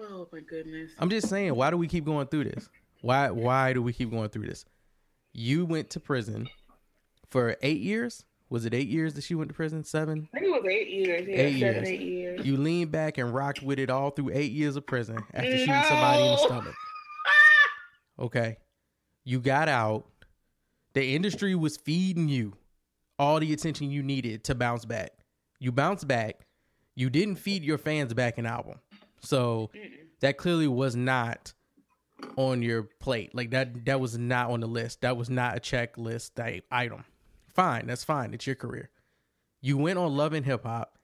[0.00, 0.92] Oh my goodness.
[0.98, 2.68] I'm just saying, why do we keep going through this?
[3.02, 4.64] Why why do we keep going through this?
[5.32, 6.48] You went to prison
[7.28, 8.24] for eight years.
[8.48, 9.84] Was it eight years that she went to prison?
[9.84, 10.28] Seven.
[10.34, 11.28] I think it was eight years.
[11.28, 11.88] Yeah, Eight seven, years.
[11.88, 12.46] eight years.
[12.46, 15.82] You leaned back and rocked with it all through eight years of prison after shooting
[15.88, 16.74] somebody in the stomach.
[18.18, 18.58] Okay.
[19.24, 20.06] You got out.
[20.92, 22.54] The industry was feeding you
[23.18, 25.12] all the attention you needed to bounce back.
[25.58, 26.40] You bounced back.
[26.94, 28.78] You didn't feed your fans back an album.
[29.20, 29.94] So mm-hmm.
[30.20, 31.52] that clearly was not
[32.36, 33.34] on your plate.
[33.34, 35.02] Like that that was not on the list.
[35.02, 37.04] That was not a checklist type item.
[37.54, 38.34] Fine, that's fine.
[38.34, 38.90] It's your career.
[39.60, 40.96] You went on Love and Hip Hop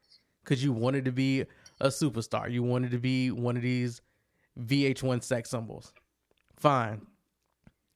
[0.43, 1.43] because you wanted to be
[1.81, 2.51] a superstar.
[2.51, 4.01] You wanted to be one of these
[4.59, 5.93] VH1 sex symbols.
[6.57, 7.03] Fine.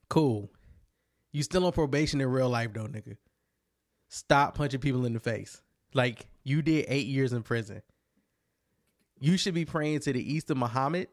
[0.08, 0.50] Cool.
[1.32, 3.16] You still on probation in real life though, nigga.
[4.08, 5.62] Stop punching people in the face.
[5.94, 7.82] Like you did eight years in prison.
[9.20, 11.08] You should be praying to the East of Muhammad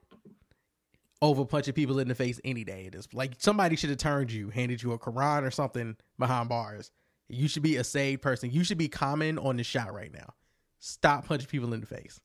[1.22, 2.86] over punching people in the face any day.
[2.86, 6.48] It is like somebody should have turned you, handed you a Quran or something behind
[6.48, 6.92] bars.
[7.28, 8.50] You should be a saved person.
[8.52, 10.34] You should be common on the shot right now.
[10.80, 12.20] Stop punching people in the face.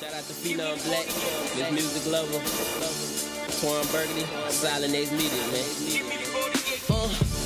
[0.00, 2.38] Shout out to Phenom Black, this Music Lover,
[3.60, 6.25] Twan Burgundy, Silent Ace Media, man.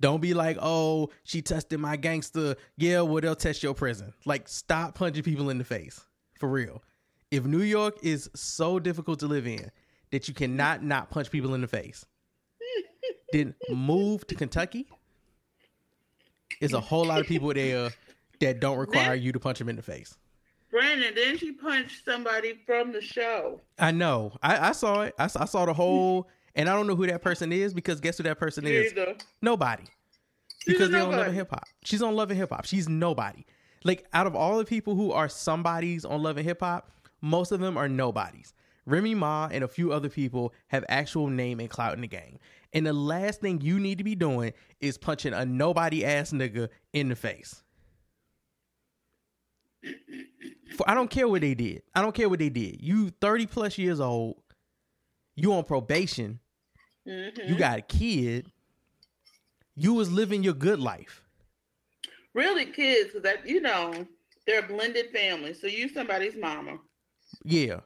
[0.00, 2.56] Don't be like, oh, she tested my gangster.
[2.76, 4.12] Yeah, well, they'll test your prison.
[4.24, 6.00] Like, stop punching people in the face.
[6.38, 6.82] For real.
[7.30, 9.70] If New York is so difficult to live in
[10.12, 12.04] that you cannot not punch people in the face,
[13.32, 14.86] then move to Kentucky.
[16.60, 17.90] It's a whole lot of people there
[18.40, 20.16] that don't require you to punch them in the face.
[20.70, 23.60] Brandon, didn't she punch somebody from the show?
[23.78, 24.32] I know.
[24.42, 25.14] I, I saw it.
[25.18, 28.16] I, I saw the whole, and I don't know who that person is because guess
[28.16, 28.92] who that person is?
[28.92, 29.14] Neither.
[29.40, 29.84] Nobody.
[30.58, 31.64] She's Because they don't love hip hop.
[31.84, 32.64] She's on Love and Hip Hop.
[32.64, 33.44] She's nobody.
[33.84, 36.90] Like out of all the people who are somebodies on Love and Hip Hop,
[37.20, 38.52] most of them are nobodies.
[38.86, 42.38] Remy Ma and a few other people have actual name and clout in the game.
[42.72, 46.68] And the last thing you need to be doing is punching a nobody ass nigga
[46.92, 47.62] in the face.
[50.76, 51.82] For, I don't care what they did.
[51.94, 52.82] I don't care what they did.
[52.82, 54.36] You 30 plus years old.
[55.36, 56.40] You on probation.
[57.06, 57.48] Mm-hmm.
[57.48, 58.50] You got a kid.
[59.74, 61.22] You was living your good life.
[62.34, 64.06] Really, kids, because that you know
[64.46, 65.54] they're a blended family.
[65.54, 66.78] So you somebody's mama.
[67.44, 67.80] Yeah.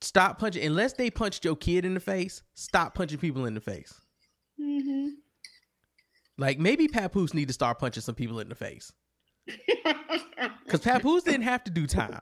[0.00, 2.42] Stop punching unless they punched your kid in the face.
[2.54, 3.94] Stop punching people in the face.
[4.60, 5.10] Mm-hmm.
[6.38, 8.92] Like maybe Papoose need to start punching some people in the face
[10.64, 12.20] because Papoose didn't have to do time.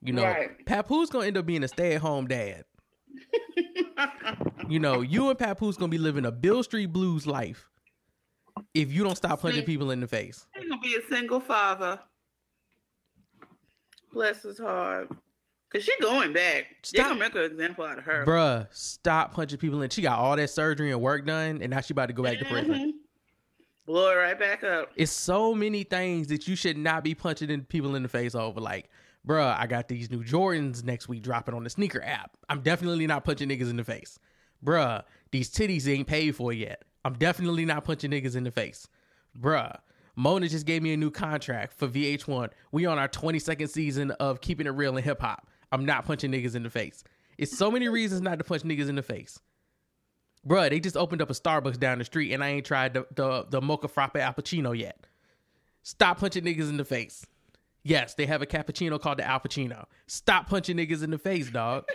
[0.00, 0.64] You know, Right.
[0.64, 2.64] Papoose gonna end up being a stay-at-home dad.
[4.68, 7.68] you know, you and Papoose gonna be living a Hill Street Blues life
[8.74, 10.46] if you don't stop punching people in the face.
[10.54, 11.98] He's gonna be a single father.
[14.12, 15.08] Bless his heart.
[15.70, 16.64] Cause she going back.
[16.92, 17.08] They Stop.
[17.08, 18.24] gonna make an example out of her.
[18.26, 19.90] Bruh, stop punching people in.
[19.90, 22.38] She got all that surgery and work done, and now she about to go back
[22.38, 22.74] to prison.
[22.74, 22.92] Mhm.
[23.84, 24.90] Blow it right back up.
[24.96, 28.34] It's so many things that you should not be punching in people in the face
[28.34, 28.60] over.
[28.60, 28.88] Like,
[29.28, 32.36] bruh, I got these new Jordans next week dropping on the sneaker app.
[32.48, 34.18] I'm definitely not punching niggas in the face.
[34.64, 36.84] Bruh, these titties ain't paid for yet.
[37.04, 38.88] I'm definitely not punching niggas in the face.
[39.38, 39.76] Bruh,
[40.16, 42.50] Mona just gave me a new contract for VH1.
[42.72, 45.46] We on our 22nd season of keeping it real in hip hop.
[45.70, 47.04] I'm not punching niggas in the face.
[47.36, 49.38] It's so many reasons not to punch niggas in the face.
[50.46, 53.06] Bruh, they just opened up a Starbucks down the street and I ain't tried the,
[53.14, 55.06] the, the mocha frappe appuccino yet.
[55.82, 57.26] Stop punching niggas in the face.
[57.88, 59.86] Yes, they have a cappuccino called the Al Pacino.
[60.06, 61.86] Stop punching niggas in the face, dog.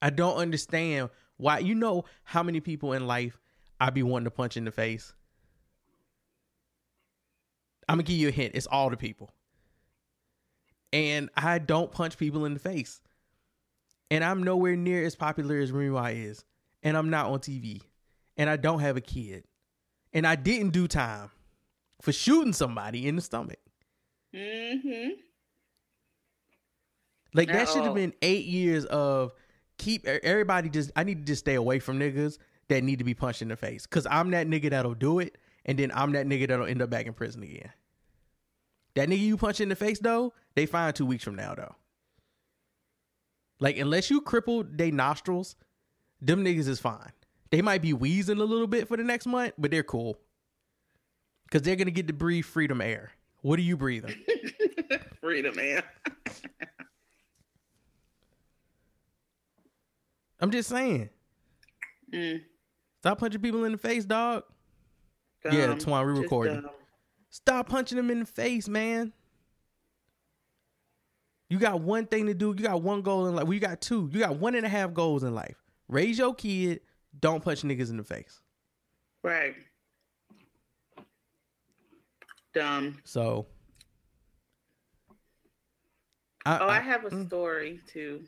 [0.00, 1.58] I don't understand why.
[1.58, 3.40] You know how many people in life
[3.80, 5.12] I be wanting to punch in the face?
[7.88, 8.54] I'm gonna give you a hint.
[8.54, 9.32] It's all the people.
[10.92, 13.00] And I don't punch people in the face.
[14.12, 16.44] And I'm nowhere near as popular as Remy is.
[16.84, 17.82] And I'm not on TV.
[18.36, 19.42] And I don't have a kid.
[20.12, 21.32] And I didn't do time
[22.00, 23.58] for shooting somebody in the stomach.
[24.34, 25.10] Mm-hmm.
[27.34, 29.32] Like that should have been eight years of
[29.78, 30.92] keep everybody just.
[30.94, 32.38] I need to just stay away from niggas
[32.68, 35.36] that need to be punched in the face because I'm that nigga that'll do it,
[35.64, 37.72] and then I'm that nigga that'll end up back in prison again.
[38.94, 41.74] That nigga you punch in the face though, they fine two weeks from now though.
[43.60, 45.56] Like unless you cripple they nostrils,
[46.20, 47.10] them niggas is fine.
[47.50, 50.18] They might be wheezing a little bit for the next month, but they're cool.
[51.54, 53.12] Cause they're gonna get to breathe freedom air.
[53.42, 54.12] What are you breathing?
[55.20, 55.84] Freedom, man.
[60.40, 61.10] I'm just saying.
[62.12, 62.40] Mm,
[62.98, 64.42] Stop punching people in the face, dog.
[65.44, 65.78] Yeah, dumb.
[65.78, 66.64] Twan, we Just recording.
[67.30, 69.12] Stop punching them in the face, man.
[71.48, 72.48] You got one thing to do.
[72.48, 73.44] You got one goal in life.
[73.44, 74.10] Well, you got two.
[74.12, 75.62] You got one and a half goals in life.
[75.86, 76.80] Raise your kid.
[77.20, 78.40] Don't punch niggas in the face.
[79.22, 79.54] Right.
[82.54, 82.98] Dumb.
[83.04, 83.46] So.
[86.46, 87.26] I, Oh, I I- have a mm.
[87.26, 88.22] story too.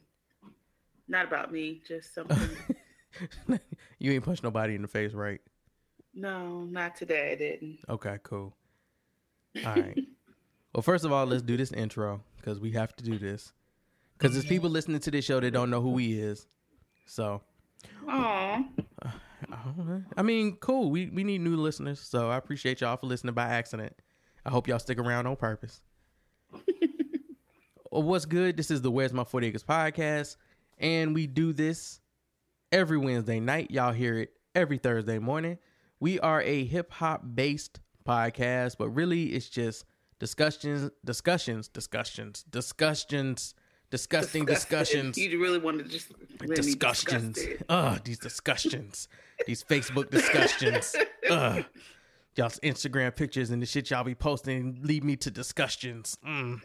[1.08, 2.36] Not about me, just something.
[3.98, 5.40] you ain't punch nobody in the face, right?
[6.18, 7.32] no, not today.
[7.32, 7.78] I didn't.
[7.90, 8.56] Okay, cool.
[9.64, 9.98] All right.
[10.74, 13.52] well, first of all, let's do this intro because we have to do this.
[14.16, 16.46] Because there's people listening to this show that don't know who he is.
[17.04, 17.42] So,
[18.08, 18.64] Aw.
[19.52, 20.00] I.
[20.16, 20.90] I mean, cool.
[20.90, 23.92] We we need new listeners, so I appreciate y'all for listening by accident.
[24.46, 25.82] I hope y'all stick around on purpose.
[27.92, 28.58] Oh, what's good?
[28.58, 30.36] This is the Where's My 40 Acres podcast,
[30.76, 32.00] and we do this
[32.70, 33.70] every Wednesday night.
[33.70, 35.56] Y'all hear it every Thursday morning.
[35.98, 39.86] We are a hip hop based podcast, but really it's just
[40.18, 43.54] discussions, discussions, discussions, discussions,
[43.90, 47.36] disgusting discussions You really want to just discussions.
[47.36, 47.62] discuss.
[47.70, 49.08] Ugh, these discussions.
[49.46, 50.94] these Facebook discussions.
[51.30, 51.64] Ugh.
[52.36, 56.18] Y'all's Instagram pictures and the shit y'all be posting lead me to discussions.
[56.26, 56.60] Mm.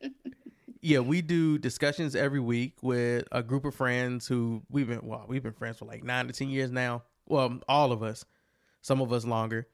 [0.80, 5.24] yeah, we do discussions every week with a group of friends who we've been well,
[5.26, 7.02] we've been friends for like nine to ten years now.
[7.26, 8.24] Well, all of us.
[8.80, 9.66] Some of us longer.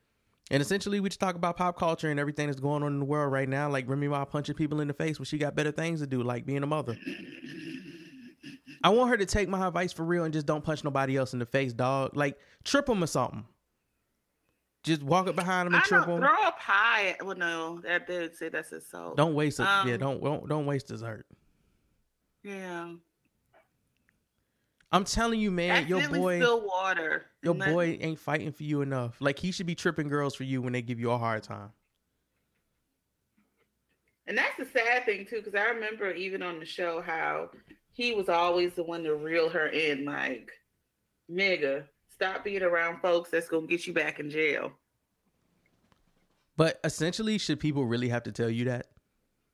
[0.51, 3.05] And essentially we just talk about pop culture and everything that's going on in the
[3.05, 3.69] world right now.
[3.69, 6.23] Like Remy Ma punching people in the face when she got better things to do,
[6.23, 6.97] like being a mother.
[8.83, 11.33] I want her to take my advice for real and just don't punch nobody else
[11.33, 12.17] in the face, dog.
[12.17, 13.45] Like trip them or something.
[14.85, 16.29] Just walk up behind I and trip don't them.
[16.29, 17.17] throw up high.
[17.23, 19.17] Well, no, that did say that's assault.
[19.17, 19.63] Don't waste it.
[19.63, 21.27] yeah, Um, don't, don't don't waste dessert.
[22.43, 22.93] Yeah.
[24.93, 27.25] I'm telling you, man, your boy, spill water.
[27.43, 29.17] your boy ain't fighting for you enough.
[29.21, 31.71] Like he should be tripping girls for you when they give you a hard time.
[34.27, 37.51] And that's the sad thing too, because I remember even on the show how
[37.93, 40.51] he was always the one to reel her in, like,
[41.31, 41.85] nigga,
[42.15, 44.73] stop being around folks that's gonna get you back in jail.
[46.57, 48.87] But essentially, should people really have to tell you that?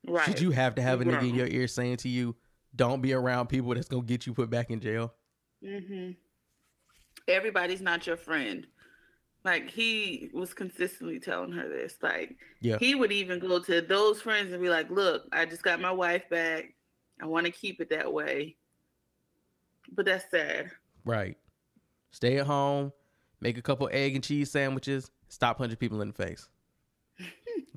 [0.07, 0.25] Right.
[0.27, 2.37] Should you have to have a nigga in your ear saying to you,
[2.77, 5.15] "Don't be around people that's gonna get you put back in jail"?
[5.63, 6.13] Mm-hmm.
[7.29, 8.67] Everybody's not your friend.
[9.45, 11.97] Like he was consistently telling her this.
[12.03, 12.79] Like Yeah.
[12.79, 15.93] he would even go to those friends and be like, "Look, I just got my
[15.93, 16.75] wife back.
[17.21, 18.57] I want to keep it that way."
[19.93, 20.71] But that's sad.
[21.05, 21.39] Right.
[22.11, 22.93] Stay at home,
[23.41, 26.49] make a couple egg and cheese sandwiches, stop punching people in the face.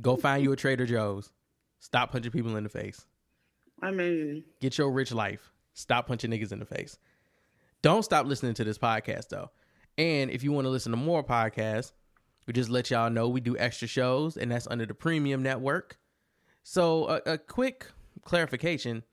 [0.02, 1.32] Go find you a Trader Joe's.
[1.80, 3.06] Stop punching people in the face.
[3.82, 5.52] I mean, Get your rich life.
[5.74, 6.98] Stop punching niggas in the face.
[7.82, 9.50] Don't stop listening to this podcast though.
[9.98, 11.92] And if you want to listen to more podcasts,
[12.48, 15.98] we just let y'all know we do extra shows, and that's under the premium network.
[16.63, 17.88] So a, a quick
[18.24, 19.04] clarification.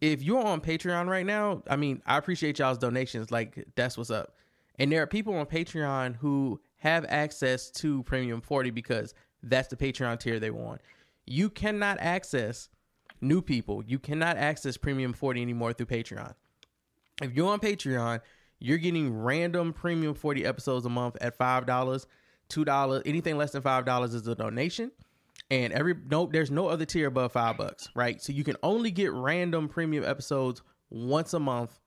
[0.00, 3.30] If you're on Patreon right now, I mean, I appreciate y'all's donations.
[3.32, 4.34] Like that's what's up.
[4.78, 9.76] And there are people on Patreon who have access to Premium 40 because that's the
[9.76, 10.80] Patreon tier they want.
[11.26, 12.68] You cannot access
[13.20, 13.82] new people.
[13.84, 16.34] You cannot access Premium 40 anymore through Patreon.
[17.20, 18.20] If you're on Patreon,
[18.60, 22.06] you're getting random Premium 40 episodes a month at $5,
[22.48, 24.90] $2, anything less than $5 is a donation.
[25.50, 28.20] And every no there's no other tier above 5 bucks, right?
[28.20, 31.78] So you can only get random premium episodes once a month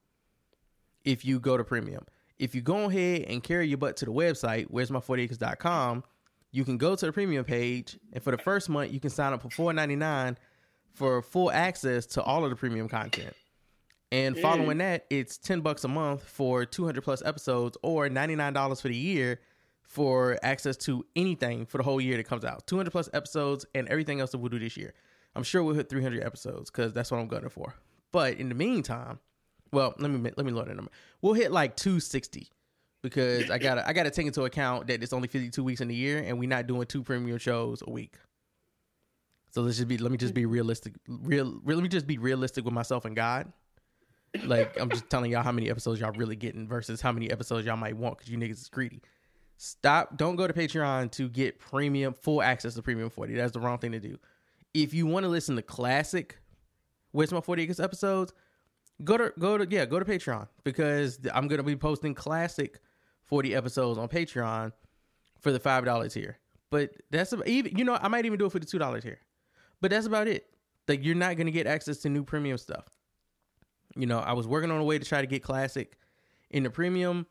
[1.04, 2.04] if you go to premium.
[2.42, 6.02] If you go ahead and carry your butt to the website, where's my 40acres.com,
[6.50, 9.32] you can go to the premium page and for the first month you can sign
[9.32, 10.34] up for $4.99
[10.92, 13.32] for full access to all of the premium content.
[14.10, 18.88] And following that, it's 10 bucks a month for 200 plus episodes or $99 for
[18.88, 19.38] the year
[19.84, 22.66] for access to anything for the whole year that comes out.
[22.66, 24.94] 200 plus episodes and everything else that we'll do this year.
[25.36, 27.76] I'm sure we'll hit 300 episodes because that's what I'm gunning for.
[28.10, 29.20] But in the meantime,
[29.72, 30.90] well, let me let me load the number.
[31.22, 32.48] We'll hit like 260
[33.02, 35.94] because I gotta I gotta take into account that it's only 52 weeks in the
[35.94, 38.14] year and we're not doing two premium shows a week.
[39.50, 40.94] So let's just be let me just be realistic.
[41.08, 43.52] Real, real let me just be realistic with myself and God.
[44.44, 47.66] Like I'm just telling y'all how many episodes y'all really getting versus how many episodes
[47.66, 49.02] y'all might want because you niggas is greedy.
[49.56, 50.16] Stop.
[50.16, 53.34] Don't go to Patreon to get premium, full access to Premium 40.
[53.34, 54.18] That's the wrong thing to do.
[54.74, 56.38] If you want to listen to classic
[57.12, 58.32] Where's My 40 Acres episodes,
[59.04, 62.80] go to go to yeah, go to Patreon because I'm gonna be posting classic
[63.24, 64.72] 40 episodes on Patreon
[65.40, 66.38] for the five dollars here.
[66.70, 69.18] But that's even you know I might even do it for the two dollars here.
[69.80, 70.46] But that's about it.
[70.88, 72.86] Like you're not gonna get access to new premium stuff.
[73.96, 75.98] You know, I was working on a way to try to get classic
[76.50, 77.26] in the premium,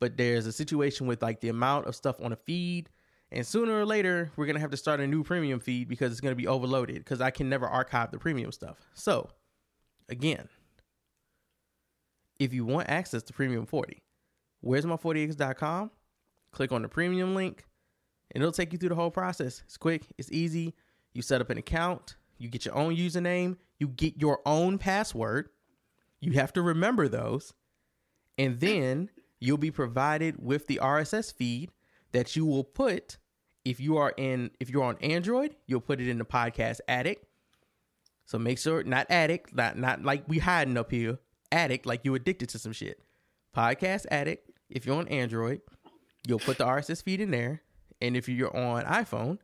[0.00, 2.90] but there's a situation with like the amount of stuff on a feed.
[3.32, 6.20] And sooner or later, we're gonna have to start a new premium feed because it's
[6.20, 8.78] gonna be overloaded because I can never archive the premium stuff.
[8.94, 9.30] So,
[10.08, 10.48] again,
[12.40, 14.02] if you want access to Premium 40,
[14.60, 15.92] where's my 40acres.com?
[16.50, 17.64] Click on the premium link,
[18.32, 19.62] and it'll take you through the whole process.
[19.66, 20.74] It's quick, it's easy.
[21.12, 25.50] You set up an account, you get your own username, you get your own password.
[26.20, 27.54] You have to remember those.
[28.36, 31.70] And then you'll be provided with the RSS feed
[32.12, 33.18] that you will put
[33.64, 37.26] if you are in if you're on Android, you'll put it in the podcast addict.
[38.24, 41.18] So make sure not addict, not not like we hiding up here.
[41.52, 43.00] Addict, like you addicted to some shit.
[43.56, 44.50] Podcast addict.
[44.68, 45.60] If you're on Android,
[46.26, 47.62] you'll put the RSS feed in there.
[48.00, 49.38] And if you're on iPhone,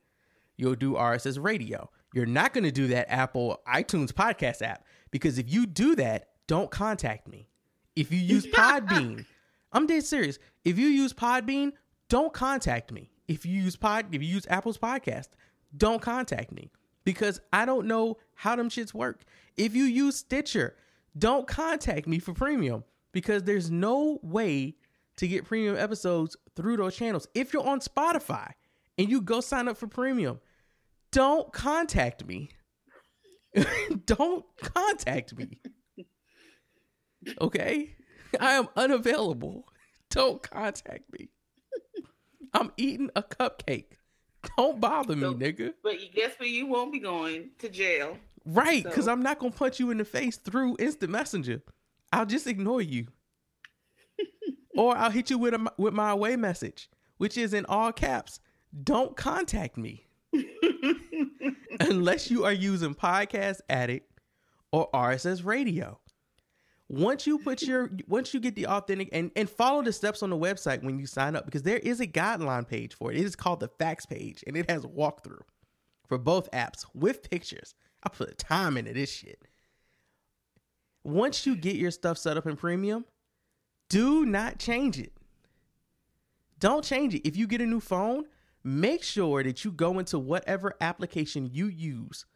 [0.57, 1.91] you'll do RSS radio.
[2.15, 6.29] You're not going to do that Apple iTunes podcast app because if you do that,
[6.47, 7.49] don't contact me.
[7.95, 9.27] If you use Podbean,
[9.73, 10.39] I'm dead serious.
[10.65, 11.73] If you use Podbean,
[12.09, 13.11] don't contact me.
[13.29, 15.29] If you use Pod, if you use Apple's podcast,
[15.77, 16.71] don't contact me
[17.05, 19.23] because I don't know how them shits work.
[19.57, 20.77] If you use Stitcher,
[21.17, 24.77] don't contact me for premium because there's no way
[25.17, 27.27] to get premium episodes through those channels.
[27.35, 28.51] If you're on Spotify
[28.99, 30.41] and you go sign up for premium,
[31.13, 32.51] don't contact me.
[34.07, 35.61] don't contact me.
[37.41, 37.95] Okay?
[38.39, 39.67] I am unavailable.
[40.11, 41.29] Don't contact me.
[42.53, 43.93] I'm eating a cupcake.
[44.57, 45.73] Don't bother me, So- nigga.
[45.83, 48.19] But you guess where you won't be going to jail.
[48.47, 51.63] Right, because So- I'm not gonna punch you in the face through instant messenger.
[52.13, 53.09] I'll just ignore you,
[54.77, 56.89] or I'll hit you with a with my away message,
[57.19, 58.41] which is in all caps.
[58.85, 60.07] Don't contact me
[61.81, 64.11] unless you are using Podcast Addict
[64.73, 65.99] or RSS Radio.
[66.89, 70.31] Once you put your once you get the authentic and and follow the steps on
[70.31, 73.19] the website when you sign up because there is a guideline page for it.
[73.19, 75.41] It is called the facts page and it has a walkthrough
[76.07, 77.75] for both apps with pictures.
[78.07, 79.43] I put time into this shit.
[81.03, 83.05] Once you get your stuff set up in premium,
[83.89, 85.13] do not change it.
[86.61, 87.27] Don't change it.
[87.27, 88.27] If you get a new phone,
[88.63, 92.27] make sure that you go into whatever application you use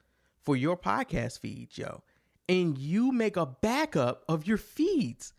[0.43, 2.03] for your podcast feed, yo,
[2.49, 5.33] and you make a backup of your feeds.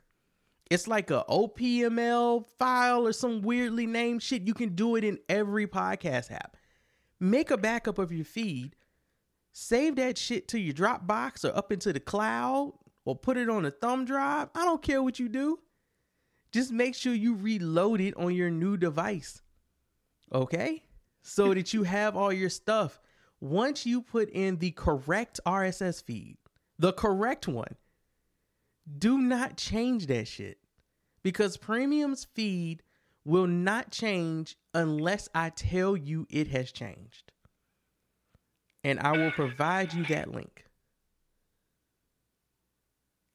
[0.70, 4.44] It's like a OPML file or some weirdly named shit.
[4.44, 6.56] You can do it in every podcast app.
[7.20, 8.78] Make a backup of your feed,
[9.52, 12.74] save that shit to your Dropbox or up into the cloud
[13.06, 14.50] or put it on a thumb drive.
[14.56, 15.60] I don't care what you do.
[16.52, 19.42] Just make sure you reload it on your new device.
[20.34, 20.84] Okay?
[21.22, 23.00] So that you have all your stuff.
[23.40, 26.38] Once you put in the correct RSS feed,
[26.78, 27.76] the correct one,
[28.98, 30.58] do not change that shit.
[31.24, 32.82] Because premium's feed
[33.24, 37.31] will not change unless I tell you it has changed.
[38.84, 40.66] And I will provide you that link.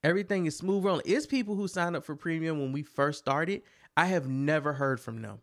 [0.02, 1.02] Everything is smooth rolling.
[1.04, 3.62] It's people who signed up for premium when we first started.
[3.96, 5.40] I have never heard from them.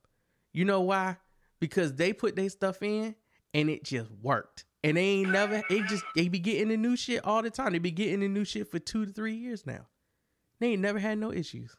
[0.53, 1.17] You know why?
[1.60, 3.15] Because they put their stuff in
[3.53, 4.65] and it just worked.
[4.83, 7.72] And they ain't never, they just, they be getting the new shit all the time.
[7.74, 9.88] They be getting the new shit for two to three years now.
[10.60, 11.75] They ain't never had no issues.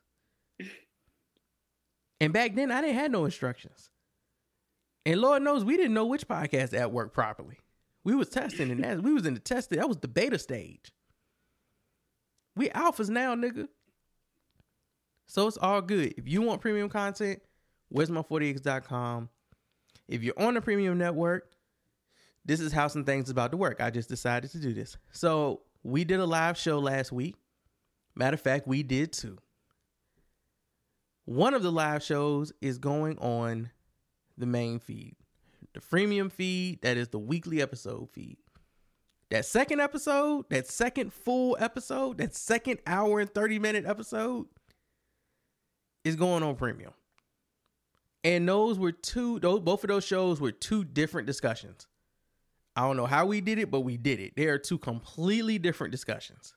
[2.21, 3.91] And back then, I didn't have no instructions.
[5.07, 7.59] And Lord knows we didn't know which podcast app worked properly.
[8.05, 9.79] We was testing and that we was in the testing.
[9.79, 10.93] That was the beta stage.
[12.55, 13.69] We alphas now, nigga.
[15.27, 16.15] So it's all good.
[16.17, 17.41] If you want premium content,
[17.89, 19.31] where's my 40acres.com.
[20.07, 21.51] If you're on the premium network,
[22.45, 23.81] this is how some things about to work.
[23.81, 24.99] I just decided to do this.
[25.13, 27.37] So we did a live show last week.
[28.15, 29.39] Matter of fact, we did too.
[31.25, 33.71] One of the live shows is going on
[34.37, 35.17] the main feed,
[35.75, 38.39] the freemium feed, that is the weekly episode feed.
[39.31, 44.47] That second episode, that second full episode, that second hour and 30 minute episode
[46.05, 46.93] is going on premium.
[48.23, 51.87] And those were two, those both of those shows were two different discussions.
[52.77, 54.35] I don't know how we did it, but we did it.
[54.37, 56.55] They are two completely different discussions.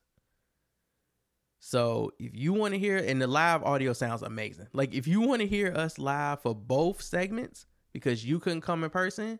[1.59, 4.67] So if you want to hear, and the live audio sounds amazing.
[4.73, 7.65] Like if you want to hear us live for both segments
[7.97, 9.39] because you couldn't come in person,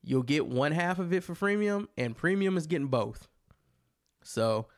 [0.00, 3.26] you'll get one half of it for premium, and premium is getting both.
[4.22, 4.68] So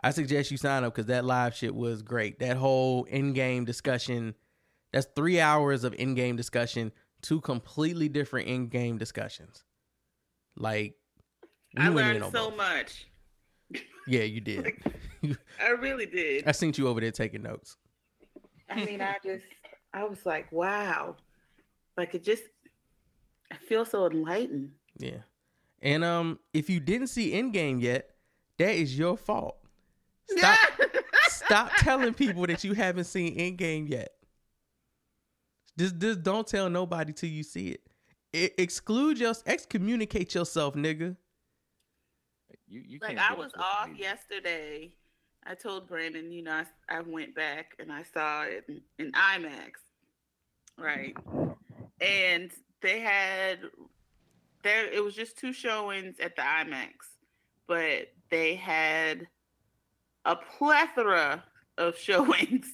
[0.00, 2.38] I suggest you sign up because that live shit was great.
[2.38, 4.36] That whole Endgame discussion,
[4.92, 9.64] that's three hours of Endgame discussion, two completely different Endgame discussions.
[10.56, 10.94] Like
[11.76, 12.58] I learned on so both.
[12.58, 13.08] much.
[14.06, 14.72] Yeah, you did.
[15.60, 16.46] I really did.
[16.46, 17.76] I seen you over there taking notes.
[18.70, 19.46] I mean, I just,
[19.92, 21.16] I was like, wow.
[21.96, 22.42] Like it just,
[23.52, 24.72] I feel so enlightened.
[24.98, 25.18] Yeah.
[25.82, 28.10] And um if you didn't see Endgame yet,
[28.58, 29.56] that is your fault.
[30.28, 30.58] Stop
[31.28, 34.10] stop telling people that you haven't seen Endgame yet.
[35.78, 37.80] Just just don't tell nobody till you see it.
[38.34, 41.16] I- exclude your excommunicate yourself, nigga.
[42.68, 44.04] You, you like can't I was off media.
[44.04, 44.92] yesterday.
[45.46, 46.64] I told Brandon, you know, I,
[46.96, 49.72] I went back and I saw it in, in IMAX,
[50.76, 51.14] right?
[52.00, 52.50] And
[52.82, 53.60] they had
[54.62, 54.86] there.
[54.92, 56.90] It was just two showings at the IMAX,
[57.66, 59.26] but they had
[60.24, 61.42] a plethora
[61.78, 62.66] of showings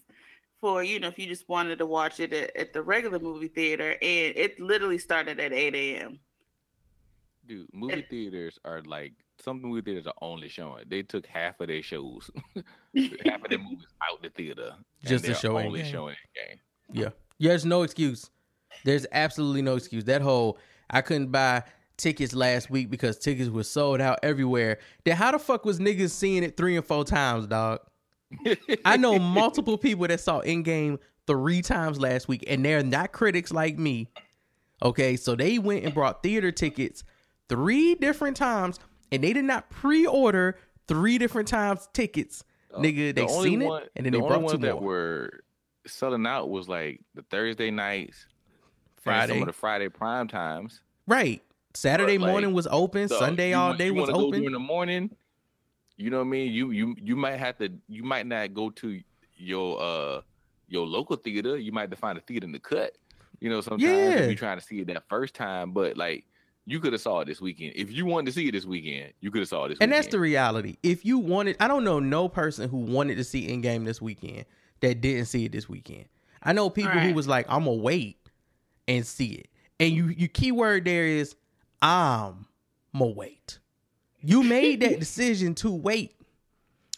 [0.61, 3.49] for you know if you just wanted to watch it at, at the regular movie
[3.49, 6.19] theater, and it literally started at eight a.m.
[7.47, 10.85] Dude, movie And- theaters are like some movie theaters are only showing.
[10.89, 15.25] They took half of their shows, half of their movies out the theater, and Just
[15.25, 15.91] to they're show only Endgame.
[15.91, 16.59] showing game.
[16.93, 17.09] Yeah.
[17.41, 18.31] There's no excuse.
[18.85, 20.05] There's absolutely no excuse.
[20.05, 20.59] That whole
[20.91, 21.63] I couldn't buy
[21.97, 24.79] tickets last week because tickets were sold out everywhere.
[25.05, 27.81] Then how the fuck was niggas seeing it three and four times, dog?
[28.85, 33.53] I know multiple people that saw Endgame three times last week, and they're not critics
[33.53, 34.09] like me.
[34.83, 37.05] Okay, so they went and brought theater tickets
[37.49, 38.81] three different times,
[39.13, 42.43] and they did not pre-order three different times tickets.
[42.77, 44.75] Nigga, they Uh, The seen one- it, and then the they brought two ones that
[44.75, 44.83] more.
[44.83, 45.45] were
[45.87, 48.27] selling out was like the Thursday nights,
[49.03, 49.33] Friday.
[49.35, 50.81] some of the Friday prime times.
[51.07, 51.43] Right.
[51.75, 53.09] Saturday like, morning was open.
[53.09, 54.41] So, Sunday you all day you was wanna go open.
[54.41, 55.11] during the morning.
[55.97, 56.53] You know what I mean?
[56.53, 57.69] You you you might have to.
[57.89, 59.01] You might not go to
[59.37, 60.21] your uh
[60.69, 61.57] your local theater.
[61.57, 62.97] You might have to find a theater in the cut.
[63.41, 64.11] You know, sometimes Yeah.
[64.21, 66.25] if you're trying to see it that first time, but like
[66.65, 67.73] you could have saw it this weekend.
[67.75, 69.91] If you wanted to see it this weekend, you could have saw it this and
[69.91, 70.05] weekend.
[70.05, 70.77] that's the reality.
[70.83, 74.45] If you wanted, I don't know no person who wanted to see Endgame this weekend
[74.81, 76.05] that didn't see it this weekend.
[76.43, 78.17] I know people who was like, "I'm gonna wait
[78.89, 79.49] and see it,"
[79.81, 81.35] and you, you keyword there is,
[81.81, 82.47] "I'm
[82.97, 83.59] gonna wait."
[84.21, 86.15] You made that decision to wait.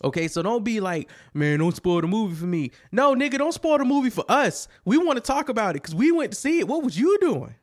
[0.03, 2.73] Okay, so don't be like, man, don't spoil the movie for me.
[2.93, 4.69] No, nigga, don't spoil the movie for us.
[4.85, 6.69] We want to talk about it because we went to see it.
[6.69, 7.55] What was you doing?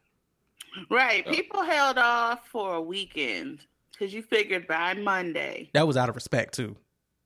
[0.89, 1.27] Right.
[1.27, 3.59] People held off for a weekend
[3.91, 5.69] because you figured by Monday.
[5.73, 6.75] That was out of respect too.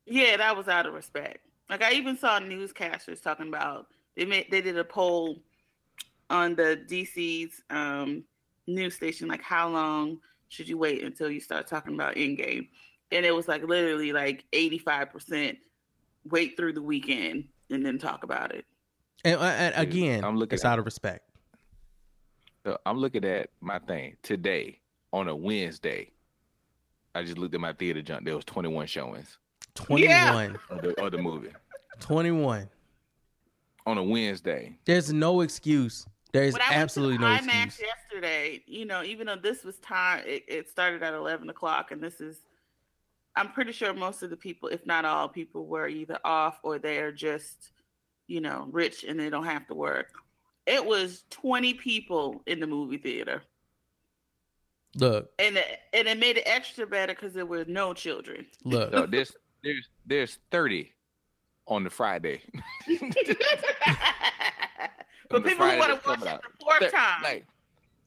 [0.06, 1.40] Yeah, that was out of respect.
[1.70, 5.40] Like I even saw newscasters talking about they made they did a poll
[6.30, 8.24] on the DC's um,
[8.68, 12.68] news station, like how long should you wait until you start talking about Endgame?
[13.12, 15.58] And it was like literally like eighty five percent
[16.30, 18.66] wait through the weekend and then talk about it.
[19.24, 21.30] And, uh, and again, I'm looking it's at- out of respect.
[22.66, 24.80] So I'm looking at my thing today
[25.14, 26.10] on a Wednesday.
[27.14, 28.26] I just looked at my theater junk.
[28.26, 29.38] There was 21 showings
[29.76, 30.58] 21.
[30.70, 31.50] of the, of the movie
[32.00, 32.68] 21.
[33.86, 34.76] on a Wednesday.
[34.86, 36.08] There's no excuse.
[36.36, 37.88] There's When went absolutely to no the IMAX excuse.
[37.88, 42.02] yesterday, you know, even though this was time, it, it started at eleven o'clock, and
[42.02, 42.40] this is,
[43.36, 46.78] I'm pretty sure most of the people, if not all people, were either off or
[46.78, 47.72] they're just,
[48.28, 50.10] you know, rich and they don't have to work.
[50.66, 53.42] It was twenty people in the movie theater,
[54.98, 58.46] Look, and it, and it made it extra better because there were no children.
[58.64, 58.92] look.
[58.92, 59.32] No, there's
[59.64, 60.92] there's there's 30
[61.68, 62.42] on the Friday.
[65.30, 66.42] but On the people who want to watch coming it out.
[66.42, 67.46] the fourth Thir- time, Like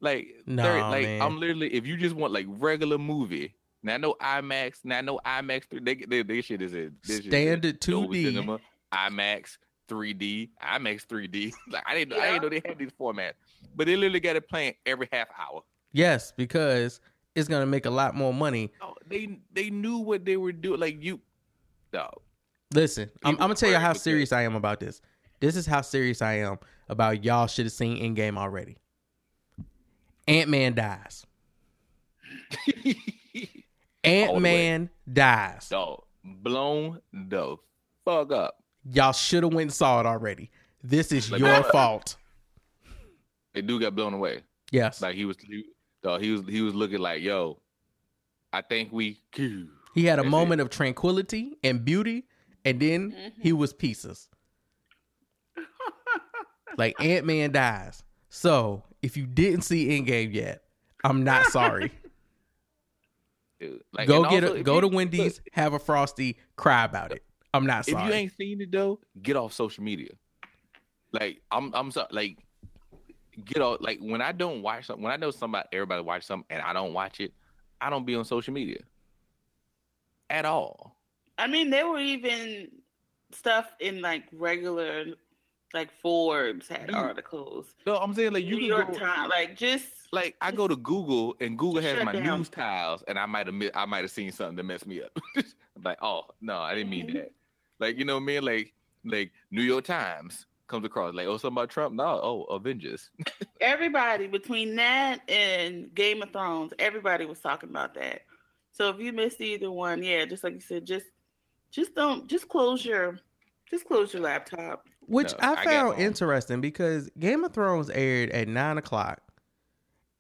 [0.00, 1.22] like Nah, 30, like man.
[1.22, 3.54] I'm literally if you just want like regular movie.
[3.83, 6.90] Now I know IMAX, now I know IMAX 3 they, they, they shit is a
[7.04, 8.24] this shit is a Standard 2D.
[8.24, 8.59] Cinema,
[8.92, 11.52] IMAX 3D, IMAX 3D.
[11.70, 13.35] Like I didn't know, I didn't know they had these formats.
[13.74, 15.62] But they literally got it playing every half hour.
[15.92, 17.00] Yes, because
[17.35, 18.72] it's gonna make a lot more money.
[18.83, 20.81] Oh, they they knew what they were doing.
[20.81, 21.20] Like you,
[21.92, 22.20] dog.
[22.74, 25.00] Listen, I'm, I'm gonna tell you how serious I am about this.
[25.40, 28.77] This is how serious I am about y'all should have seen Endgame already.
[30.27, 31.27] Ant Man dies.
[34.05, 35.68] Ant Man dies.
[35.68, 37.57] dog, blown the
[38.05, 38.62] fuck up.
[38.90, 40.51] Y'all should have went and saw it already.
[40.83, 42.16] This is Like- your fault.
[43.55, 44.42] The dude got blown away.
[44.70, 45.01] Yes.
[45.01, 45.64] Like he was, he,
[46.03, 47.61] dog, he was he was looking like, yo,
[48.53, 49.20] I think we.
[49.94, 52.24] He had a That's moment of tranquility and beauty,
[52.64, 53.40] and then mm-hmm.
[53.40, 54.29] he was pieces.
[56.76, 58.02] Like Ant Man dies.
[58.31, 60.62] So if you didn't see Endgame yet,
[61.04, 61.92] I'm not sorry.
[63.61, 66.85] Dude, like, go get also, a go you- to look, Wendy's, have a frosty, cry
[66.85, 67.22] about it.
[67.54, 70.11] I'm not If you ain't seen it though, get off social media.
[71.12, 72.09] Like I'm, I'm sorry.
[72.11, 72.38] Like
[73.44, 73.78] get off.
[73.81, 76.72] Like when I don't watch something, when I know somebody, everybody watch something, and I
[76.72, 77.33] don't watch it,
[77.81, 78.81] I don't be on social media
[80.31, 80.96] at all.
[81.38, 82.68] I mean, there were even
[83.33, 85.07] stuff in like regular,
[85.74, 87.66] like Forbes had articles.
[87.87, 90.66] No, I'm saying like you New can York go, Times, like just like I go
[90.68, 92.38] to Google and Google has my down.
[92.38, 95.18] news tiles, and I might have I might have seen something that messed me up.
[95.37, 97.12] I'm like, oh no, I didn't mean Mhm.
[97.14, 97.33] that.
[97.78, 98.44] Like you know what I mean?
[98.44, 98.72] Like
[99.04, 101.94] like New York Times comes across like oh something about Trump.
[101.94, 103.11] No, oh Avengers.
[103.61, 108.22] everybody between that and Game of Thrones, everybody was talking about that.
[108.72, 111.07] So if you missed either one, yeah, just like you said, just
[111.70, 113.18] just don't just close your
[113.68, 114.87] just close your laptop.
[115.09, 116.01] Which No, I I found home.
[116.05, 119.21] interesting because Game of Thrones aired at nine o'clock,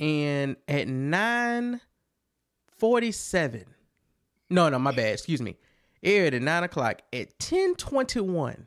[0.00, 1.80] and at nine
[2.78, 3.64] forty-seven,
[4.50, 5.12] no, no, my bad.
[5.12, 5.56] Excuse me.
[6.02, 7.02] Aired at nine o'clock.
[7.12, 8.66] At ten twenty-one,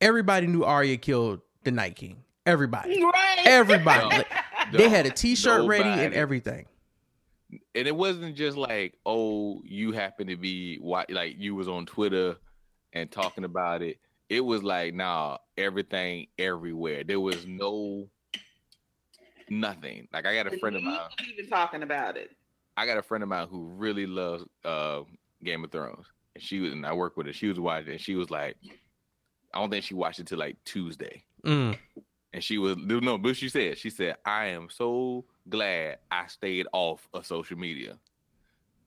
[0.00, 2.22] everybody knew Arya killed the Night King.
[2.46, 3.42] Everybody, Right.
[3.44, 4.00] everybody.
[4.08, 4.16] No.
[4.16, 4.26] Like,
[4.72, 6.66] they had a No, T-shirt ready and everything.
[7.74, 12.36] and it wasn't just like oh you happen to be like you was on twitter
[12.92, 13.98] and talking about it
[14.30, 18.08] it was like nah everything everywhere there was no
[19.50, 22.30] nothing like i got a friend of mine even talking about it.
[22.76, 25.00] i got a friend of mine who really loves uh
[25.42, 28.00] game of thrones and she was and i work with her she was watching and
[28.00, 28.56] she was like
[29.52, 31.78] i don't think she watched it till like tuesday Mm.
[32.34, 36.66] and she was no, but she said, she said, I am so glad I stayed
[36.70, 37.96] off of social media.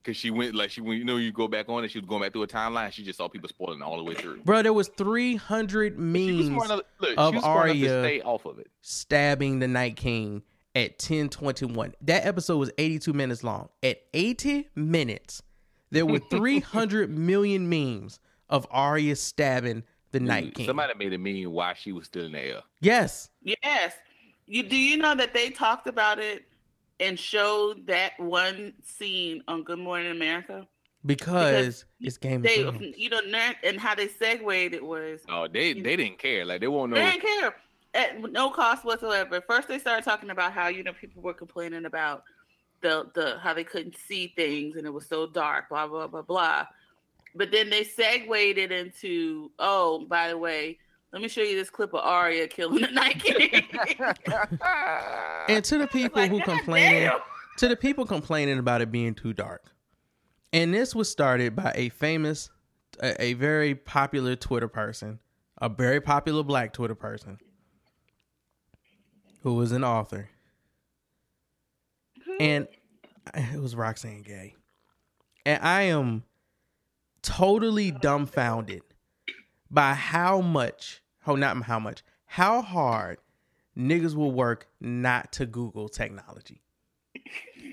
[0.03, 2.05] Cause she went like she when you know you go back on it, she was
[2.07, 2.91] going back through a timeline.
[2.91, 4.41] She just saw people spoiling all the way through.
[4.41, 7.71] Bro, there was three hundred She was memes enough, look, of she was smart to
[7.71, 8.03] Arya.
[8.03, 8.67] stay off of it.
[8.81, 10.43] stabbing the Night King
[10.75, 11.93] at 1021.
[12.01, 13.69] That episode was 82 minutes long.
[13.81, 15.41] At 80 minutes,
[15.91, 20.65] there were 300 million memes of Arya stabbing the Night King.
[20.65, 22.61] Somebody made a meme while she was still in the air.
[22.81, 23.29] yes.
[23.41, 23.93] Yes.
[24.45, 26.43] You do you know that they talked about it
[27.03, 30.67] and showed that one scene on Good Morning America?
[31.05, 32.95] Because, it's Game of They Thrones.
[32.97, 36.45] you know ner- and how they segued it was Oh, they they didn't care.
[36.45, 36.95] Like they won't know.
[36.95, 37.55] they didn't care
[37.93, 39.41] at no cost whatsoever.
[39.47, 42.23] First they started talking about how you know people were complaining about
[42.81, 46.21] the the how they couldn't see things and it was so dark, blah blah blah
[46.21, 46.65] blah.
[47.35, 50.77] But then they segued it into, oh, by the way,
[51.13, 53.63] let me show you this clip of Arya killing the Night King.
[55.47, 57.19] And to the people Like, who God complaining, damn.
[57.59, 59.71] to the people complaining about it being too dark.
[60.51, 62.49] And this was started by a famous,
[63.01, 65.19] a, a very popular Twitter person,
[65.61, 67.37] a very popular black Twitter person,
[69.41, 70.29] who was an author.
[72.39, 72.67] And
[73.35, 74.55] it was Roxane Gay.
[75.45, 76.23] And I am
[77.21, 78.81] totally dumbfounded
[79.69, 83.17] by how much, oh, not how much, how hard
[83.77, 86.61] niggas will work not to Google technology.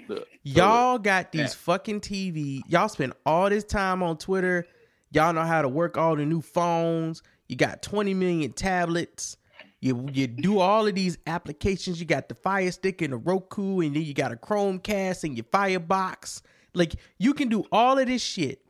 [0.08, 2.62] Look, Y'all got these fucking TV.
[2.68, 4.66] Y'all spend all this time on Twitter.
[5.12, 7.22] Y'all know how to work all the new phones.
[7.48, 9.36] You got 20 million tablets.
[9.80, 12.00] You you do all of these applications.
[12.00, 15.36] You got the Fire Stick and the Roku, and then you got a Chromecast and
[15.36, 16.42] your Firebox.
[16.74, 18.62] Like you can do all of this shit.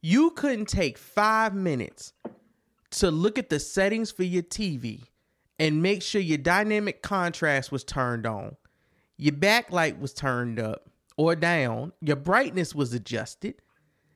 [0.00, 2.12] You couldn't take five minutes
[2.92, 5.04] to look at the settings for your TV
[5.58, 8.56] and make sure your dynamic contrast was turned on
[9.22, 13.54] your backlight was turned up or down, your brightness was adjusted.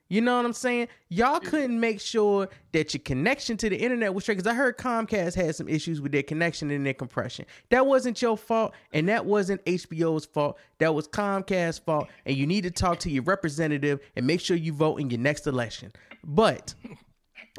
[0.09, 0.89] You know what I'm saying?
[1.09, 4.39] Y'all couldn't make sure that your connection to the internet was straight.
[4.39, 7.45] Because I heard Comcast had some issues with their connection and their compression.
[7.71, 10.59] That wasn't your fault, and that wasn't HBO's fault.
[10.79, 12.09] That was Comcast's fault.
[12.25, 15.21] And you need to talk to your representative and make sure you vote in your
[15.21, 15.93] next election.
[16.25, 16.75] But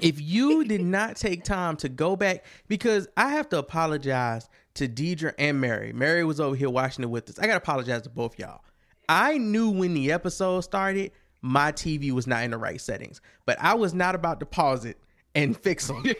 [0.01, 4.87] if you did not take time to go back, because I have to apologize to
[4.87, 5.91] Deidre and Mary.
[5.93, 7.39] Mary was over here watching it with us.
[7.39, 8.61] I gotta apologize to both y'all.
[9.09, 13.57] I knew when the episode started, my TV was not in the right settings, but
[13.59, 14.97] I was not about to pause it
[15.33, 16.03] and fix them.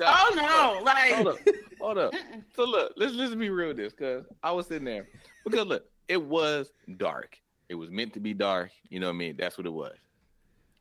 [0.00, 0.84] Oh no!
[0.84, 1.38] Like hold up,
[1.80, 2.14] hold up.
[2.54, 5.08] So look, let's let's be real with this, cause I was sitting there
[5.44, 7.38] because look, it was dark.
[7.68, 8.72] It was meant to be dark.
[8.90, 9.36] You know what I mean?
[9.38, 9.96] That's what it was.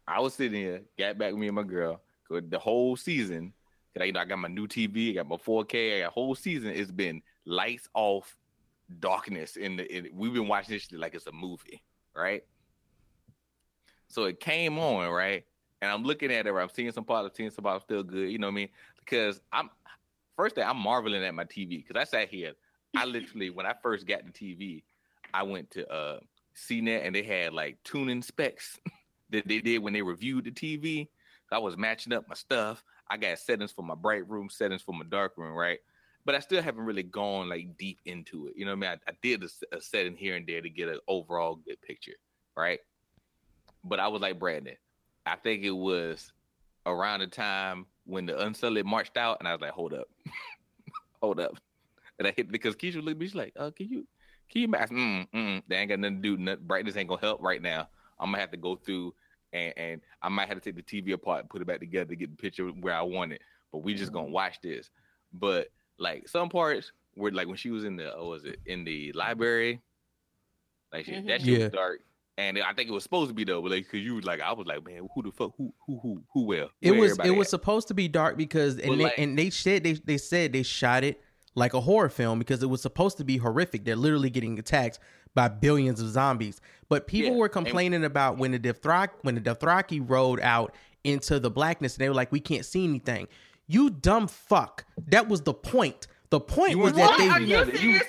[0.07, 3.53] I was sitting here, got back with me and my girl, The whole season,
[3.93, 5.97] cause I, you know, I got my new TV, I got my 4K.
[5.97, 6.71] I got whole season.
[6.71, 8.37] It's been lights off,
[8.99, 9.95] darkness in the.
[9.95, 11.81] In, we've been watching this shit like it's a movie,
[12.15, 12.43] right?
[14.07, 15.43] So it came on, right?
[15.85, 16.59] and I'm looking at her.
[16.59, 17.29] I'm seeing some parts.
[17.29, 18.31] I'm seeing some parts still good.
[18.31, 18.69] You know what I mean?
[18.99, 19.69] Because I'm
[20.35, 22.53] first thing I'm marveling at my TV because I sat here.
[22.95, 24.83] I literally when I first got the TV,
[25.33, 26.19] I went to uh
[26.55, 28.79] CNET and they had like tuning specs
[29.29, 31.07] that they did when they reviewed the TV.
[31.51, 32.83] I was matching up my stuff.
[33.07, 35.79] I got settings for my bright room, settings for my dark room, right?
[36.25, 38.53] But I still haven't really gone like deep into it.
[38.57, 38.99] You know what I mean?
[39.07, 42.15] I, I did a, a setting here and there to get an overall good picture,
[42.57, 42.79] right?
[43.83, 44.75] But I was like Brandon.
[45.25, 46.31] I think it was
[46.85, 50.07] around the time when the Unsullied marched out, and I was like, hold up,
[51.21, 51.57] hold up.
[52.17, 54.07] And I hit because Keisha looked at me, she's like, uh, can you
[54.49, 54.89] can you match?
[54.89, 56.37] Mm, mm, they ain't got nothing to do.
[56.37, 57.87] Nothing, brightness ain't gonna help right now.
[58.19, 59.13] I'm gonna have to go through
[59.53, 62.09] and, and I might have to take the TV apart and put it back together
[62.09, 63.41] to get the picture where I want it.
[63.71, 64.89] But we just gonna watch this.
[65.33, 68.83] But like some parts were like when she was in the what was it in
[68.83, 69.81] the library,
[70.91, 71.27] like she, Mhm.
[71.27, 71.63] that shit Yeah.
[71.65, 72.01] was dark.
[72.37, 74.41] And I think it was supposed to be though, but like, cause you was like,
[74.41, 76.69] I was like, man, who the fuck, who, who, who, who, well?
[76.81, 77.51] It was it was at?
[77.51, 80.51] supposed to be dark because and But they, like- and they said they they said
[80.51, 81.21] they shot it
[81.55, 83.85] like a horror film because it was supposed to be horrific.
[83.85, 84.99] They're literally getting attacked
[85.35, 86.59] by billions of zombies.
[86.89, 90.73] But people Yeah, were and- complaining about when the Dothraki when the Dothraki rode out
[91.03, 93.27] into the blackness and they were like, we can't see anything.
[93.67, 94.85] You dumb fuck.
[95.09, 96.07] That was the point.
[96.31, 97.17] The point You was weren't that What?
[97.19, 97.99] they Are you Yeah,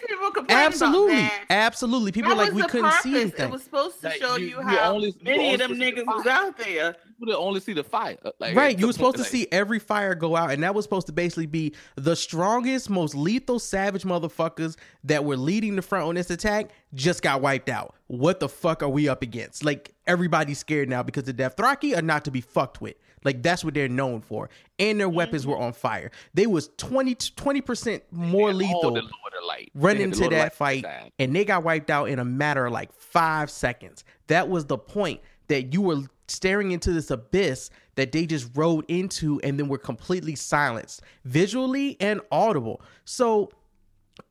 [0.43, 0.79] you- serious?
[0.79, 1.47] People complaining absolutely, about that?
[1.51, 2.13] absolutely.
[2.13, 3.21] People That were like we couldn't see purpose.
[3.23, 3.45] anything.
[3.49, 5.85] It was supposed to Like, show you- you, you how only- many of them only
[5.87, 6.93] see the niggas was out there.
[7.19, 8.17] People that only see the fire.
[8.41, 10.85] Like, Right, you were supposed to point, see every fire go out, and that was
[10.85, 16.05] supposed to basically be the strongest, most lethal, savage motherfuckers that were leading the front
[16.07, 17.95] on this attack just got wiped out.
[18.09, 19.65] What the fuck are we up against?
[19.65, 22.97] Like everybody's scared now because the Dothraki are not to be fucked with.
[23.25, 25.53] Like that's what they're known for, and their weapons mm-hmm.
[25.53, 26.11] were on fire.
[26.35, 27.15] They was 20
[27.61, 29.71] percent more they had all lethal the Lord of Light.
[29.75, 31.13] They run into that fight side.
[31.19, 34.05] and they got wiped out in a matter of like five seconds.
[34.29, 38.85] That was the point that you were staring into this abyss that they just rode
[38.89, 42.81] into and then were completely silenced visually and audible.
[43.05, 43.51] So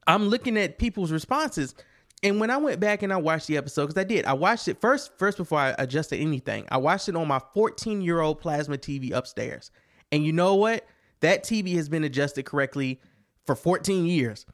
[0.07, 1.75] I'm looking at people's responses.
[2.23, 4.67] And when I went back and I watched the episode, because I did, I watched
[4.67, 6.65] it first, first before I adjusted anything.
[6.71, 9.71] I watched it on my 14 year old plasma TV upstairs.
[10.11, 10.87] And you know what?
[11.21, 12.99] That TV has been adjusted correctly
[13.45, 14.45] for 14 years.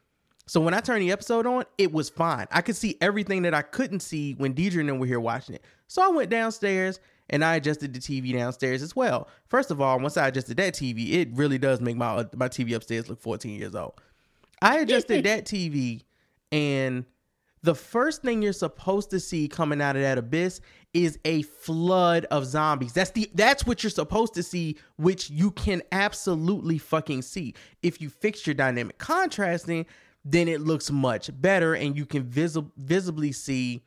[0.47, 2.47] So when I turned the episode on, it was fine.
[2.51, 5.55] I could see everything that I couldn't see when Deidre and them were here watching
[5.55, 5.63] it.
[5.87, 9.29] So I went downstairs and I adjusted the TV downstairs as well.
[9.47, 12.75] First of all, once I adjusted that TV, it really does make my my TV
[12.75, 13.93] upstairs look 14 years old.
[14.61, 16.03] I adjusted that TV,
[16.51, 17.05] and
[17.63, 20.61] the first thing you're supposed to see coming out of that abyss
[20.93, 22.91] is a flood of zombies.
[22.93, 27.53] That's the that's what you're supposed to see, which you can absolutely fucking see.
[27.83, 29.85] If you fix your dynamic contrasting,
[30.25, 33.83] then it looks much better, and you can visi- visibly see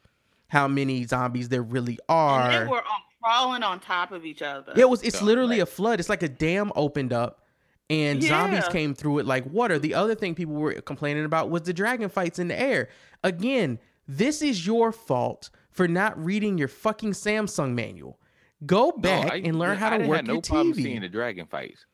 [0.49, 2.51] how many zombies there really are.
[2.51, 4.73] And they were on, crawling on top of each other.
[4.77, 5.03] Yeah, it was.
[5.03, 5.63] It's So, literally right.
[5.63, 6.01] a flood.
[6.01, 7.43] It's like a dam opened up,
[7.91, 9.79] and zombies came through it like water.
[9.79, 12.89] The other thing people were complaining about was the dragon fights in the air.
[13.25, 18.21] Again, this is your fault for not reading your fucking Samsung manual.
[18.65, 20.83] Go No, back I- and learn how to didn't work your no problem TV.
[20.85, 21.85] seeing the dragon fights.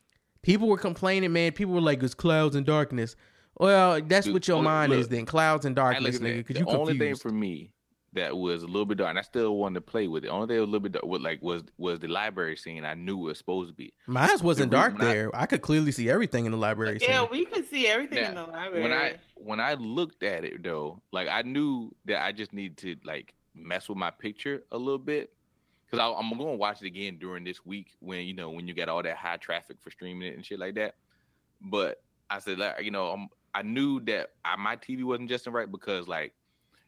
[0.43, 1.51] People were complaining, man.
[1.53, 3.15] People were like, "It's clouds and darkness."
[3.59, 5.25] Well, that's Dude, what your look- mind is then.
[5.25, 6.37] Clouds and darkness, nigga.
[6.37, 7.21] Because The you only thing confused.
[7.21, 7.71] for me
[8.13, 10.27] that was a little bit dark, and I still wanted to play with it.
[10.27, 12.83] Only thing that was a little bit dark, was like was was the library scene.
[12.83, 13.93] I knew it was supposed to be.
[14.07, 15.31] Mine wasn't the dark when I- there.
[15.33, 16.99] I could clearly see everything in the library.
[16.99, 17.09] Scene.
[17.09, 18.83] Yeah, we could see everything in the library.
[18.83, 22.77] When I when I looked at it though, like I knew that I just need
[22.77, 25.31] to like mess with my picture a little bit
[25.85, 28.73] because I'm going to watch it again during this week when you know when you
[28.73, 30.95] got all that high traffic for streaming it and shit like that.
[31.61, 35.45] But I said, like, you know, i I knew that I, my TV wasn't just
[35.47, 36.33] right because like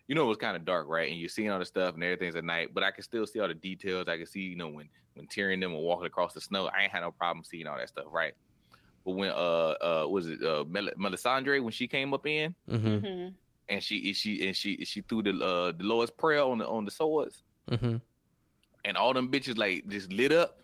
[0.07, 1.09] you know it was kind of dark, right?
[1.09, 3.39] And you're seeing all the stuff and everything's at night, but I can still see
[3.39, 4.07] all the details.
[4.07, 6.67] I can see, you know, when when Tyrion and them were walking across the snow,
[6.67, 8.33] I ain't had no problem seeing all that stuff, right?
[9.05, 12.87] But when uh uh was it uh Mel- Melisandre when she came up in Mm-hmm.
[13.05, 13.33] Mhm.
[13.69, 16.85] and she she and she she threw the uh the lowest prayer on the on
[16.85, 17.95] the swords Mm-hmm.
[18.85, 20.59] and all them bitches like just lit up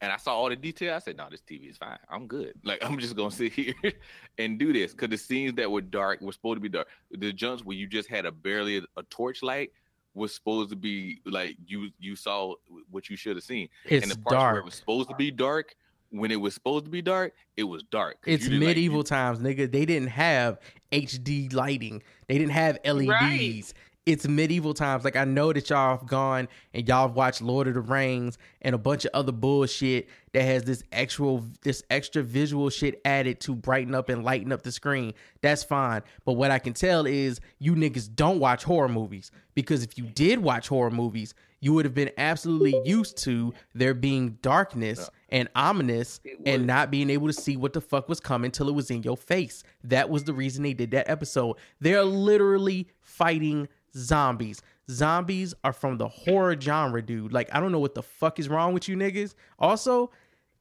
[0.00, 0.94] and I saw all the detail.
[0.94, 1.98] I said, "No, this TV is fine.
[2.08, 2.54] I'm good.
[2.64, 3.74] Like I'm just gonna sit here
[4.38, 6.88] and do this." Because the scenes that were dark were supposed to be dark.
[7.10, 9.70] The jumps where you just had a barely a, torchlight
[10.14, 12.54] was supposed to be like you you saw
[12.90, 13.68] what you should have seen.
[13.84, 14.64] It's and the parts where it dark.
[14.64, 15.74] was supposed to be dark,
[16.14, 18.18] when it was supposed to be dark, it was dark.
[18.24, 19.70] It's you didn't, like, medieval times, nigga.
[19.70, 20.60] They didn't have
[20.92, 22.02] HD lighting.
[22.28, 23.08] They didn't have LEDs.
[23.08, 23.72] Right.
[24.06, 25.04] It's medieval times.
[25.04, 28.36] Like I know that y'all have gone and y'all have watched Lord of the Rings
[28.60, 33.40] and a bunch of other bullshit that has this actual this extra visual shit added
[33.40, 35.14] to brighten up and lighten up the screen.
[35.40, 36.02] That's fine.
[36.24, 40.04] But what I can tell is you niggas don't watch horror movies because if you
[40.04, 45.48] did watch horror movies, you would have been absolutely used to there being darkness and
[45.56, 48.90] ominous and not being able to see what the fuck was coming till it was
[48.90, 49.64] in your face.
[49.82, 51.56] That was the reason they did that episode.
[51.80, 54.62] They're literally fighting zombies.
[54.90, 57.32] Zombies are from the horror genre, dude.
[57.32, 59.34] Like, I don't know what the fuck is wrong with you niggas.
[59.58, 60.10] Also,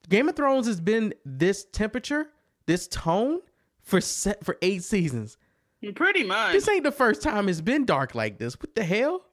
[0.10, 2.28] Game of Thrones has been this temperature,
[2.65, 3.39] this tone
[3.82, 5.38] for set for eight seasons.
[5.96, 6.54] Pretty much.
[6.54, 8.58] This ain't the first time it's been dark like this.
[8.60, 9.26] What the hell?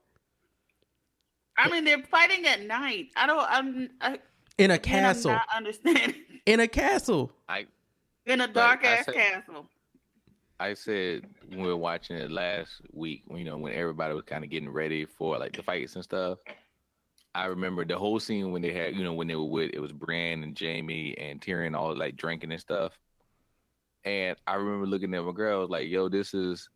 [1.57, 3.09] I mean, they're fighting at night.
[3.17, 3.47] I don't.
[3.49, 3.91] I'm.
[4.01, 4.19] I,
[4.59, 5.33] In a again, I'm castle.
[5.33, 6.15] not understanding.
[6.47, 7.31] In a castle.
[7.49, 7.67] I
[8.27, 9.69] In a dark I ass said- castle.
[10.61, 14.45] I said when we were watching it last week, you know, when everybody was kind
[14.45, 16.39] of getting ready for like the fights and stuff.
[17.35, 19.81] I remember the whole scene when they had, you know, when they were with it
[19.81, 22.93] was Bran and Jaime and Tyrion all like drinking and stuff.
[24.05, 26.69] And I remember looking at my girl, I was like, "Yo, this is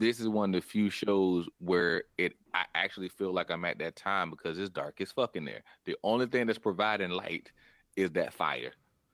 [0.00, 3.78] this is one of the few shows where it I actually feel like I'm at
[3.78, 5.62] that time because it's dark as fuck in there.
[5.84, 7.52] The only thing that's providing light
[7.94, 8.72] is that fire.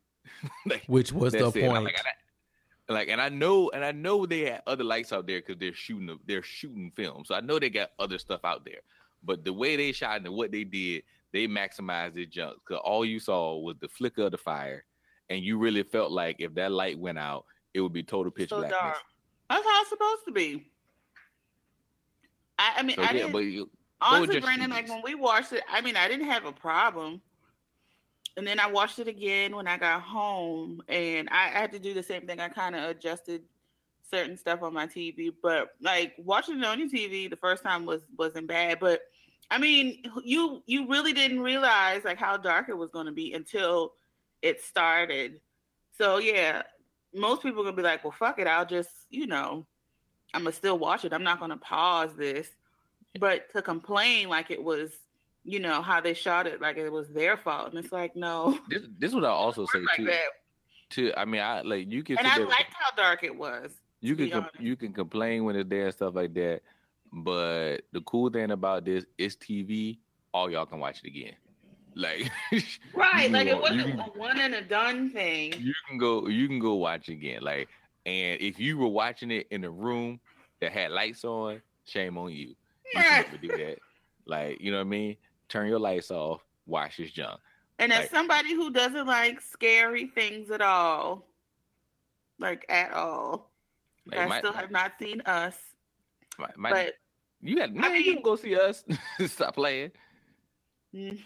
[0.66, 1.84] like, Which was the point.
[1.84, 2.10] Like, I,
[2.94, 5.74] like, and I know, and I know they had other lights out there because they're
[5.74, 7.24] shooting, they're shooting film.
[7.24, 8.80] So I know they got other stuff out there.
[9.22, 12.58] But the way they shot and what they did, they maximized their junk.
[12.66, 14.84] Because all you saw was the flicker of the fire,
[15.28, 18.48] and you really felt like if that light went out, it would be total pitch
[18.50, 18.78] So blackness.
[18.80, 18.96] dark.
[19.50, 20.70] That's how it's supposed to be.
[22.58, 23.32] I, I mean, So I yeah, didn't.
[23.32, 23.70] but you,
[24.00, 27.20] honestly, Brandon, like when we watched it, I mean, I didn't have a problem.
[28.38, 31.80] And then I watched it again when I got home, and I, I had to
[31.80, 32.38] do the same thing.
[32.38, 33.42] I kind of adjusted
[34.08, 37.84] certain stuff on my TV, but like watching it on your TV the first time
[37.84, 38.78] was wasn't bad.
[38.78, 39.00] But
[39.50, 43.32] I mean, you you really didn't realize like how dark it was going to be
[43.34, 43.94] until
[44.40, 45.40] it started.
[45.96, 46.62] So yeah,
[47.12, 49.66] most people are gonna be like, "Well, fuck it, I'll just you know,
[50.32, 51.12] I'm gonna still watch it.
[51.12, 52.48] I'm not gonna pause this."
[53.18, 54.92] But to complain like it was,
[55.48, 58.58] you know, how they shot it, like it was their fault, and it's like, no,
[58.68, 60.04] this, this is what I also say like too.
[60.06, 60.22] that.
[60.90, 63.72] Too, I mean, I like you can And I liked how dark it was.
[64.00, 66.60] you can com- you can complain when it's there and stuff like that.
[67.12, 69.98] But the cool thing about this is TV.
[70.34, 71.34] All y'all can watch it again.
[71.94, 72.30] Like
[72.94, 75.54] Right, you like it wasn't can- a one and a done thing.
[75.58, 77.42] you can go you can go watch it again.
[77.42, 77.68] Like,
[78.06, 80.20] and if you were watching it in a room
[80.60, 82.48] that had lights on, shame on you.
[82.48, 82.54] You
[82.94, 83.24] Yeah.
[83.26, 83.78] never do that.
[84.26, 85.16] Like, you know what I mean?
[85.48, 86.42] Turn your lights off.
[86.66, 87.40] Watch this junk.
[87.78, 91.26] And as somebody who doesn't like scary things at all,
[92.38, 93.50] like at all,
[94.06, 95.54] Like, I my- still have not seen us.
[96.38, 96.94] My, my, but
[97.40, 98.84] you got man, mean- you can go see us.
[99.26, 99.92] Stop playing.
[100.94, 101.18] Mm.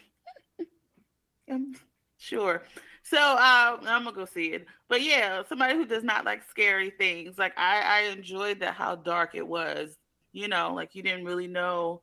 [1.51, 1.75] Um,
[2.19, 2.63] sure.
[3.03, 4.67] So um, I'm gonna go see it.
[4.89, 8.95] But yeah, somebody who does not like scary things, like I, I enjoyed that how
[8.97, 9.97] dark it was.
[10.33, 12.03] You know, like you didn't really know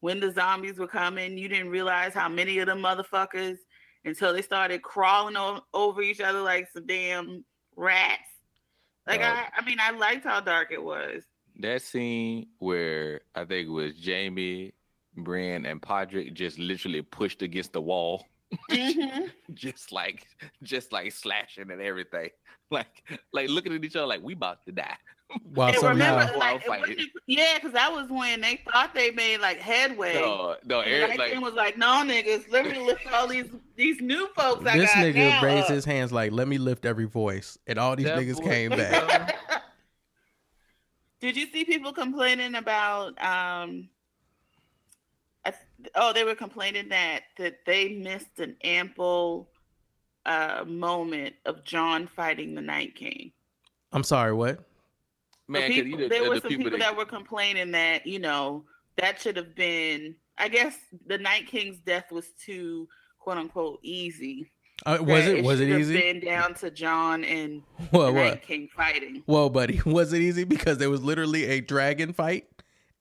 [0.00, 1.38] when the zombies were coming.
[1.38, 3.56] You didn't realize how many of them motherfuckers
[4.04, 7.44] until they started crawling o- over each other like some damn
[7.76, 8.20] rats.
[9.06, 11.22] Like Uh, I, I mean, I liked how dark it was.
[11.60, 14.72] that scene where I think it was Jaime,
[15.16, 18.26] Bran, and Podrick just literally pushed against the wall,
[18.70, 19.30] Mhm.
[19.54, 20.26] just like
[20.62, 22.30] just like slashing and everything,
[22.70, 24.96] like like looking at each other like we about to die.
[25.54, 29.40] While And remember, While like, wasn't- yeah, because that was when they thought they made
[29.40, 30.14] like headway.
[30.14, 34.28] No, no, Eric, like was like, "No, niggas, let me lift all these these new
[34.36, 37.06] folks I this got nigga now raised up." his hands like, "Let me lift every
[37.06, 39.36] voice," and all these That niggas boy- came back.
[41.20, 43.08] Did you see people complaining about?
[43.22, 43.88] um
[45.44, 45.52] I
[45.96, 49.50] Oh, they were complaining that that they missed an ample
[50.24, 53.32] uh moment of Jon fighting the Night King.
[53.92, 54.60] I'm sorry, what?
[55.46, 57.70] So man, 'cause people- you know, there the were some people, that- that were complaining
[57.72, 58.64] that you know
[58.96, 60.16] that should have been.
[60.38, 64.50] I guess the Night King's death was too quote unquote easy.
[64.84, 65.44] Uh, was that it?
[65.44, 65.98] Was it should have easy?
[66.00, 68.06] Been down to Jon and What?
[68.06, 69.22] the Night King fighting.
[69.26, 70.44] Whoa, buddy, was it easy?
[70.44, 72.46] Because there was literally a dragon fight,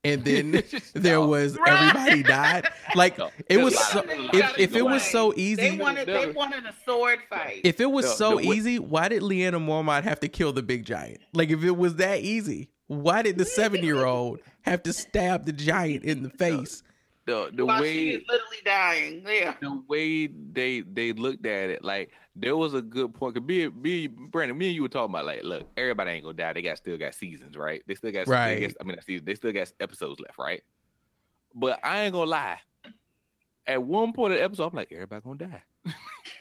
[0.05, 0.63] and then
[0.93, 1.27] there No.
[1.27, 1.95] was Right.
[1.95, 2.67] everybody died.
[2.95, 3.31] Like No.
[3.49, 3.99] it was so.
[3.99, 5.12] lot of- They If if it was away.
[5.12, 7.62] so they easy, wanted they wanted a sword fight.
[7.63, 10.63] if it was No, so no, easy, why did Lyanna Mormont have to kill the
[10.63, 11.19] big giant?
[11.33, 15.45] Like if it was that easy, why did the seven year old have to stab
[15.45, 16.83] the giant in the face?
[17.25, 19.23] the the while she way is literally dying.
[19.27, 19.56] Yeah.
[19.60, 23.36] the way they they looked at it, like there was a good point.
[23.36, 26.36] Cause be be Brandon, me and you were talking about like, look, everybody ain't gonna
[26.36, 26.54] die.
[26.54, 27.81] They got still got seasons, right?
[27.88, 28.60] They still got Right.
[28.62, 30.62] Got, I mean, they still got episodes left, right?
[31.54, 32.60] But I ain't gonna lie.
[33.67, 35.63] At one point of the episode, I'm like, everybody gonna die.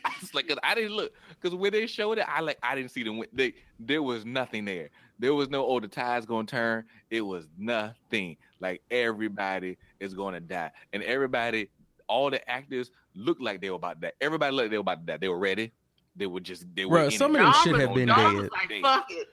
[0.05, 2.75] I was like, 'cause I didn't look because when they showed it, I like I
[2.75, 3.23] didn't see them.
[3.33, 4.91] They there was nothing there.
[5.19, 6.85] There was no oh the tide's gonna turn.
[7.11, 8.37] It was nothing.
[8.61, 11.69] Like everybody is gonna die, and everybody,
[12.09, 14.13] all the actors looked like they were about to die.
[14.21, 15.17] Everybody looked like they were about to die.
[15.19, 15.73] They were ready.
[16.17, 16.99] They were just they were.
[16.99, 18.41] Bruh, some of them Y'all should have been y'all dead.
[18.43, 19.29] was like, fuck it.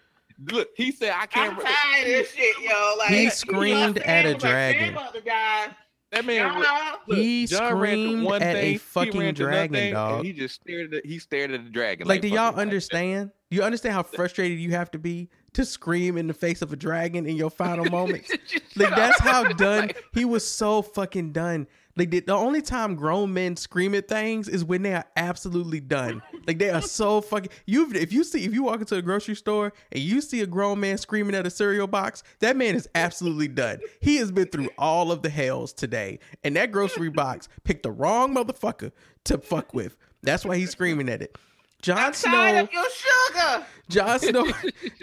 [0.51, 1.55] Look, he said I can't.
[1.57, 2.95] re- tired of this shit, yo.
[2.97, 4.95] Like He screamed know, at a Sam was like, dragon.
[4.95, 5.75] Sam about.
[6.11, 6.35] That man.
[6.51, 9.53] Y'all re- look, He Jon screamed one at a thing, he fucking ran to another
[9.53, 10.25] dragon, thing, dog.
[10.25, 12.07] He just stared at the, he stared at the dragon.
[12.07, 13.31] Like, do y'all fucking- like, understand?
[13.49, 16.73] Do you understand how frustrated you have to be to scream in the face of
[16.73, 18.31] a dragon in your final moments?
[18.77, 20.47] Like that's how done Like, he was.
[20.47, 21.67] So fucking done.
[21.95, 26.21] Like the, only time grown men scream at things is when they are absolutely done.
[26.47, 27.51] Like they are so fucking.
[27.65, 30.47] You if you see if you walk into a grocery store and you see a
[30.47, 33.79] grown man screaming at a cereal box, that man is absolutely done.
[33.99, 37.91] He has been through all of the hells today, and that grocery box picked the
[37.91, 38.91] wrong motherfucker
[39.25, 39.97] to fuck with.
[40.23, 41.37] That's why he's screaming at it.
[41.81, 42.31] Jon I'm Snow.
[42.31, 43.65] tired of your sugar.
[43.89, 44.47] Jon Snow,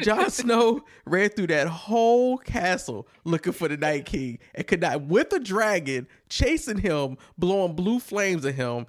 [0.03, 5.03] Jon Snow ran through that whole castle looking for the Night King and could not
[5.03, 8.87] with a dragon chasing him, blowing blue flames at him.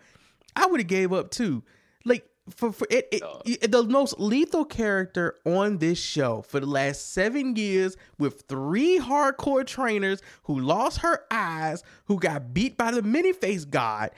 [0.55, 1.63] I would have gave up too.
[2.05, 6.65] Like for, for it, it, it- the most lethal character on this show for the
[6.65, 12.91] last seven years with three hardcore trainers who lost her eyes, who got beat by
[12.91, 14.11] the many face god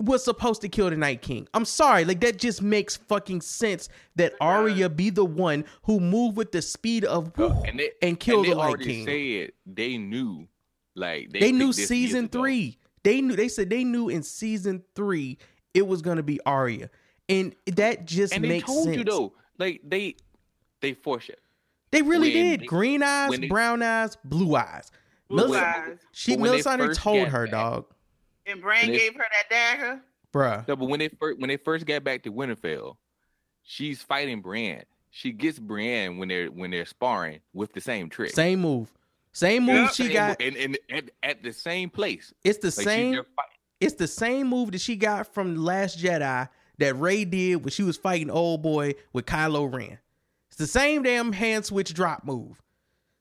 [0.00, 1.48] was supposed to kill the Night King.
[1.54, 6.36] I'm sorry, like that just makes fucking sense that Arya be the one who moved
[6.36, 9.04] with the speed of woo and they and kill they the Night King.
[9.06, 10.46] Said they knew,
[10.94, 12.40] like they knew this years season ago.
[12.40, 12.78] three.
[13.02, 13.34] They knew.
[13.36, 15.38] They said they knew in season three
[15.74, 16.90] it was gonna be Arya,
[17.28, 18.96] and that just and they makes told sense.
[18.98, 20.14] you though, like they
[20.80, 21.40] they foreshadowed.
[21.90, 22.60] They really when did.
[22.60, 24.90] they- Green eyes, they- brown eyes, blue eyes.
[25.28, 25.98] Blue Melis- eyes.
[26.12, 27.84] She they Melisandre told her, back- dog,
[28.48, 30.00] And Bran And gave her that dagger.
[30.32, 30.66] bruh.
[30.66, 32.96] No, but when they first when they first got back to Winterfell,
[33.62, 34.84] she's fighting Brienne.
[35.10, 38.30] She gets Brienne when they're when they're sparring with the same trick.
[38.34, 38.92] Same move,
[39.32, 39.88] same move Yeah.
[39.88, 40.40] she Same- got.
[40.42, 42.32] and, and at, at the same place.
[42.44, 43.12] It's the Like same.
[43.12, 43.46] She, they're fight-
[43.80, 47.70] it's the same move that she got from the Last Jedi that Rey did when
[47.70, 49.98] she was fighting old boy with Kylo Ren.
[50.48, 52.60] It's the same damn hand switch drop move.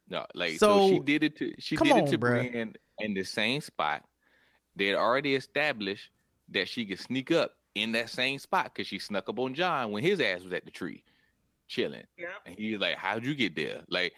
[0.09, 2.49] No, like So, so, she did it to she did on, it to bruh.
[2.51, 4.03] Brienne in the same spot.
[4.77, 6.09] They had already established
[6.49, 9.91] that she could sneak up in that same spot because she snuck up on Jon
[9.91, 11.03] when his ass was at the tree,
[11.67, 12.03] chilling.
[12.17, 12.29] Yep.
[12.45, 14.13] And he's like, "How'd you get there?" Like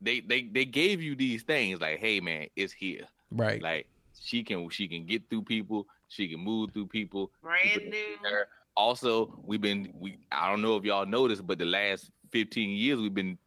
[0.00, 3.62] they they they gave you these things like, "Hey man, it's here." Right.
[3.62, 3.86] Like
[4.20, 7.30] she can she can get through people, she can move through people.
[7.42, 7.80] Brand new.
[7.80, 8.48] can see her.
[8.76, 13.00] Also, we've been we I don't know if y'all noticed, but the last 15 years
[13.00, 13.38] we've been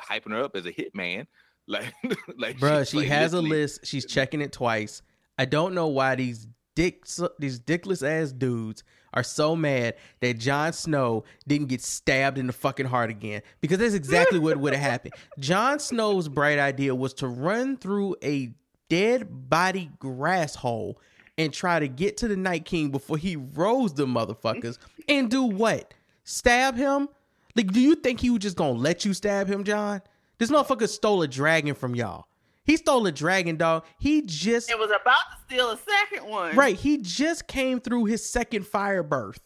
[0.00, 1.26] hyping her up as a hitman.
[1.70, 1.92] Like
[2.38, 3.80] like Bruh, she's, she like, has a list.
[3.84, 5.02] She's checking it twice.
[5.38, 8.82] I don't know why these dicks, these dickless ass dudes
[9.14, 13.42] are so mad that Jon Snow didn't get stabbed in the fucking heart again.
[13.60, 15.14] Because that's exactly what would have happened.
[15.38, 18.52] Jon Snow's bright idea was to run through a
[18.88, 21.00] dead body grass hole
[21.36, 24.78] and try to get to the Night King before he rose the motherfuckers
[25.08, 25.94] and do what?
[26.24, 27.08] Stab him?
[27.54, 30.02] Like, do you think he was just gonna let you stab him, Jon?
[30.38, 32.26] This motherfucker stole a dragon from y'all.
[32.68, 33.84] He stole a dragon, dog.
[33.98, 36.54] He just It was about to steal a second one.
[36.54, 36.76] right.
[36.76, 39.40] He just came through his second fire birth.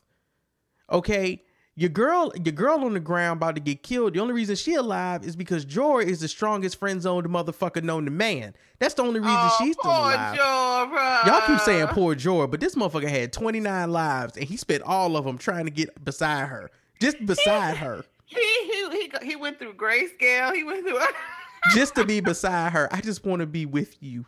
[0.91, 1.43] Okay,
[1.75, 4.13] your girl, your girl on the ground about to get killed.
[4.15, 8.05] The only reason she alive is because Jorah is the strongest friend zoned motherfucker known
[8.05, 8.55] to man.
[8.81, 10.37] That's the only reason Oh, she's still poor alive.
[10.39, 11.27] Jorah.
[11.27, 15.17] Y'all keep saying poor Jorah, but this motherfucker had 29 lives and he spent all
[15.17, 16.71] of them trying to get beside her.
[17.01, 18.05] Just beside her.
[18.27, 20.53] He he he he went through grayscale.
[20.55, 20.99] He went through.
[21.75, 22.89] Just to be beside her.
[22.93, 24.25] I just want to be with you.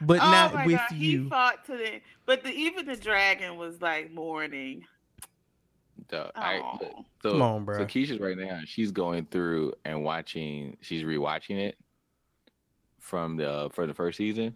[0.00, 1.22] But oh not my with God, you.
[1.24, 4.84] He fought to the, but the, even the dragon was like mourning.
[6.08, 7.04] Duh, I- Oh.
[7.22, 7.78] so, Come on, bro.
[7.78, 7.88] So bruh.
[7.88, 8.60] Keisha's right now.
[8.64, 10.76] She's going through and watching.
[10.82, 11.76] She's rewatching it
[13.00, 14.54] from the for the first season,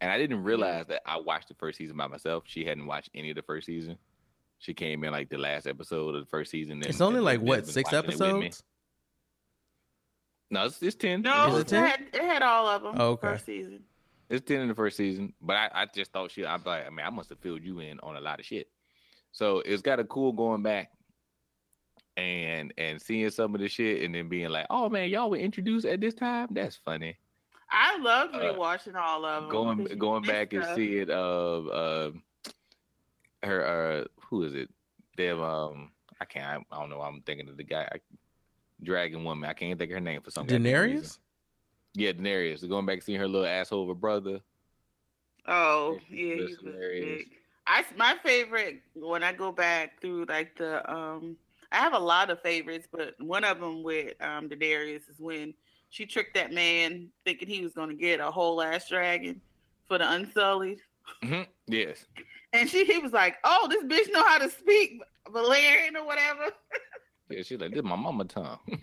[0.00, 2.44] and I didn't realize that I watched the first season by myself.
[2.46, 3.98] She hadn't watched any of the first season.
[4.58, 6.74] She came in like the last episode of the first season.
[6.74, 8.26] and- It's only and like then what, six watching it with me.
[8.46, 8.62] episodes?
[10.50, 11.22] No, it's, it's ten.
[11.22, 11.86] No, it, it 10?
[11.86, 12.94] had, it had all of them.
[12.98, 13.28] Oh, okay.
[13.28, 13.84] First season.
[14.28, 16.44] It's ten in the first season, but I, I just thought she.
[16.46, 18.68] I'm like, I mean, I must have filled you in on a lot of shit.
[19.32, 20.90] So it's got a cool going back,
[22.16, 25.36] and and seeing some of the shit, and then being like, oh man, y'all were
[25.36, 26.48] introduced at this time.
[26.50, 27.16] That's funny.
[27.70, 29.50] I loved Uh, rewatching all of them.
[29.50, 30.76] Going going back and stuff.
[30.76, 32.18] see it of uh,
[33.44, 34.68] her uh who is it?
[35.16, 35.40] them.
[35.42, 35.90] Um,
[36.20, 36.64] I can't.
[36.70, 37.00] I, I don't know.
[37.00, 37.98] I'm thinking of the guy, I,
[38.82, 39.48] Dragon Woman.
[39.48, 41.02] I can't think of her name for some goddamn reason.
[41.04, 41.18] Daenerys.
[41.94, 42.68] Yeah, Daenerys.
[42.68, 44.40] Going back and seeing her little asshole of a brother.
[45.46, 47.18] Oh Yeah, yeah, that's hilarious.
[47.18, 47.26] big.
[47.66, 51.36] I my favorite when I go back through like the um
[51.72, 55.54] I have a lot of favorites, but one of them with um Daenerys is when
[55.90, 59.40] she tricked that man thinking he was gonna get a whole ass dragon
[59.88, 60.80] for the Unsullied,
[61.22, 62.06] hmm Yes.
[62.52, 66.44] and she he was like, "Oh, this bitch know how to speak Valyrian or whatever."
[67.30, 68.58] Yeah, she's like, this my mama tongue.
[68.68, 68.76] my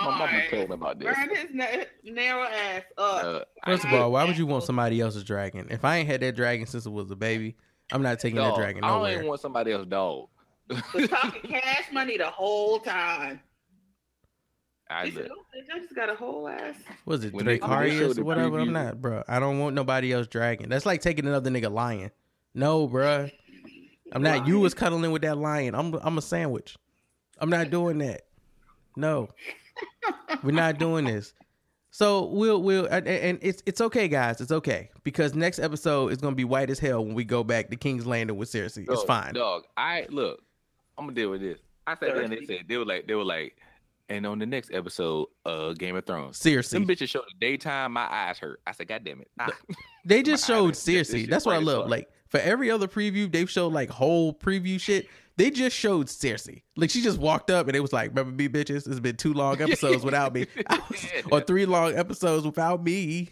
[0.00, 0.50] All mama right.
[0.50, 1.14] told me about this.
[1.14, 1.66] Burn his na-
[2.04, 3.24] narrow ass up.
[3.24, 5.66] Uh, First of all, why would you want somebody else's dragon?
[5.70, 7.56] If I ain't had that dragon since it was a baby,
[7.92, 8.94] I'm not taking dog, that dragon nowhere.
[8.96, 10.28] I don't even want somebody else's dog.
[10.94, 13.40] was talking cash money the whole time.
[14.88, 16.76] I He said, look, "Oh, bitch, I just got a whole ass.
[17.06, 18.58] Was it When they- Dracarys or the whatever?
[18.60, 19.22] I'm not, bro.
[19.26, 20.68] I don't want nobody else dragon.
[20.68, 22.10] That's like taking another nigga lion.
[22.54, 23.28] No, bro.
[24.12, 24.46] I'm not.
[24.46, 25.74] You was cuddling with that lion.
[25.74, 25.94] I'm.
[26.02, 26.76] I'm a sandwich.
[27.42, 28.22] I'm not doing that.
[28.96, 29.28] No,
[30.42, 31.34] we're not doing this.
[31.90, 34.40] So we'll we'll and- and it's it's okay, guys.
[34.40, 37.68] It's okay because next episode is gonna be white as hell when we go back
[37.70, 38.86] to King's Landing with Cersei.
[38.90, 39.34] It's fine.
[39.34, 40.40] Dog, I look.
[40.96, 41.58] I'm gonna deal with this.
[41.86, 43.56] I sat there and they said they were like they were like,
[44.08, 46.38] and on the next episode, uh, Game of Thrones.
[46.38, 46.86] Them Cersei.
[46.86, 47.92] bitches showed the daytime.
[47.92, 48.60] My eyes hurt.
[48.66, 49.30] I said, God damn it.
[49.36, 49.48] Nah.
[50.06, 51.28] They just showed eyes- Cersei.
[51.28, 51.90] That's what I love.
[51.90, 55.08] Like for every other preview, they've showed like whole preview shit.
[55.36, 56.62] They just showed Cersei.
[56.76, 58.86] Like she just walked up and it was like, "Remember me, bitches?
[58.88, 60.46] It's been two long episodes without me,
[60.90, 63.30] was- or three long episodes without me."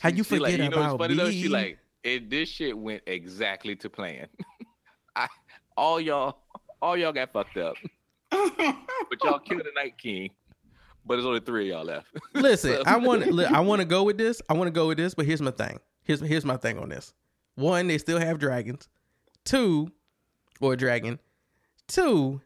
[0.00, 1.22] How you forget like, you know about funny me?
[1.22, 1.30] though?
[1.30, 4.26] She like, it, this shit went exactly to plan.
[5.16, 5.26] I,
[5.76, 6.38] all y'all,
[6.80, 7.76] all y'all got fucked up,
[8.30, 10.30] but y'all killed the Night King.
[11.04, 12.06] But there's only three of y'all left.
[12.34, 14.42] Listen, So- I want I want to go with this.
[14.48, 15.78] I want to go with this, but here's my thing.
[16.02, 17.12] Here's here's my thing on this.
[17.54, 18.88] One, they still have dragons.
[19.44, 19.90] Two,
[20.60, 21.18] or a dragon.
[21.86, 22.40] Two,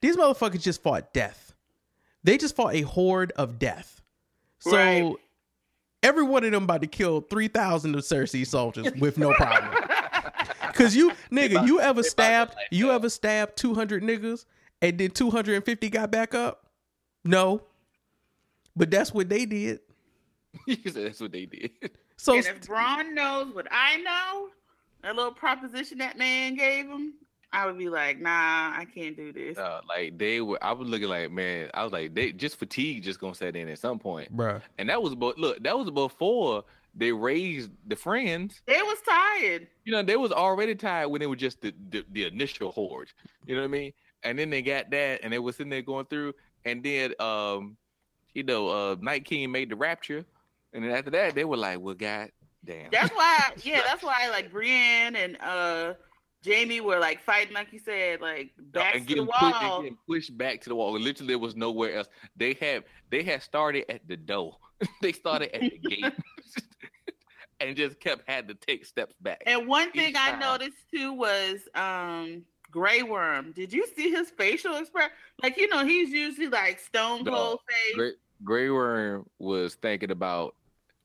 [0.00, 1.54] these motherfuckers just fought death.
[2.24, 4.02] They just fought a horde of death.
[4.58, 5.14] So Right.
[6.02, 9.72] every one of them about to kill three thousand of Cersei soldiers with no problem.
[10.74, 13.74] Cause you nigga, about- you ever they about to stabbed light you ever stabbed two
[13.74, 14.44] hundred niggas
[14.82, 16.66] and then two hundred and fifty got back up?
[17.24, 17.62] No.
[18.76, 19.80] But that's what they did.
[20.66, 21.70] he said that's what they did.
[22.16, 24.48] So and if Bronn knows what I know,
[25.02, 27.14] that little proposition that man gave him,
[27.52, 29.58] I would be like, nah, I can't do this.
[29.58, 33.02] Uh, like they were, I was looking like, man, I was like, they just fatigue
[33.02, 34.62] just gonna set in at some point, bruh.
[34.78, 38.62] and that was, but look, that was before they raised the friends.
[38.66, 39.68] They was tired.
[39.84, 43.12] You know, they was already tired when they were just the, the the initial horde.
[43.46, 43.92] You know what I mean?
[44.22, 46.34] And then they got that, and they was sitting there going through,
[46.64, 47.76] and then um,
[48.34, 50.24] you know, uh, Night King made the rapture,
[50.72, 52.30] and then after that, they were like, well, god
[52.64, 52.90] damn.
[52.90, 55.94] That's why, yeah, that's why like Brienne and uh
[56.44, 59.82] Jaime were like fighting, like you said, like back and to the pushed, wall.
[59.82, 60.92] getting pushed back to the wall.
[60.98, 62.08] Literally, there was nowhere else.
[62.36, 64.56] They had they had started at the door.
[65.02, 66.04] they started at the gate,
[67.60, 69.42] and just kept had to take steps back.
[69.46, 70.40] And one thing I time.
[70.40, 73.52] noticed too was um Grey Worm.
[73.52, 75.10] Did you see his facial expression?
[75.42, 77.32] Like you know, he's usually like stone No.
[77.32, 77.96] cold face.
[77.96, 78.12] Grey,
[78.42, 80.54] Grey Worm was thinking about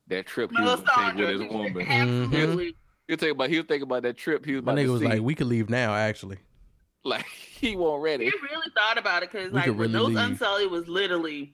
[0.08, 1.82] that trip he was gonna with his woman.
[1.82, 2.76] Absolutely.
[3.08, 4.86] He was thinking about he was thinking about that trip he was My about nigga
[4.88, 5.08] to was see.
[5.08, 6.38] like, we could leave now, actually.
[7.04, 7.26] like
[7.60, 8.26] he wasn't ready.
[8.26, 10.18] He really thought about it because like could when really those leave.
[10.32, 11.54] Unsullied was literally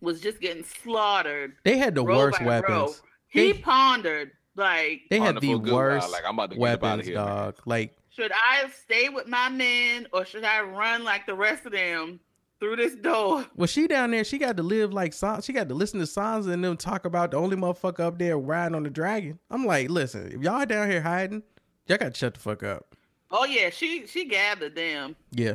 [0.00, 1.54] was just getting slaughtered.
[1.64, 2.50] They had the worst by row.
[2.84, 3.02] weapons.
[3.28, 6.56] He They- pondered like, They had the the full good worst like, I'm about to
[6.56, 7.26] get up outta weapons, here, man.
[7.26, 7.54] dog.
[7.64, 11.72] Like should I stay with my men or should I run like the rest of
[11.72, 12.20] them
[12.62, 13.44] through this door?
[13.56, 14.22] was she down there?
[14.22, 17.04] She got to live like San- she got to listen to Sansa and them talk
[17.04, 19.40] about the only motherfucker up there riding on the dragon.
[19.50, 21.42] I'm like, listen, if y'all down here hiding,
[21.86, 22.94] y'all got to shut the fuck up.
[23.32, 25.16] Oh yeah, she she gathered them.
[25.32, 25.54] Yeah,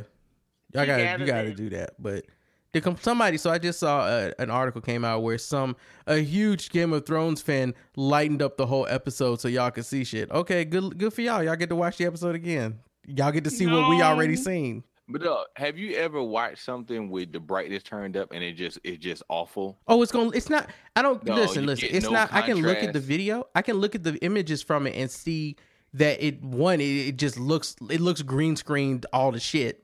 [0.74, 1.94] y'all got you got to do that.
[1.98, 2.26] But
[2.72, 6.70] the somebody, so I just saw a, an article came out where some a huge
[6.70, 10.30] Game of Thrones fan lightened up the whole episode so y'all could see shit.
[10.30, 11.42] Okay, good good for y'all.
[11.42, 12.80] Y'all get to watch the episode again.
[13.06, 14.84] Y'all get to see what we already seen.
[15.08, 18.78] But uh, have you ever watched something with the brightness turned up and it just
[18.84, 19.78] it's just awful?
[19.88, 20.32] Oh, it's going.
[20.32, 20.68] to It's not.
[20.94, 21.64] I don't No, listen.
[21.64, 21.88] Listen.
[21.90, 22.32] It's no not.
[22.32, 23.46] I can look at the video.
[23.54, 25.56] I can look at the images from it and see
[25.94, 26.80] that it one.
[26.80, 27.74] It, it just looks.
[27.90, 29.82] It looks green screened all the shit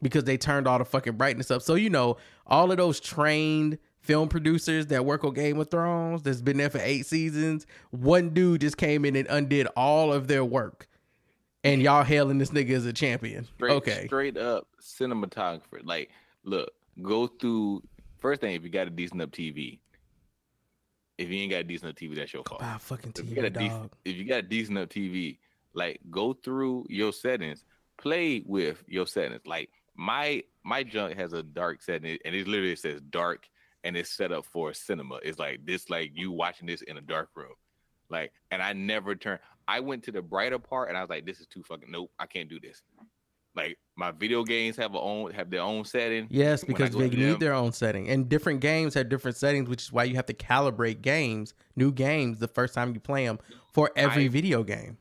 [0.00, 1.60] because they turned all the fucking brightness up.
[1.62, 2.16] So you know,
[2.46, 6.70] all of those trained film producers that work on Game of Thrones that's been there
[6.70, 7.66] for eight seasons.
[7.90, 10.88] One dude just came in and undid all of their work,
[11.64, 13.46] and y'all hailing this nigga as a champion.
[13.56, 14.06] Straight, okay.
[14.06, 15.80] straight up cinematographer.
[15.84, 16.10] Like,
[16.44, 17.82] look, go through
[18.18, 19.78] first thing if you got a decent enough TV.
[21.18, 22.60] If you ain't got a decent enough TV, that's your fault.
[22.60, 25.38] Buy fucking If you got a TV, if you got a decent enough TV,
[25.74, 27.64] like go through your settings,
[27.98, 29.42] play with your settings.
[29.46, 33.48] Like my my junk has a dark setting, and it literally says dark,
[33.84, 35.18] and it's set up for cinema.
[35.22, 37.54] It's like this, like you watching this in a dark room.
[38.10, 39.38] Like, and I never turn.
[39.68, 42.10] I went to the brighter part, and I was like, "This is too fucking nope.
[42.18, 42.82] I can't do this."
[43.54, 46.26] Like my video games have a own have their own setting.
[46.30, 49.82] Yes, because they need them- their own setting, and different games have different settings, which
[49.82, 53.38] is why you have to calibrate games, new games, the first time you play them
[53.72, 54.96] for every I- video game.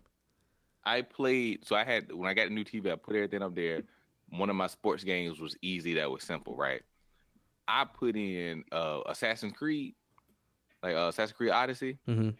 [0.83, 3.55] I played so I had when I got a new TV, I put everything up
[3.55, 3.83] there.
[4.29, 6.81] One of my sports games was easy, that was simple, right?
[7.67, 9.95] I put in uh Assassin's Creed,
[10.83, 11.99] like uh, Assassin's Creed Odyssey.
[12.05, 12.31] hmm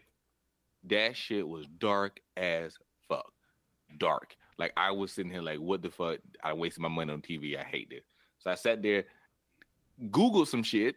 [0.88, 2.76] That shit was dark as
[3.08, 3.32] fuck.
[3.98, 4.36] Dark.
[4.58, 6.18] Like I was sitting here like, what the fuck?
[6.42, 7.58] I wasted my money on TV.
[7.58, 8.04] I hate this.
[8.38, 9.04] So I sat there,
[10.10, 10.96] Googled some shit,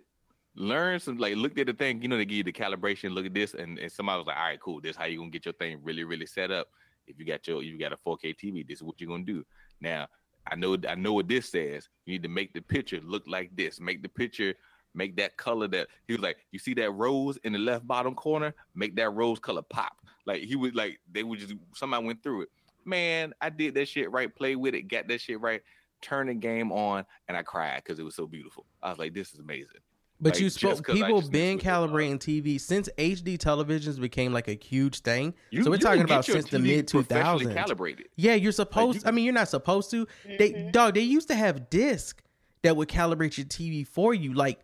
[0.56, 3.26] learned some like looked at the thing, you know, they give you the calibration, look
[3.26, 4.82] at this, and, and somebody was like, all right, cool.
[4.82, 6.68] This how you gonna get your thing really, really set up.
[7.08, 9.46] If you got your you got a 4K TV, this is what you're gonna do.
[9.80, 10.08] Now,
[10.50, 11.90] I know I know what this says.
[12.06, 13.80] You need to make the picture look like this.
[13.80, 14.56] Make the picture
[14.96, 18.16] make that color that he was like, you see that rose in the left bottom
[18.16, 18.54] corner?
[18.74, 19.98] Make that rose color pop.
[20.26, 22.50] Like he was like, they would just somebody went through it.
[22.86, 25.62] Man, I did that shit right, play with it, got that shit right,
[26.02, 28.66] turn the game on, and I cried because it was so beautiful.
[28.82, 29.80] I was like, this is amazing.
[30.22, 32.58] But Like, you just spoke 'cause I people been messed with it, uh, calibrating TV
[32.60, 35.34] since HD televisions became like a huge thing.
[35.50, 37.54] You- so we're talking about your since the mid two professionally thousands.
[37.56, 38.08] Calibrated.
[38.16, 39.04] Yeah, you're supposed.
[39.04, 40.08] you I mean, you're not supposed to.
[40.26, 40.94] They dog.
[40.94, 42.24] They used to have disc
[42.62, 44.34] that would calibrate your TV for you.
[44.34, 44.60] Like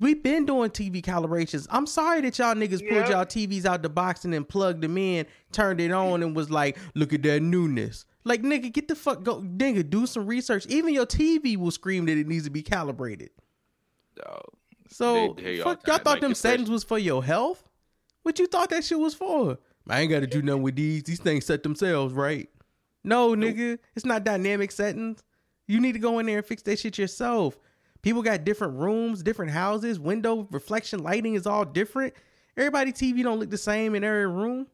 [0.00, 1.66] we've been doing TV calibrations.
[1.70, 4.98] I'm sorry that y'all niggas pulled y'all TVs out the box and then plugged them
[4.98, 8.96] in, turned it on, and was like, "Look at that newness." Like nigga, get the
[8.96, 9.88] fuck go, nigga.
[9.88, 10.66] Do some research.
[10.66, 13.30] Even your TV will scream that it needs to be calibrated.
[14.16, 14.42] Dog.
[14.88, 17.68] So They all fuck, y'all thought like, them settings was for your health?
[18.22, 19.58] What you thought that shit was for?
[19.88, 21.04] I ain't got to do nothing with these.
[21.04, 22.48] These things set themselves, right?
[23.04, 25.22] No, nigga, it's not dynamic settings.
[25.68, 27.56] You need to go in there and fix that shit yourself.
[28.06, 32.14] People got different rooms, different houses, window reflection lighting is all different.
[32.56, 34.68] Everybody TV don't look the same in every room.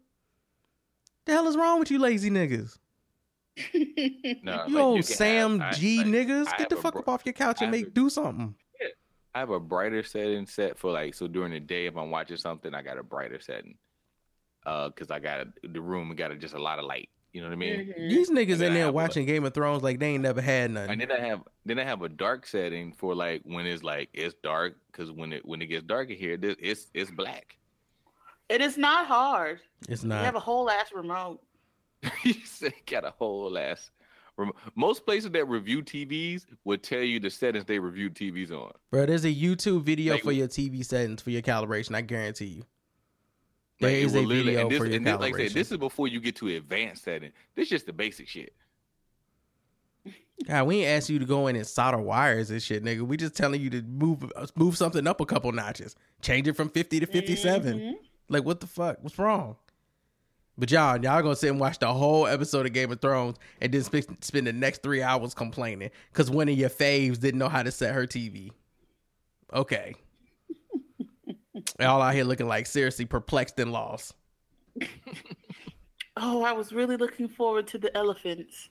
[1.25, 2.77] The hell is wrong with you lazy niggas?
[4.45, 6.93] No, You like, old can Sam have- I- G like, niggas, I get the fuck
[6.93, 8.55] bro- up off your couch and make a- do something.
[9.35, 12.37] I have a brighter setting set for like so during the day if I'm watching
[12.37, 13.79] something I got a brighter setting.
[14.67, 17.09] Uh, cause I got a, the room got a, just a lot of light.
[17.33, 17.95] You know what I mean?
[17.99, 18.09] Mhm.
[18.11, 20.71] These niggas in there have a- watching Game of Thrones like they ain't never had
[20.71, 20.91] nothing.
[20.93, 24.11] And then I have then I have a dark setting for like when it's like
[24.13, 27.57] it's dark because when it when it gets dark in here, this- it's it's black.
[28.51, 29.61] And It is not hard.
[29.89, 30.19] It's not.
[30.19, 31.41] You have a whole ass remote.
[32.25, 33.91] you say got a whole ass.
[34.37, 38.73] remo- Most places that review TVs would tell you the settings they review TVs on.
[38.91, 41.95] Bro, there's a YouTube video Like- for your TV settings for your calibration.
[41.95, 42.63] I guarantee you.
[43.83, 45.39] There Like, it is will a video and this, for your and this, like I
[45.39, 45.49] calibration.
[45.49, 47.33] said, this is before you get to advanced setting.
[47.55, 48.55] This is just the basic shit.
[50.47, 53.03] God, we ain't asked you to go in and solder wires and shit, nigga.
[53.03, 56.69] We just telling you to move move something up a couple notches, change it from
[56.69, 57.95] fifty to 57 Mhm.
[58.29, 58.99] Like, what the fuck?
[59.03, 59.57] What's wrong?
[60.59, 63.73] But y'all, y'all gonna sit and watch the whole episode of Game of Thrones and
[63.73, 67.49] then spend, spend the next three hours complaining because one of your faves didn't know
[67.49, 68.51] how to set her TV.
[69.53, 69.95] Okay.
[71.83, 74.15] Y'all out here looking like seriously perplexed and lost.
[76.17, 78.69] Oh, I was really looking forward to the elephants.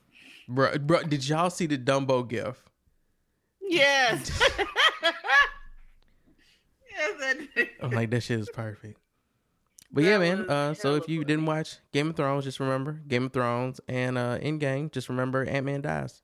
[0.48, 2.62] Bro, bro, did y'all see the Dumbo gif?
[3.60, 4.30] Yes.
[5.02, 5.14] yes,
[7.20, 7.68] I did.
[7.80, 8.98] I'm like, that shit is perfect.
[9.90, 10.48] But yeah, man.
[10.48, 11.26] Uh, so if you funny.
[11.26, 14.92] didn't watch Game of Thrones, just remember Game of Thrones and uh, Endgame.
[14.92, 16.22] Just remember Ant Man dies.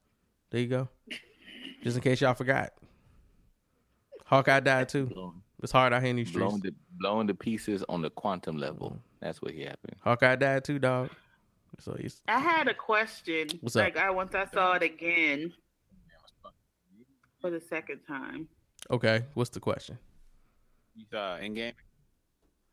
[0.51, 0.89] There you go.
[1.83, 2.73] Just in case y'all forgot.
[4.25, 5.35] Hawkeye died too.
[5.59, 6.47] Blown, It's hard out here in these streets.
[6.47, 8.99] blown to blown to pieces on the quantum level.
[9.21, 9.97] That's what happened.
[10.03, 11.11] Hawkeye died too, dog.
[11.81, 13.49] So he's I had a question.
[13.61, 13.83] What's up?
[13.85, 15.53] like I once I saw it again
[17.41, 18.49] for the second time.
[18.91, 19.25] okay.
[19.35, 19.99] What's the question?
[20.97, 21.75] You saw Endgame?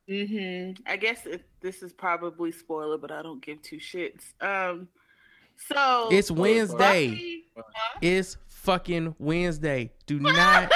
[0.08, 4.22] hmm I guess it, this is probably spoiler, but I don't give two shits.
[4.42, 4.88] Um,
[5.70, 7.10] so It's Wednesday.
[7.10, 7.44] Buffy-
[8.02, 9.92] It's fucking Wednesday.
[10.06, 10.72] Do not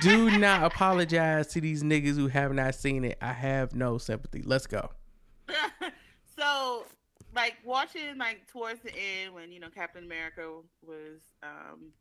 [0.00, 3.18] do not apologize to these niggas who have not seen it.
[3.20, 4.42] I have no sympathy.
[4.44, 4.90] Let's go.
[6.38, 6.84] so
[7.34, 10.48] like watching like towards the end when you know Captain America
[10.86, 11.92] was um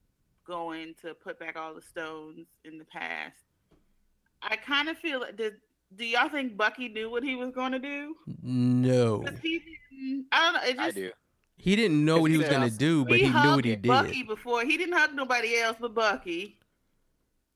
[0.46, 3.38] going to put back all the stones in the past.
[4.42, 5.56] I kind of feel like did
[5.96, 8.16] do y'all think Bucky knew what he was going to do?
[8.42, 9.26] No.
[9.42, 10.26] he didn't.
[10.32, 10.70] I don't know.
[10.70, 11.12] It I do.
[11.58, 13.88] He didn't know what he was gonna do, but he, he knew what he did.
[13.88, 16.58] Bucky before he didn't hug nobody else but Bucky.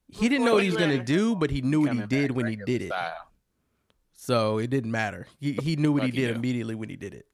[0.10, 2.46] He didn't know what he was gonna do, but he knew what he did when
[2.48, 2.92] he did it.
[4.14, 5.28] So it didn't matter.
[5.40, 7.26] He he knew what he did immediately when he did it.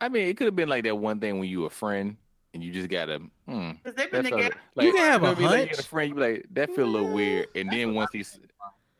[0.00, 2.16] I mean, it could have been like that one thing when you a friend
[2.54, 3.20] and you just gotta.
[3.46, 4.50] Hmm, been together.
[4.74, 5.44] like, You can have a know what I?
[5.46, 5.78] Like, you hunch.
[5.78, 8.38] a friend, you be like, that feel a little weird, and then once he's,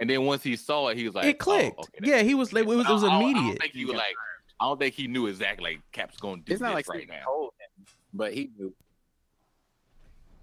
[0.01, 1.75] and then once he saw it, he was like, it clicked.
[1.79, 2.53] Oh, okay, yeah, he was.
[2.53, 3.61] Like, it was, it was I don't- I don't immediate.
[3.61, 4.15] think he was like,
[4.61, 6.99] I don't think he knew exactly like Cap's going to do It's not this like
[6.99, 7.25] right now.
[7.27, 8.73] told him, but he knew.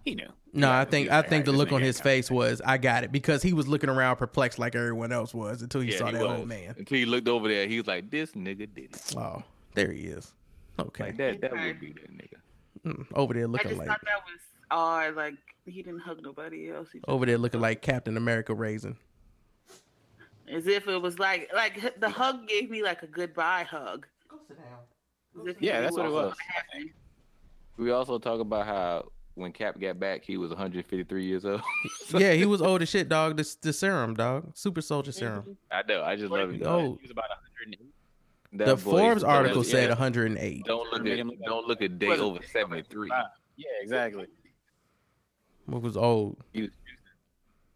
[0.09, 0.25] He knew.
[0.53, 3.03] No, Yeah, I think he I think the look on his face was I got
[3.03, 6.05] it because he was looking around perplexed like everyone else was until he Yeah, saw
[6.07, 6.31] he that was.
[6.31, 6.73] old man.
[6.79, 9.43] Until he looked over there, he was like, "This nigga did it." Oh,
[9.75, 10.33] there he is.
[10.79, 12.37] Okay, Like that, that would be that nigga.
[12.87, 14.39] Mm, over there I looking just like thought that was
[14.71, 15.15] odd.
[15.15, 15.35] Like
[15.67, 16.87] he didn't hug nobody else.
[16.91, 18.97] He over there looking like Captain America raisin.
[20.51, 24.07] as if it was like like the hug gave me like a goodbye hug.
[25.39, 26.33] As if he Yeah, knew that's what it was.
[26.55, 26.93] happening.
[27.77, 31.61] We also talk about how when Cap got back, he was 153 years old.
[32.13, 33.37] yeah, he was old as shit, dog.
[33.37, 34.51] The, the serum, dog.
[34.55, 35.57] Super soldier serum.
[35.71, 36.03] I know.
[36.03, 36.61] I just love it.
[36.63, 37.79] Oh, He was about 108.
[38.51, 40.65] That the voice, Forbes article look- said yeah, 108.
[40.65, 43.09] Don't look at don't look a day over 73.
[43.55, 44.25] Yeah, exactly.
[45.65, 46.37] What was old?
[46.51, 46.71] He was-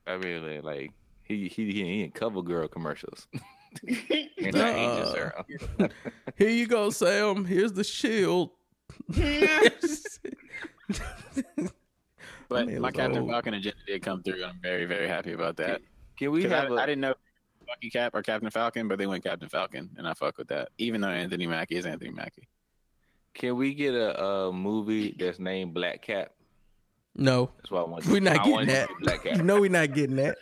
[0.05, 0.91] I mean, like, like
[1.24, 3.28] he he he ain't cover girl commercials.
[3.88, 5.45] and that ain't just her.
[6.36, 7.45] Here you go, Sam.
[7.45, 8.49] Here's the shield.
[12.49, 13.29] But my was Captain old.
[13.31, 15.81] Falcon agenda did come through, and I'm very, very happy about that.
[16.17, 17.17] Can we have I, a I didn't know if
[17.65, 20.69] Bucky Cap or Captain Falcon, but they went Captain Falcon, and I fuck with that.
[20.77, 22.47] Even though Anthony Mackie is Anthony Mackie.
[23.33, 26.31] can we get a, a movie that's named Black Cap?
[27.15, 28.05] No, That's why I want.
[28.07, 28.87] we're not I getting want it to that.
[28.89, 29.41] be Black You Cap.
[29.45, 30.35] know we're not getting that.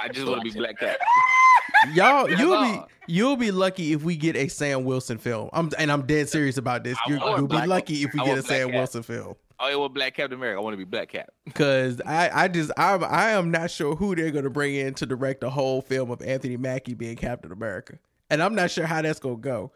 [0.00, 0.96] I just want to be Black Cap.
[1.94, 5.48] Y'all, you'll be you'll be lucky if we get a Sam Wilson film.
[5.52, 6.98] I'm and I'm dead serious about this.
[7.06, 8.76] You, want you'll be lucky if we I get a Black Sam Cat.
[8.76, 9.34] Wilson film.
[9.62, 10.58] Oh, yeah, well, Black Captain America.
[10.58, 11.28] I want to be Black Cap.
[11.54, 15.06] Cause I, I just I'm I am not sure who they're gonna bring in to
[15.06, 17.98] direct the whole film of Anthony Mackie being Captain America,
[18.30, 19.72] and I'm not sure how that's gonna go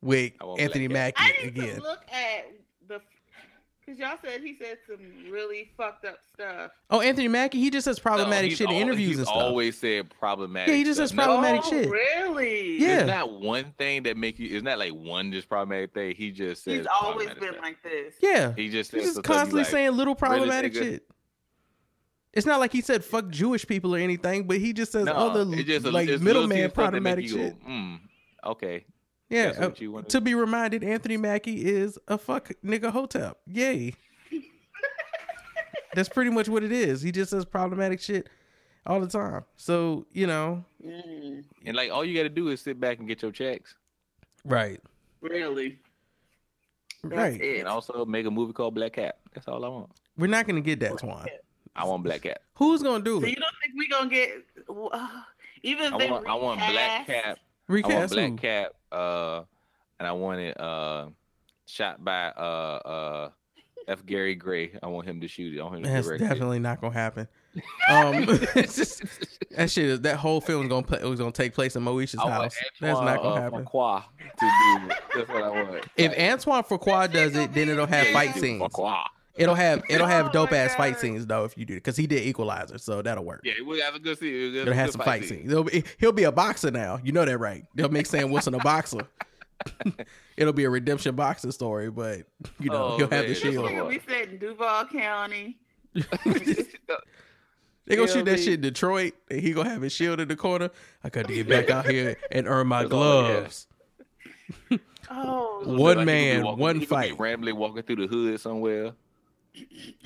[0.00, 1.76] with Anthony Black Mackie I need again.
[1.76, 2.46] to look at
[3.96, 6.70] the because y'all said he said some really fucked up stuff.
[6.90, 9.36] Oh, Anthony Mackie, he just says problematic No, shit in al- interviews he's and stuff.
[9.36, 10.68] always said problematic.
[10.68, 11.08] Yeah, he just stuff.
[11.10, 11.90] says problematic oh, shit.
[11.90, 12.78] really?
[12.78, 12.98] Yeah.
[13.00, 14.54] It's not one thing that make you.
[14.56, 16.14] It's not like one just problematic thing.
[16.16, 17.56] He just says He's always been stuff.
[17.62, 18.14] like this.
[18.20, 20.82] yeah, He just he's just constantly like, saying little problematic nigga?
[20.82, 21.08] shit.
[22.32, 25.12] It's not like he said fuck Jewish people or anything, but he just says No,
[25.12, 27.66] other just a- like middleman things that make problematic you go, shit.
[27.68, 28.00] Mm,
[28.46, 28.84] okay,
[29.32, 32.90] Yeah, That's what uh, you wanna to be reminded, Anthony Mackie is a fuck nigga
[32.90, 33.38] hotep.
[33.46, 33.94] Yay.
[35.94, 37.02] That's pretty much what it is.
[37.02, 38.28] He just says problematic shit
[38.86, 39.44] all the time.
[39.56, 43.06] So, you know, Mm, and like all you got to do is sit back and
[43.06, 43.76] get your checks,
[44.44, 44.80] right.
[45.20, 45.78] really?
[47.04, 47.40] That's Right.
[47.40, 47.58] it.
[47.60, 49.18] and also make a movie called Black Cat.
[49.32, 49.90] That's all I want.
[50.18, 51.26] We're not going to get that, Twan.
[51.76, 52.42] I want Black Cat.
[52.54, 53.30] Who's going to do So it?
[53.30, 54.30] you don't think we're gonna get
[54.68, 55.08] uh,
[55.62, 56.26] even if I they want.
[56.26, 57.24] I want Black recast- Cat.
[57.24, 58.36] I want Recast Black who?
[58.36, 58.72] Cat.
[58.92, 59.44] Uh,
[59.98, 61.06] and I want it uh
[61.66, 63.30] shot by uh uh
[63.88, 64.04] F.
[64.06, 64.78] Gary Gray.
[64.82, 65.60] I want him to shoot it.
[65.60, 66.28] I want him to That's direct it.
[66.28, 67.28] definitely not going to happen.
[67.90, 69.02] Um, just-
[69.56, 71.82] that shit, is- that whole film is going to play, was to take place in
[71.84, 72.54] Moesha's house.
[72.80, 73.64] That's not going to uh, happen.
[73.64, 74.04] Fuqua
[74.38, 74.98] to do it.
[75.14, 75.84] That's what I want.
[75.96, 78.62] If Antoine Fuqua does it, then it'll have yeah, fight scenes.
[78.62, 79.04] Fuqua.
[79.36, 81.76] It'll have it'll have Oh dope my ass fight scenes though if you do it
[81.78, 83.40] because he did Equalizer, so that'll work.
[83.44, 84.54] Yeah, we'll have a good scene.
[84.54, 85.50] It'll have some fight scenes.
[85.50, 86.98] It'll be, he'll be a boxer now.
[87.02, 87.64] You know that, right?
[87.74, 89.06] They'll make Sam Wilson a boxer.
[90.36, 92.22] It'll be a redemption boxing story, but
[92.58, 93.64] you know Oh, he'll have man, the shield.
[93.64, 95.58] what- Nigga, we said in Duval County.
[97.84, 100.36] They gonna shoot that shit in Detroit, and he gonna have his shield in the
[100.36, 100.70] corner.
[101.02, 103.66] I got to get back out here and earn my That's gloves.
[105.10, 107.18] Oh, One man, one fight.
[107.18, 108.92] Rambling, walking through the hood somewhere.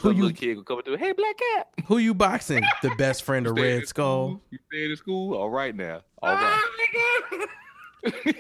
[0.01, 0.97] Who you little kid will come through.
[0.97, 1.69] Hey, Black Cat.
[1.87, 2.63] who you boxing?
[2.83, 4.41] The best friend of Red Skull.
[4.51, 5.35] You staying in school?
[5.37, 6.01] All right now.
[6.23, 6.63] All right.
[6.65, 6.87] oh
[8.05, 8.35] my God.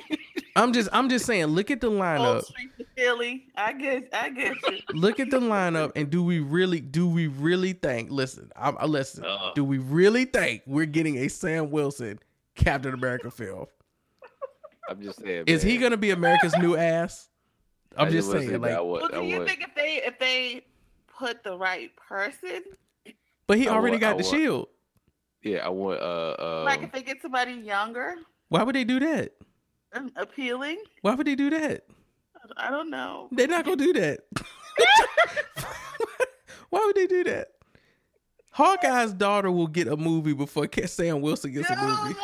[0.56, 1.46] I'm just I'm just saying.
[1.46, 2.44] Look at the lineup.
[2.44, 3.46] Street Philly.
[3.56, 4.78] I get, I get you.
[4.94, 8.86] look at the lineup and do we really do we really think listen I'm, I
[8.86, 9.52] listen Uh.
[9.54, 12.18] do we really think we're getting a sam wilson
[12.54, 13.66] captain america film
[14.88, 15.44] I'm just saying.
[15.46, 17.28] is he gonna be america's new ass
[17.98, 19.48] i'm I just saying like that would, Well, do you would.
[19.48, 20.64] think if they if they
[21.18, 22.62] put the right person,
[23.46, 24.26] but he I already would- got I the would.
[24.26, 24.68] shield.
[25.42, 26.00] Yeah, I want.
[26.00, 28.16] Uh, uh, like if they get somebody younger,
[28.48, 29.32] why would they do that?
[30.16, 31.84] Appealing, why would they do that?
[32.56, 33.28] I don't know.
[33.32, 34.20] they're not gonna do that.
[36.70, 37.48] Why would they do that?
[38.50, 42.18] Hawkeye's daughter will get a movie before sam wilson gets a movie.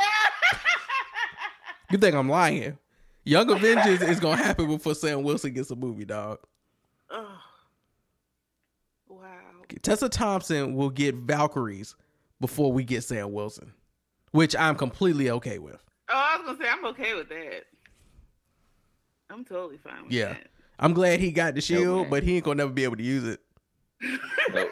[1.91, 2.77] you think i'm lying?
[3.25, 6.39] Young avengers is gonna happen before sam wilson gets a movie dog.
[7.11, 7.25] Ugh.
[9.71, 9.79] Wow.
[9.83, 11.95] Tessa Thompson will get Valkyries
[12.41, 13.73] before we get Sam Wilson,
[14.33, 15.83] which I'm completely okay with.
[16.11, 17.65] Oh, I was gonna say I'm okay with that.
[19.31, 20.31] I'm totally fine with Yeah.
[20.35, 20.49] that.
[20.79, 22.11] I'm glad he got the shield, man.
[22.11, 23.41] but he ain't gonna never be able to use it.
[24.53, 24.67] No.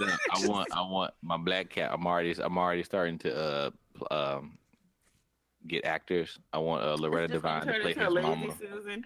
[0.00, 1.90] No, I want, I want my black cat.
[1.92, 3.70] I'm already, I'm already starting to uh,
[4.10, 4.58] um,
[5.68, 6.36] get actors.
[6.52, 8.48] I want uh, Loretta Devine to play his mama.
[8.58, 9.04] Susan.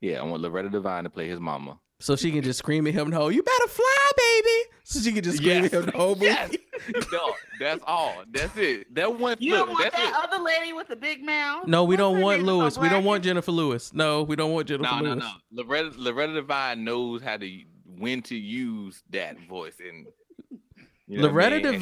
[0.00, 1.78] Yeah, I want Loretta Devine to play his mama.
[2.04, 4.70] So she can just scream at him the whole, you better fly, baby.
[4.84, 5.72] So she can just scream Yes.
[5.72, 6.26] at him the whole movie.
[6.26, 6.54] Yes.
[7.10, 8.24] No, that's all.
[8.30, 8.94] That's it.
[8.94, 9.36] That one.
[9.40, 10.34] You look, don't want that's that it.
[10.34, 11.66] other lady with the big mouth?
[11.66, 12.76] No, we What's don't want Lewis.
[12.76, 13.94] We don't want Jennifer Lewis.
[13.94, 15.02] No, we don't want Jennifer Lewis.
[15.02, 15.20] No, no,
[15.54, 15.62] no.
[15.62, 20.06] Loretta, Loretta Devine knows how to when to use that voice, and
[21.06, 21.66] you know what I Loretta mean?
[21.66, 21.80] And she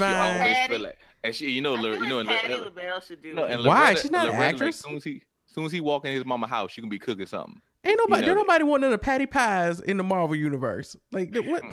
[0.68, 0.78] Patti.
[0.78, 3.22] like, and she, you know, I feel you know, like and Patti Loretta- LaBelle should
[3.22, 3.50] do no, it.
[3.52, 3.94] and Why?
[3.94, 4.78] She's not an Loretta, like, actress.
[4.78, 7.26] soon as he, soon as he walk in his mama house, she gonna be cooking
[7.26, 7.60] something.
[7.84, 10.94] Ain't nobody, You there nobody want none of Patti Pies in the Marvel universe.
[11.10, 11.62] Like what?
[11.64, 11.68] Why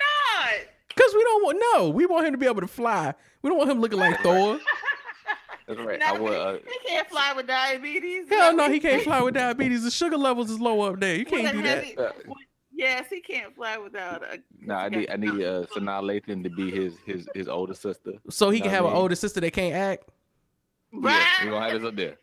[0.00, 0.54] not?
[0.88, 1.88] Because we don't want no.
[1.90, 3.14] We want him to be able to fly.
[3.42, 4.58] We don't want him looking like Thor.
[5.66, 5.98] That's right.
[5.98, 6.32] Now, I would.
[6.32, 8.28] Uh, he can't fly with diabetes.
[8.28, 9.82] Hell no, he can't fly with diabetes.
[9.84, 11.16] The sugar levels is low up there.
[11.16, 11.84] You can't do that.
[11.84, 12.10] heavy- Uh,
[12.76, 14.40] Yes, he can't fly without a.
[14.60, 18.14] no, I need I need uh, Sanaa Lathan to be his his his older sister.
[18.30, 20.08] So he can have I an older sister that can't act.
[20.92, 22.16] Yeah, we gonna have this up there.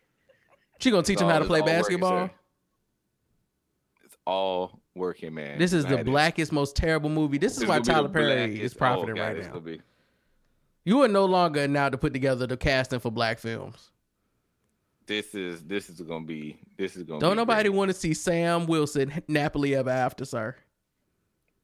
[0.78, 2.10] She gonna teach him how to play all working, basketball.
[2.10, 2.24] sir.
[2.26, 2.34] It's
[4.26, 5.58] all working, man.
[5.58, 7.38] This is the blackest, most terrible movie.
[7.38, 9.58] This is why gonna be the Tyler Perry is profiting oh, right now.
[9.60, 9.80] be-
[10.84, 13.90] You are no longer now to put together the casting for black films.
[15.06, 17.20] This is this is gonna be this is gonna.
[17.20, 20.54] Don't be nobody want to see Sam Wilson Napoli ever after, sir.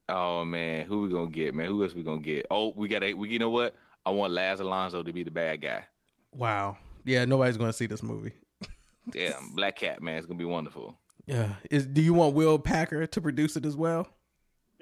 [0.08, 1.66] Oh man, who we gonna get, man?
[1.66, 2.46] Who else we gonna get?
[2.50, 3.14] Oh, we got a.
[3.14, 3.74] We you know what?
[4.04, 5.84] I want Laz Alonso to be the bad guy.
[6.32, 6.78] Wow.
[7.04, 8.32] Yeah, nobody's gonna see this movie.
[9.10, 10.96] Damn, Black Cat, man, it's gonna be wonderful.
[11.28, 11.48] Yeah.
[11.70, 14.08] Is do you want Will Packer to produce it as well?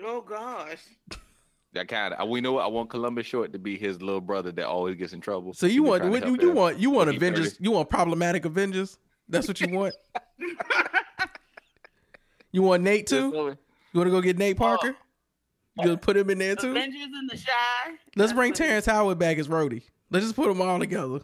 [0.03, 0.79] Oh gosh.
[1.73, 2.21] That kind of.
[2.21, 5.13] Uh, we know I want Columbus Short to be his little brother that always gets
[5.13, 5.55] in trouble.
[5.55, 7.65] So you want what you, help you want you want Avengers 30.
[7.65, 8.97] you want problematic Avengers?
[9.29, 9.95] That's what you want?
[12.53, 13.57] you want Nate too?
[13.93, 14.95] You want to go get Nate Parker?
[14.97, 15.83] Oh.
[15.83, 16.71] You gonna put him in there too?
[16.71, 17.51] Avengers in the Shy.
[17.89, 19.83] Let's That's bring what- Terrence Howard back as Rhodey.
[20.11, 21.21] Let's just put them all together.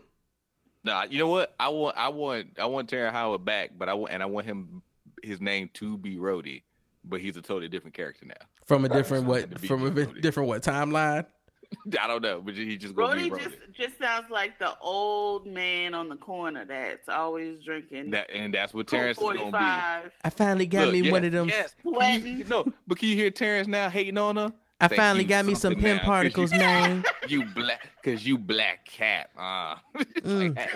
[0.85, 1.55] Nah, you know what?
[1.61, 4.47] I want, I want, I want Terrence Howard back, but I want, and I want
[4.47, 4.83] him,
[5.23, 6.63] his name to be Rhodey,
[7.05, 8.35] but he's a totally different character now.
[8.67, 10.21] From a different what from a Rhodey.
[10.23, 11.27] different what timeline?
[11.99, 13.45] I don't know, but he just gonna Brody be Rhodey.
[13.45, 18.11] just just sounds like the old man on the corner that's always drinking.
[18.11, 20.11] That and that's what Colt Terrence is gonna be.
[20.25, 21.01] I finally got be.
[21.01, 21.49] me Look, one of them.
[21.49, 21.75] Yes.
[21.85, 24.53] No, but can you hear Terrence now hating on her?
[24.83, 27.05] I Thank finally got me some something Pym particles, you- man.
[27.29, 29.31] You black, cause you black cat.
[29.39, 29.77] Uh.
[30.23, 30.57] Mm.
[30.57, 30.71] Had.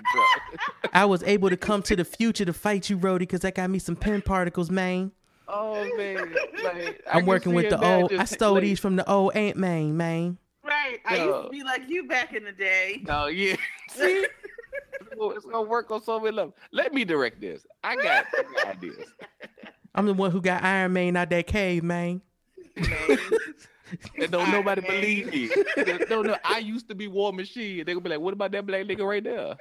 [0.92, 3.68] I was able to come to the future to fight you, Rhodey, because I got
[3.70, 5.12] me some Pym particles, man.
[5.48, 6.34] oh man,
[6.64, 8.12] like, I I'm working with the old.
[8.12, 10.38] I stole like, these from the old Ant Man, man.
[10.64, 10.98] Right.
[11.04, 13.04] I used to be like you back in the day.
[13.08, 13.54] Oh yeah.
[13.90, 14.26] See,
[15.12, 16.54] it's gonna- work on so many levels.
[16.72, 17.64] Let me direct this.
[17.84, 19.06] I got, I got ideas.
[19.94, 22.20] I'm the one who got Iron Man out that cave, man.
[24.20, 25.50] And don't nobody Iron believe me.
[26.10, 26.36] No, no.
[26.44, 27.78] I used to be War Machine.
[27.78, 29.54] They gonna be like, "What about that black nigga right there?"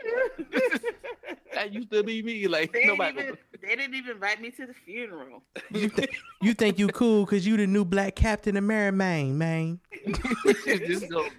[1.53, 2.47] that used to be me.
[2.47, 3.21] Like They didn't, nobody.
[3.21, 5.43] even, they didn't even invite me to the funeral.
[5.71, 6.09] You, th-
[6.41, 9.79] you think you cool because you the new black Captain America, man, man.
[10.65, 11.29] This is gonna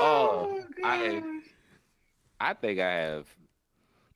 [0.00, 1.42] Oh, I- gosh.
[2.38, 3.26] I think I have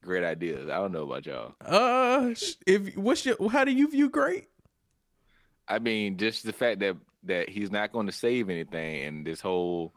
[0.03, 0.69] great ideas.
[0.69, 1.55] I don't know about y'all.
[1.65, 2.35] Uh,
[2.67, 4.49] if what's your how do you view great?
[5.69, 9.41] I mean, just the fact that that he's not going to save anything, and this
[9.41, 9.95] whole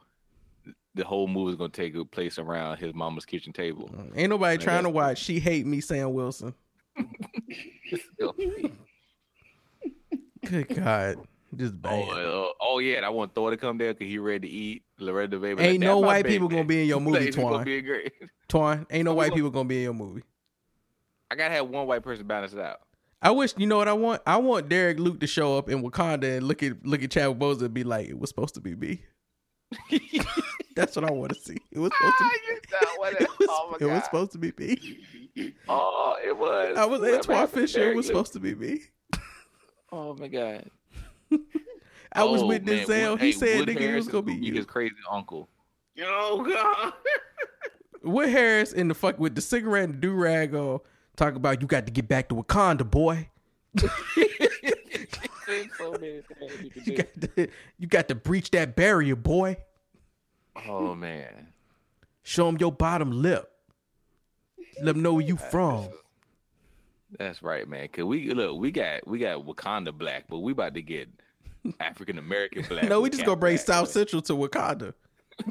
[0.95, 3.89] the whole movie is going to take place around his mama's kitchen table.
[4.15, 5.17] Ain't nobody trying to watch.
[5.17, 6.53] She hate me, Sam Wilson.
[10.45, 11.15] Good God,
[11.55, 12.07] just bad.
[12.09, 14.83] Oh, uh, oh yeah, I want Thor to come there because he ready to eat.
[14.99, 15.63] Loretta Baby.
[15.63, 17.65] Ain't no white people gonna be in your movie, Twan.
[17.65, 18.13] be great.
[18.91, 20.23] Ain't no white people gonna be in your movie.
[21.31, 22.81] I gotta have one white person balance it out.
[23.23, 24.21] I wish you know what I want.
[24.27, 27.39] I want Derek Luke to show up in Wakanda and look at look at Chadwick
[27.39, 29.01] Boseman and be like, "It was supposed to be me."
[30.75, 31.57] That's what I want to see.
[31.71, 32.23] It was supposed to.
[32.23, 33.13] Ah, Be, you know what?
[33.21, 35.51] it was, oh it was supposed to be me.
[35.67, 36.77] Oh, it was.
[36.77, 37.91] I was Whatever Antoine happened to Fisher.
[37.91, 38.13] It was Luke?
[38.27, 38.81] supposed to be me.
[39.91, 40.69] Oh my god.
[42.13, 43.11] I was Oh, with man, Denzel.
[43.11, 45.49] Wood- he hey, said, Wood "Nigga, it was gonna be His you." crazy uncle.
[46.03, 46.93] Oh god.
[48.03, 50.79] Wood Harris in the fuck with the cigarette and do rag on,
[51.15, 53.29] talk about you got to get back to Wakanda, boy.
[56.85, 57.47] You got to,
[57.77, 59.57] you got to breach that barrier, boy.
[60.67, 61.47] oh man.
[62.23, 63.51] Show them your bottom lip.
[64.81, 65.89] Let them know where you from.
[67.19, 67.87] That's right, man.
[67.89, 71.09] Cause we look, we got we got Wakanda black, but we about to get
[71.79, 72.89] African American black.
[72.89, 73.93] No, we just gonna bring Black, South man.
[73.93, 74.93] Central to Wakanda.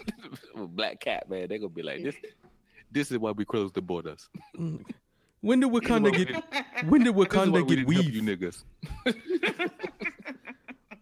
[0.54, 1.48] Black cat, man.
[1.48, 2.14] They gonna be like this.
[2.90, 4.28] This is why we close the borders.
[4.56, 4.84] Mm.
[5.43, 6.30] When did Wakanda get?
[6.88, 8.62] When did This is why Wakanda we get didn't you niggas.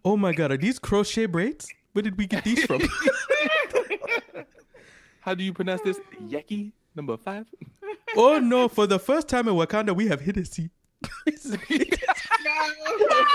[0.03, 1.71] Oh my god, are these crochet braids?
[1.93, 2.81] Where did we get these from?
[5.21, 5.99] How do you pronounce this?
[6.27, 7.45] Yeki number five.
[8.17, 8.67] oh no!
[8.67, 10.71] For the first time in Wakanda, we have Hennessy.
[11.05, 11.19] No.
[11.25, 13.25] no, no, no.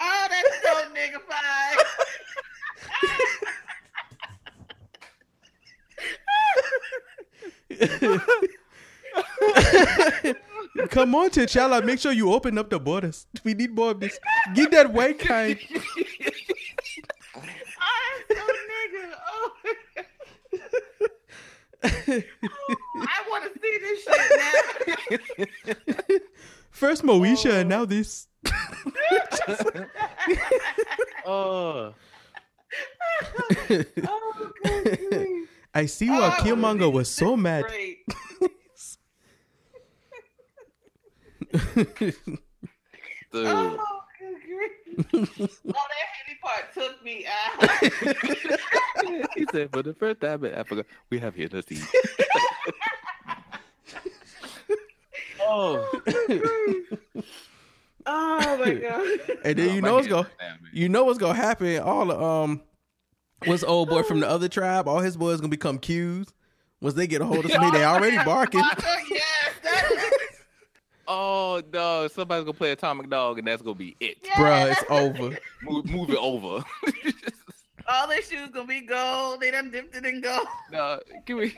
[0.00, 1.76] Oh, that's so niggified.
[10.90, 13.26] Come on, T'Challa, make sure you open up the borders.
[13.44, 14.18] We need more of this.
[14.54, 15.58] Get that white kind.
[17.80, 19.12] I'm so nigga.
[19.32, 19.52] Oh.
[21.84, 22.24] I
[23.30, 25.20] want to see this shit
[26.08, 26.16] now.
[26.70, 28.26] First Moesha, and now this.
[31.28, 31.92] Oh,
[34.04, 35.35] Oh, good grief.
[35.76, 37.66] I see why Oh, Killmonger was so mad.
[41.52, 42.14] dude.
[43.34, 44.72] Oh, good grief.
[45.12, 47.68] oh, that heavy part took me out.
[49.36, 51.78] he said, for the first time in Africa, we have here Hennessy.
[55.42, 55.86] oh,
[58.06, 59.20] oh my god.
[59.44, 60.24] And then you know what's going
[60.72, 61.80] you know what's gonna happen.
[61.80, 62.62] All the um
[63.44, 64.34] what's the old boy from the oh.
[64.34, 66.28] other tribe, all his boys gonna become Qs.
[66.80, 68.62] Once they get a hold of me, they already barking.
[68.62, 69.22] Oh, yes.
[71.08, 74.18] Oh no, somebody's gonna play Atomic Dog, and that's gonna be it.
[74.24, 75.38] Yeah, Bruh, it's over.
[75.62, 76.64] Move, move it over.
[77.88, 79.40] All their shoes gonna be gold.
[79.40, 80.46] They done dipped it in gold.
[80.72, 81.56] no, can we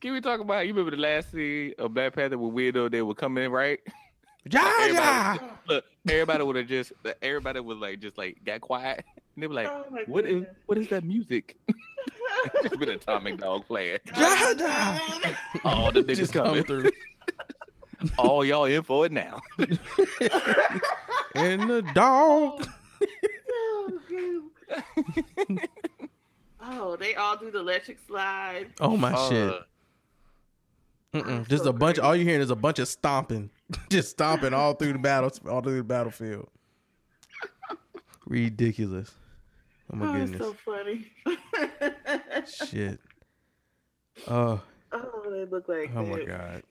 [0.00, 0.66] can we talk about?
[0.66, 2.90] You remember the last scene of Black Panther with Weirdo?
[2.90, 3.80] They were coming in right.
[4.44, 5.32] Ja, ja.
[5.34, 9.04] Everybody, look, everybody would have just, everybody was like, just like got quiet.
[9.38, 10.56] And they were like, Oh my "What is, goodness.
[10.66, 11.56] what is that music?"
[12.62, 13.98] Just been Atomic Dog playing.
[14.16, 14.98] Ja, ja.
[15.64, 16.64] All the niggas Just come coming.
[16.64, 16.90] through.
[18.18, 19.40] All y'all in for it now.
[21.36, 22.66] And the dog.
[26.60, 28.68] oh, they all do the electric slide.
[28.80, 29.54] Oh my Uh, shit.
[31.14, 31.48] Mm-mm.
[31.48, 31.96] Just so a bunch.
[31.96, 32.06] crazy.
[32.06, 33.50] All you hearing is a bunch of stomping,
[33.90, 36.48] just stomping all through the battle, all through the battlefield.
[38.26, 39.10] Ridiculous.
[39.92, 40.48] Oh my oh, it's goodness.
[40.48, 41.10] so funny.
[42.70, 43.00] Shit.
[44.26, 46.62] Oh, oh, they look like oh my god.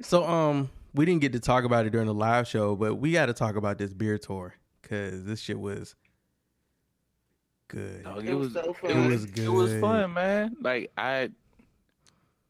[0.00, 3.12] So um, we didn't get to talk about it during the live show, but we
[3.12, 5.94] got to talk about this beer tour because this shit was
[7.68, 8.04] good.
[8.04, 10.56] Dog, It was so It was, It was it was fun, man.
[10.60, 11.30] Like I,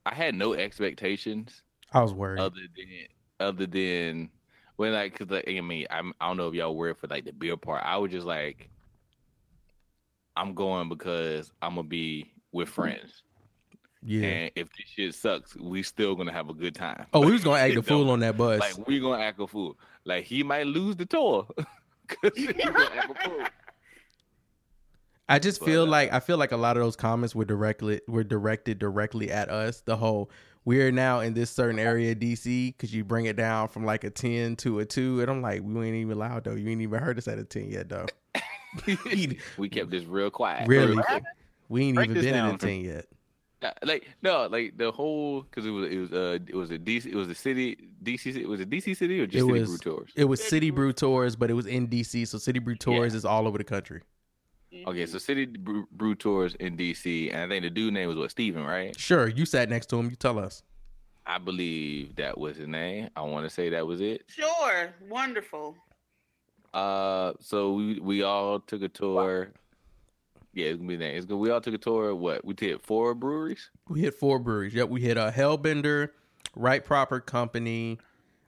[0.04, 2.40] I had no expectations I was worried.
[2.40, 2.86] other than
[3.40, 4.30] other than
[4.76, 7.24] when like because like, I mean I'm, I don't know if y'all were for like
[7.24, 7.82] the beer part.
[7.84, 8.68] I was just like,
[10.36, 13.22] I'm going because I'm gonna be with friends,
[14.02, 14.26] yeah.
[14.26, 17.06] and if this shit sucks, we still gonna have a good time.
[17.12, 18.60] Oh, we was gonna act a fool on that bus.
[18.60, 19.78] Like we gonna act a fool.
[20.04, 21.46] Like he might lose the tour.
[22.08, 23.46] 'Cause gonna act a fool.
[25.32, 27.44] I just But, feel uh, like I feel like a lot of those comments were
[27.44, 29.80] directly were directed directly at us.
[29.80, 30.30] The whole
[30.64, 34.04] we're now in this certain area of DC because you bring it down from like
[34.04, 36.54] a ten to a two, and I'm like, we ain't even loud though.
[36.54, 38.06] You ain't even heard us at a ten yet though.
[39.58, 40.68] we kept this real quiet.
[40.68, 40.96] Really,
[41.68, 43.06] we ain't Break even been in down a for- ten yet.
[43.62, 46.78] Uh, like no, like the whole because it was it was uh it was a
[46.78, 49.52] DC it was a city DC it was a DC city or just It City
[49.60, 50.10] was- Brew Tours.
[50.16, 52.74] It was City City Brew- Brew Tours, but it was in DC, so City Brew
[52.74, 54.02] Tours is all over the country.
[54.86, 58.16] Okay, so City Brew, Brew Tours in DC, and I think the dude name was
[58.16, 58.98] what Steven, right?
[58.98, 60.08] Sure, you sat next to him.
[60.08, 60.62] You tell us.
[61.26, 63.10] I believe that was his name.
[63.14, 64.24] I want to say that was it.
[64.28, 65.76] Sure, wonderful.
[66.74, 69.50] Uh, so we we all took a tour.
[70.54, 71.14] Yeah, it's gonna be that.
[71.16, 71.38] It's gonna.
[71.38, 72.10] We all took a tour.
[72.10, 73.70] of What we did four breweries.
[73.88, 74.74] We hit four breweries.
[74.74, 76.10] Yep, we hit a uh, Hellbender,
[76.56, 77.98] Right Proper Company.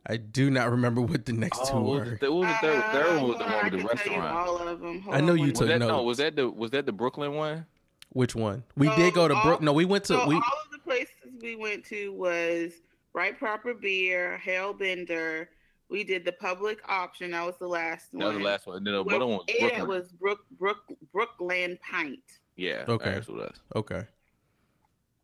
[0.07, 2.19] I do not remember what the next two Oh, what was were.
[2.21, 4.13] the, what was the third, ah, third one was the one with the can tell
[4.13, 4.37] you restaurant.
[4.37, 5.05] All of them.
[5.11, 6.03] I know you Was took that no?
[6.03, 7.67] Was that the was that the Brooklyn one?
[8.11, 8.63] Which one?
[8.77, 9.65] We So, did go to Brooklyn.
[9.65, 10.35] No, we went to So we.
[10.35, 12.73] all of the places we went to was
[13.15, 15.47] Right Proper Beer, Hellbender.
[15.89, 17.31] We did the public option.
[17.33, 18.27] That was the last That one.
[18.27, 18.85] That was the last one.
[18.85, 19.81] No, then the other one was Brooklyn.
[19.81, 20.79] it was Brook Brook
[21.15, 22.21] Brookland Pint.
[22.57, 22.85] yeah.
[22.89, 23.13] Okay.
[23.13, 23.61] That's what it was.
[23.77, 24.03] Okay.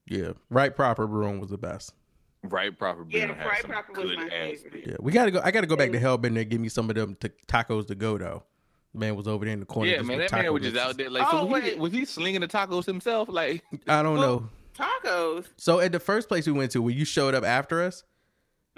[0.07, 1.93] Yeah, Right Proper Brewing was the best.
[2.43, 3.26] Right proper beer.
[3.28, 4.72] Yeah, had Right some Proper was my favorite.
[4.72, 4.82] beer.
[4.86, 5.41] Yeah, we gotta go.
[5.45, 7.95] I gotta go back to Hellbender and give me some of them t- tacos to
[7.95, 8.45] go though.
[8.95, 9.91] Man was over there in the corner.
[9.91, 11.11] Yeah, man, that man taco was just out there.
[11.11, 11.78] Like, Oh, so was he, wait.
[11.78, 13.28] was he slinging the tacos himself?
[13.28, 14.49] Like, I don't know.
[14.76, 15.47] Tacos.
[15.59, 18.03] So at the first place we went to, where you showed up after us,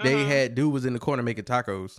[0.02, 0.24] they Uh-huh.
[0.26, 1.98] had dude was in the corner making tacos,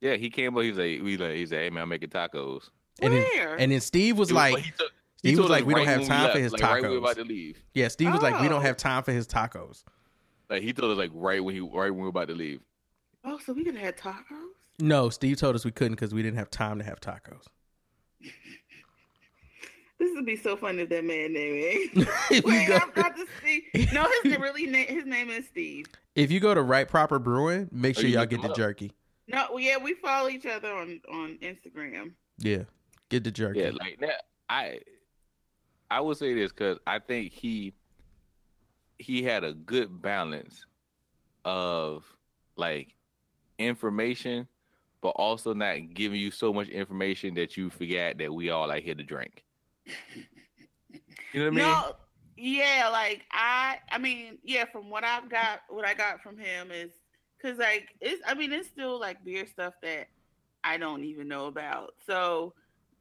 [0.00, 0.62] yeah, he came up.
[0.62, 2.68] He was like, we like, he said, hey man, I'm making tacos.
[3.00, 3.56] and then, Where?
[3.56, 6.00] and then Steve was was- like, he took, Steve was like, us "We don't have
[6.00, 7.58] when we time for his like, Right we were about tacos." to leave.
[7.72, 8.60] Yeah, Steve was like, "We don't Oh.
[8.60, 9.82] have time for his tacos."
[10.50, 12.60] Like he told us like right when he right when we were about to leave.
[13.24, 14.48] Oh, so we could have had tacos?
[14.80, 17.44] No, Steve told us we couldn't because we didn't have time to have tacos.
[19.98, 23.16] This would be so funny if that man name if, you Wait, go, I'm about
[23.16, 23.88] to see.
[23.92, 24.86] No, his really name.
[24.88, 25.86] His name is Steve.
[26.16, 28.56] if you go to Right Proper Brewing, make Oh, sure you y'all get the up.
[28.56, 28.92] jerky.
[29.28, 32.12] No, well, yeah, we follow each other on on Instagram.
[32.38, 32.64] Yeah,
[33.08, 33.60] get the jerky.
[33.60, 34.24] Yeah, like that.
[34.50, 34.80] I
[35.90, 37.72] I would say this because I think he
[38.98, 40.66] he had a good balance
[41.44, 42.04] of
[42.56, 42.94] like
[43.58, 44.48] information,
[45.00, 48.84] but also not giving you so much information that you forget that we all like
[48.84, 49.44] here to drink.
[51.32, 51.58] You know what I mean?
[51.58, 51.96] No,
[52.36, 56.70] yeah, like I, I mean, yeah, from what I've got, what I got from him
[56.70, 56.92] is
[57.36, 60.08] because like it's, I mean, it's still like beer stuff that
[60.62, 61.94] I don't even know about.
[62.06, 62.54] So,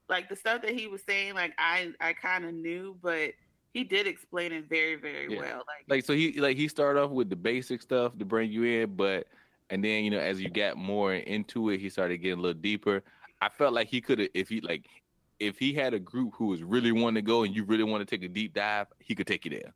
[0.09, 3.31] like the stuff that he was saying, like I, I kind of knew, but
[3.73, 5.39] he did explain it very, very Yeah.
[5.39, 5.57] well.
[5.57, 8.63] Like, like so he like he started off with the basic stuff to bring you
[8.63, 9.27] in, but
[9.69, 12.61] and then you know as you got more into it, he started getting a little
[12.61, 13.03] deeper.
[13.41, 14.87] I felt like he could have if he like
[15.39, 18.07] if he had a group who was really wanting to go and you really want
[18.07, 19.73] to take a deep dive, he could take you there.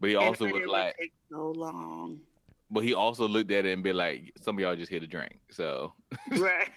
[0.00, 2.18] But he also was would like, take so long,
[2.70, 5.06] but he also looked at it and be like, some of y'all just here to
[5.06, 5.92] drink, so
[6.38, 6.70] right?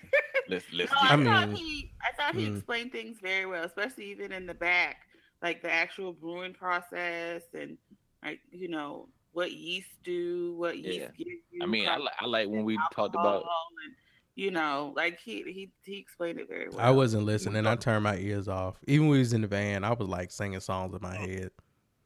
[0.48, 2.56] let's let's No, I, I thought mean, he, I thought he mm.
[2.56, 5.08] explained things very well, especially even in the back,
[5.42, 7.78] like the actual brewing process and
[8.24, 11.08] like you know what yeast do, what yeast Yeah.
[11.18, 11.62] gives you.
[11.62, 13.44] I mean, I, li- I like when we talked about
[13.86, 13.94] and,
[14.36, 16.80] you know, like he he he explained it very well.
[16.80, 17.68] I wasn't listening.
[17.68, 18.78] I turned my ears off.
[18.88, 21.52] Even when we was in the van, I was like singing songs in my head.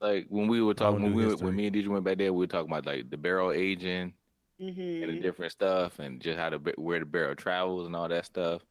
[0.02, 2.34] like when we were talking when we were, when me and DJ went back there,
[2.34, 4.14] we were talking about like the barrel aging
[4.60, 5.04] Mhm.
[5.04, 8.10] and the different stuff and just how the ba- where the barrel travels and all
[8.10, 8.62] that stuff.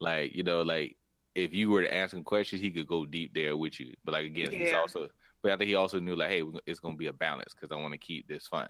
[0.00, 0.96] Like you know, like
[1.34, 3.94] if you were to ask him questions, he could go deep there with you.
[4.04, 5.08] But like again, he's also.
[5.42, 7.80] But I think he also knew like, hey, it's gonna be a balance because I
[7.80, 8.68] want to keep this fun.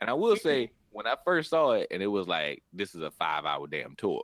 [0.00, 0.46] And I will mm-hmm.
[0.46, 3.94] say, when I first saw it, and it was like, this is a five-hour damn
[3.96, 4.22] tour.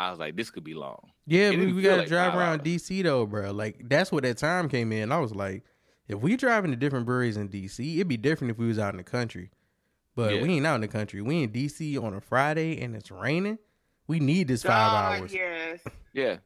[0.00, 1.10] I was like, this could be long.
[1.26, 2.66] Yeah, It we, we gotta like drive around hours.
[2.66, 3.52] DC though, bro.
[3.52, 5.12] Like that's what that time came in.
[5.12, 5.62] I was like,
[6.08, 8.94] if we driving to different breweries in DC, it'd be different if we was out
[8.94, 9.50] in the country.
[10.14, 10.42] But Yeah.
[10.42, 11.22] we ain't out in the country.
[11.22, 13.58] We in DC on a Friday and it's raining.
[14.06, 15.34] We need this five God, hours.
[15.34, 15.80] Yes.
[16.12, 16.36] Yeah.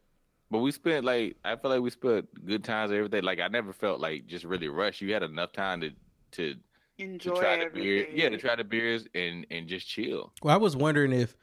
[0.50, 3.24] But we spent like I feel like we spent good times and everything.
[3.24, 5.00] Like I never felt like just really rushed.
[5.00, 5.90] You had enough time to
[6.32, 6.60] to, to
[6.98, 7.82] Enjoy try the everything.
[7.82, 8.08] beer.
[8.12, 10.32] Yeah, to try the beers and and just chill.
[10.42, 11.36] Well, I was wondering if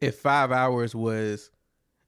[0.00, 1.50] if five hours was,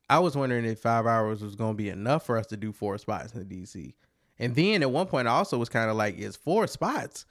[0.09, 2.97] I was wondering if five hours was gonna be enough for us to do four
[2.99, 3.93] spots in DC.
[4.39, 7.27] And then at one point, I also was kind of like, is four spots,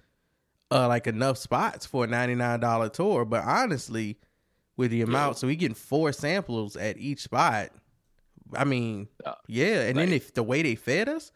[0.70, 3.26] uh, like enough spots for a ninety nine dollar tour?
[3.26, 4.20] But honestly,
[4.80, 7.70] with the amount, so we getting four samples at each spot.
[8.56, 11.34] I mean, Uh, yeah, and then if the way they fed us,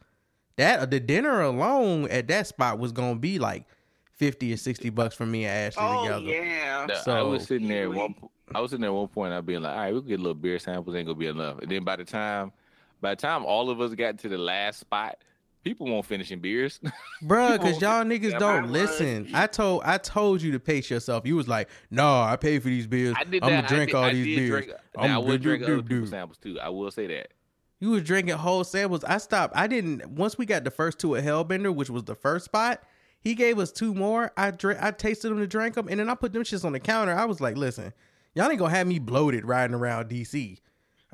[0.56, 3.66] that the dinner alone at that spot was gonna be like
[4.14, 6.14] fifty or sixty bucks for me and Ashley together.
[6.14, 6.44] Oh together.
[6.46, 7.02] yeah.
[7.02, 8.14] So I was sitting there at one.
[8.14, 9.32] po- I was sitting there at one point.
[9.34, 10.96] I'd be like, all right, we can get a little beer samples.
[10.96, 11.58] Ain't gonna be enough.
[11.58, 12.50] And then by the time,
[13.02, 15.18] by the time all of us got to the last spot,
[15.64, 16.78] people won't finish in beers.
[17.22, 18.70] Bruh, cause y'all niggas don't was.
[18.70, 19.30] listen.
[19.34, 21.26] I told I told you to pace yourself.
[21.26, 23.16] You was like, no, I paid for these beers.
[23.18, 23.68] I I'm gonna that.
[23.68, 24.64] drink I did, all I these did beers.
[24.66, 26.16] Drink, I'm now, I will drink do, other do, people's do.
[26.16, 26.60] samples too.
[26.60, 27.28] I will say that.
[27.80, 29.02] You was drinking whole samples.
[29.04, 29.56] I stopped.
[29.56, 30.08] I didn't.
[30.10, 32.82] Once we got the first two at Hellbender, which was the first spot,
[33.20, 34.32] he gave us two more.
[34.36, 34.82] I drank.
[34.82, 37.14] I tasted them to drink them, and then I put them shits on the counter.
[37.14, 37.92] I was like, listen,
[38.34, 40.58] y'all ain't gonna have me bloated riding around DC.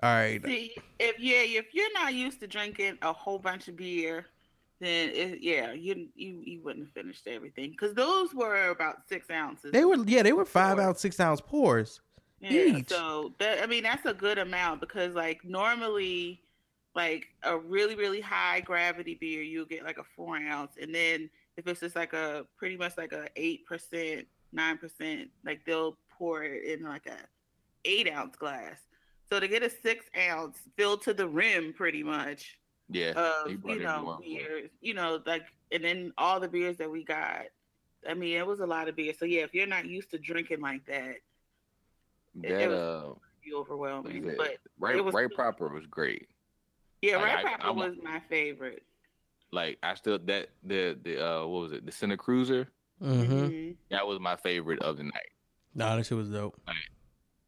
[0.02, 0.44] All right.
[0.44, 4.26] See, if yeah, if you're not used to drinking a whole bunch of beer,
[4.80, 9.30] then it, yeah, you you you wouldn't have finished everything because those were about six
[9.30, 9.72] ounces.
[9.72, 12.00] They were yeah, they were five ounce, six ounce pours.
[12.40, 12.88] Yeah, each.
[12.88, 16.42] so that I mean that's a good amount because like normally,
[16.94, 21.28] like a really really high gravity beer, you'll get like a four ounce, and then
[21.58, 25.98] if it's just like a pretty much like a eight percent, nine percent, like they'll
[26.10, 27.18] pour it in like a
[27.84, 28.78] eight ounce glass.
[29.28, 32.58] So to get a six ounce filled to the rim, pretty much
[32.92, 33.10] Yeah.
[33.12, 34.26] of you know everyone for it.
[34.26, 37.42] beers, you know, like and then all the beers that we got.
[38.08, 39.12] I mean, it was a lot of beer.
[39.18, 41.16] So yeah, if you're not used to drinking like that,
[42.42, 43.10] it That was- uh,
[43.42, 44.24] it'd overwhelming.
[44.24, 46.28] yeah, But right, it was- right proper was great.
[47.02, 48.82] yeah, Like, right I- proper I'm was my favorite.
[49.52, 52.68] Like I still that the the uh what was it the Center Cruiser
[53.02, 53.32] Mm-hmm.
[53.32, 53.76] Mhm.
[53.90, 55.32] that was my favorite of the night.
[55.74, 56.60] Nah, that shit was dope.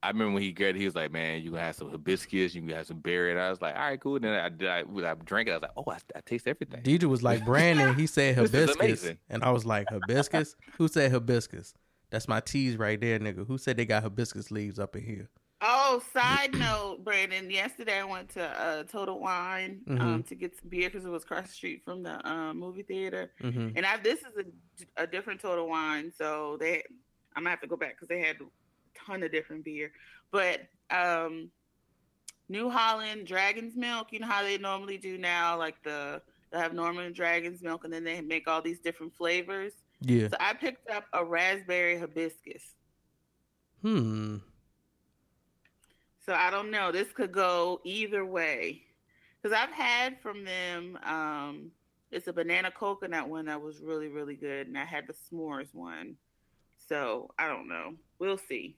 [0.02, 2.54] I remember when he got it, he was like, "Man, you gonna have some hibiscus,
[2.54, 4.48] you can have some berry," and I was like, "All right, cool." And then I
[4.48, 7.04] did, I, when I drank it, I was like, "Oh, I, I taste everything." DJ
[7.04, 7.94] was like Brandon.
[7.94, 10.56] He said hibiscus, and I was like hibiscus.
[10.78, 11.74] Who said hibiscus?
[12.10, 13.46] That's my tease right there, nigga.
[13.46, 15.30] Who said they got hibiscus leaves up in here?
[15.64, 17.48] Oh, side note, Brandon.
[17.48, 20.26] Yesterday I went to uh, Total Wine um, Mhm.
[20.26, 23.30] to get some beer because it was across the street from the um, movie theater.
[23.40, 24.32] hmm And I, this is
[24.98, 26.82] a, a different Total Wine, so they
[27.36, 28.44] I'm gonna have to go back because they had a
[29.06, 29.92] ton of different beer.
[30.30, 30.60] But
[30.90, 31.50] um,
[32.48, 36.22] New Holland Dragon's Milk, you know how they normally do now, like the
[36.52, 39.72] they have Norman Dragon's Milk, and then they make all these different flavors.
[40.02, 40.28] Yeah.
[40.28, 42.62] So I picked up a raspberry hibiscus.
[43.80, 44.36] Hmm.
[46.24, 46.92] So I don't know.
[46.92, 48.82] This could go either way.
[49.40, 51.70] Because I've had from them, um,
[52.12, 54.68] it's a banana coconut one that was really, really good.
[54.68, 56.16] And I had the s'mores one.
[56.88, 57.94] So I don't know.
[58.18, 58.76] We'll see.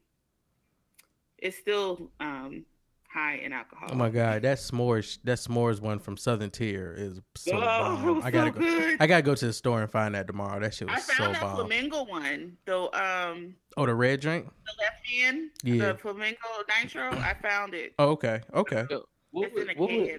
[1.39, 2.65] It's still um,
[3.09, 3.89] high in alcohol.
[3.93, 8.23] Oh my god, that s'mores that s'mores one from Southern Tier is so Oh, bomb.
[8.23, 8.61] I gotta so go.
[8.61, 8.97] good.
[9.01, 10.61] I gotta go to the store and find that tomorrow.
[10.61, 11.57] That shit I was so found that bomb.
[11.57, 12.91] flamingo one, though.
[12.93, 14.47] Um, Oh, the red drink.
[14.47, 15.93] the left hand, Yeah.
[15.93, 16.39] the flamingo
[16.81, 17.11] nitro.
[17.11, 17.95] I found it.
[17.99, 18.87] Oh, okay, okay.
[19.33, 20.19] What it's in a was- what can.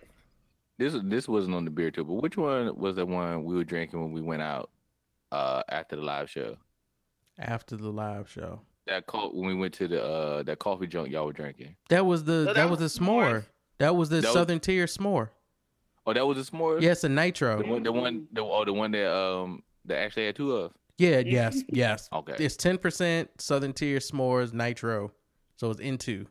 [0.78, 3.56] this was this wasn't on the beer tour, but which one was the one we
[3.56, 4.70] were drinking when we went out
[5.32, 6.58] uh after the live show?
[7.40, 11.10] After the live show, That co- when we went to the uh that coffee junk
[11.12, 11.76] y'all were drinking.
[11.90, 13.24] that was the So that, was the s'more.
[13.42, 13.46] s'mores.
[13.80, 15.30] That was the That was- Southern Tier s'more.
[16.08, 16.80] Oh, that was a s'more.
[16.82, 17.64] Yes, a the nitro.
[17.68, 20.72] one, the one, the, oh, the one that um that actually had two of.
[21.00, 22.08] Yeah, yes, yes.
[22.14, 25.12] Okay, It's ten percent Southern Tier s'mores nitro,
[25.58, 26.28] so it's into.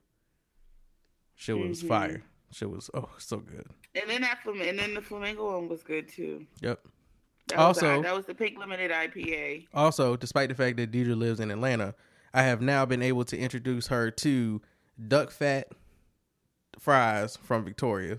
[1.35, 1.89] Shit was Mhm.
[1.89, 2.23] fire.
[2.53, 3.67] Shit was oh so good.
[3.97, 6.47] And then that flam- and then the flamingo one was good too.
[6.61, 6.81] Yep.
[7.49, 9.67] That was Also- the- that was the pink limited IPA.
[9.75, 11.95] Also, despite the fact that Deidre lives in Atlanta,
[12.35, 14.61] I have now been able to introduce her to
[15.09, 15.69] duck fat
[16.79, 18.19] fries from Victoria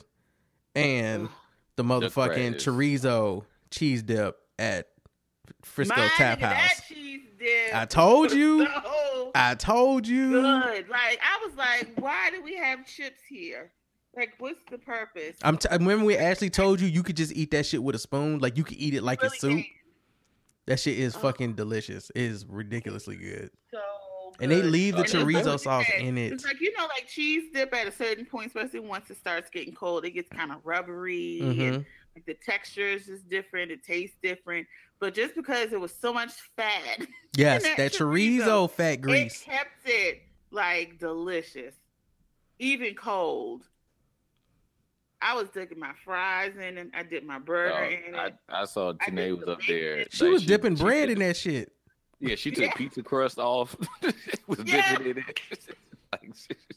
[0.73, 1.29] and
[1.75, 2.65] the motherfucking fries.
[2.65, 4.87] chorizo cheese dip at
[5.63, 6.81] Frisco My Tap nigga, That House.
[6.87, 7.75] cheese dip.
[7.75, 8.65] I told you.
[8.65, 10.31] So I told you.
[10.31, 10.89] good.
[10.89, 13.71] Like I was like, why do we have chips here?
[14.15, 15.35] Like, what's the purpose?
[15.43, 17.99] I'm t- remember we actually told you you could just eat that shit with a
[17.99, 19.51] spoon, like you could eat it like Really it's soup.
[19.51, 19.65] can't.
[20.67, 21.19] That shit is Oh.
[21.19, 22.09] fucking delicious.
[22.15, 23.51] It is ridiculously good.
[23.71, 23.79] So
[24.39, 26.05] And they leave the And chorizo sauce good.
[26.05, 26.33] in it.
[26.33, 29.49] It's like you know, like cheese dip at a certain point, especially once it starts
[29.49, 31.85] getting cold, it gets kind of rubbery and Mhm.
[32.15, 33.71] like the texture is just different.
[33.71, 34.67] It tastes different.
[34.99, 36.99] But just because it was so much fat,
[37.37, 39.41] Yes, that that chorizo, chorizo fat grease.
[39.41, 40.21] it kept it
[40.51, 41.75] like delicious,
[42.59, 43.63] even cold.
[45.21, 48.35] I was dipping my fries in, and I dipped my burger Oh, in it.
[48.49, 50.05] I, I saw I Tanae was up there.
[50.11, 51.71] She like, was dipping she bread took- in that shit.
[52.19, 52.73] Yeah, she took Yeah.
[52.73, 53.75] pizza crust off.
[54.47, 54.99] was Yeah.
[54.99, 55.17] in it.
[56.13, 56.29] like,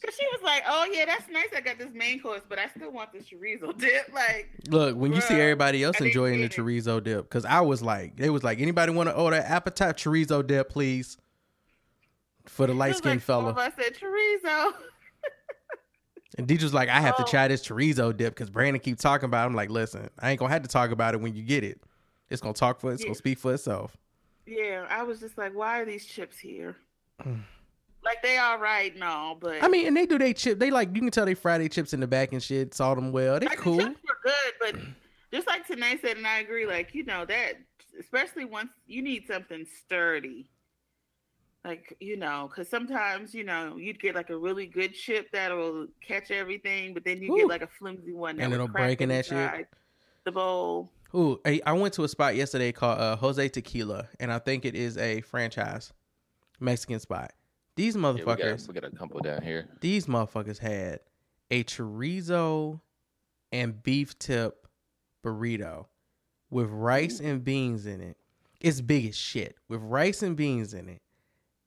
[0.05, 1.47] Cause she was like, "Oh yeah, that's nice.
[1.57, 5.13] I got this main course, but I still want this chorizo dip." Like, Look, when
[5.13, 6.61] you see everybody else enjoying the get it.
[6.63, 10.45] chorizo dip, because I was like, they was like, anybody want to order appetite chorizo
[10.47, 11.17] dip, please?
[12.47, 13.51] For the light skinned like fella.
[13.51, 14.73] of us said chorizo.
[16.37, 17.27] And Deidre's like, I have to Oh.
[17.27, 19.47] try this chorizo dip because Brandon keep talking about it.
[19.47, 21.81] I'm like, listen, I ain't gonna have to talk about it when you get it.
[22.31, 23.09] It's gonna talk for it's Yeah.
[23.09, 23.97] gonna speak for itself.
[24.49, 26.77] Yeah, I was just like, "Why are these chips here?"
[27.23, 27.43] Mm.
[28.05, 30.59] like they all right, no, but I mean, and they do they chip.
[30.59, 32.97] They like you can tell they fry their chips in the back and shit, salt
[32.97, 33.39] them well.
[33.39, 33.77] They like, cool.
[33.77, 34.77] The chips were good, but
[35.33, 36.67] just like Tanae said, and I agree.
[36.67, 37.55] Like you know that,
[38.01, 40.51] especially once you need something sturdy.
[41.65, 45.89] Like you know, because sometimes you know you'd get like a really good chip that'll
[46.01, 47.37] catch everything, but then you Ooh.
[47.37, 49.69] get like a flimsy one that And it'll break in that shit.
[50.25, 50.91] The bowl.
[51.15, 54.65] Ooh, I, I went to a spot yesterday called uh, Jose Tequila, and I think
[54.65, 55.93] it is a franchise
[56.61, 57.33] Mexican spot.
[57.77, 59.69] These yeah, we, motherfuckers, got, we got a couple down here.
[59.81, 61.01] these motherfuckers had
[61.51, 62.81] a chorizo
[63.53, 64.67] and beef tip
[65.25, 65.87] burrito
[66.51, 68.17] with rice and beans in it.
[68.61, 71.01] It's big as shit with rice and beans in it,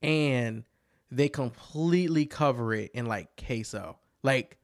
[0.01, 0.65] and
[1.09, 4.57] they completely cover it in like queso, like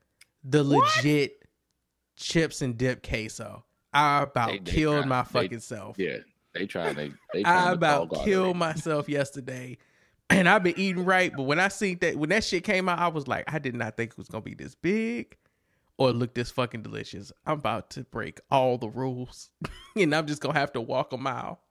[0.43, 0.95] the What?
[0.97, 1.43] legit
[2.15, 3.63] chips and dip queso.
[3.97, 5.97] I about They- they killed try- my they- fucking self.
[5.99, 6.17] Yeah,
[6.53, 7.13] they trying to.
[7.33, 8.59] They I about killed already.
[8.59, 9.77] myself yesterday.
[10.29, 12.99] And I've been eating right, but when I seen that when that shit came out,
[12.99, 15.37] I was like, I did not think it was gonna be this big
[15.97, 17.31] or look this fucking delicious.
[17.45, 19.49] I'm about to break all the rules,
[19.95, 21.61] and I'm just gonna have to walk a mile.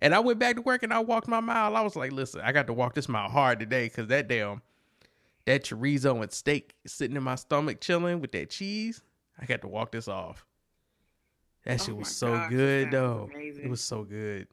[0.00, 1.76] And I went back to work and I walked my mile.
[1.76, 4.60] I was like, listen, I got to walk this mile hard today because that damn
[5.46, 9.00] that chorizo and steak sitting in my stomach chilling with that cheese.
[9.40, 10.44] I got to walk this off.
[11.64, 13.30] That Oh shit was so gosh, good though.
[13.34, 14.48] It was so good.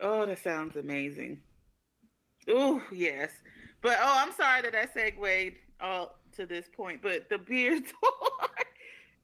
[0.00, 1.40] Oh, that sounds amazing.
[2.48, 3.30] Oh, yes.
[3.82, 7.02] But oh, I'm sorry that I segued all to this point.
[7.02, 8.48] But the beer tour,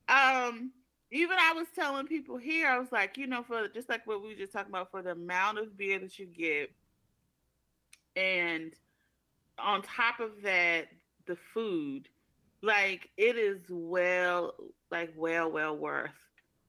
[0.08, 0.72] um,
[1.12, 4.20] even I was telling people here, I was like, you know, for just like what
[4.20, 6.72] we were just talking about, for the amount of beer that you get,
[8.16, 8.72] and
[9.58, 10.88] on top of that,
[11.26, 12.08] the food,
[12.62, 14.54] like it is well,
[14.90, 16.10] like well, well worth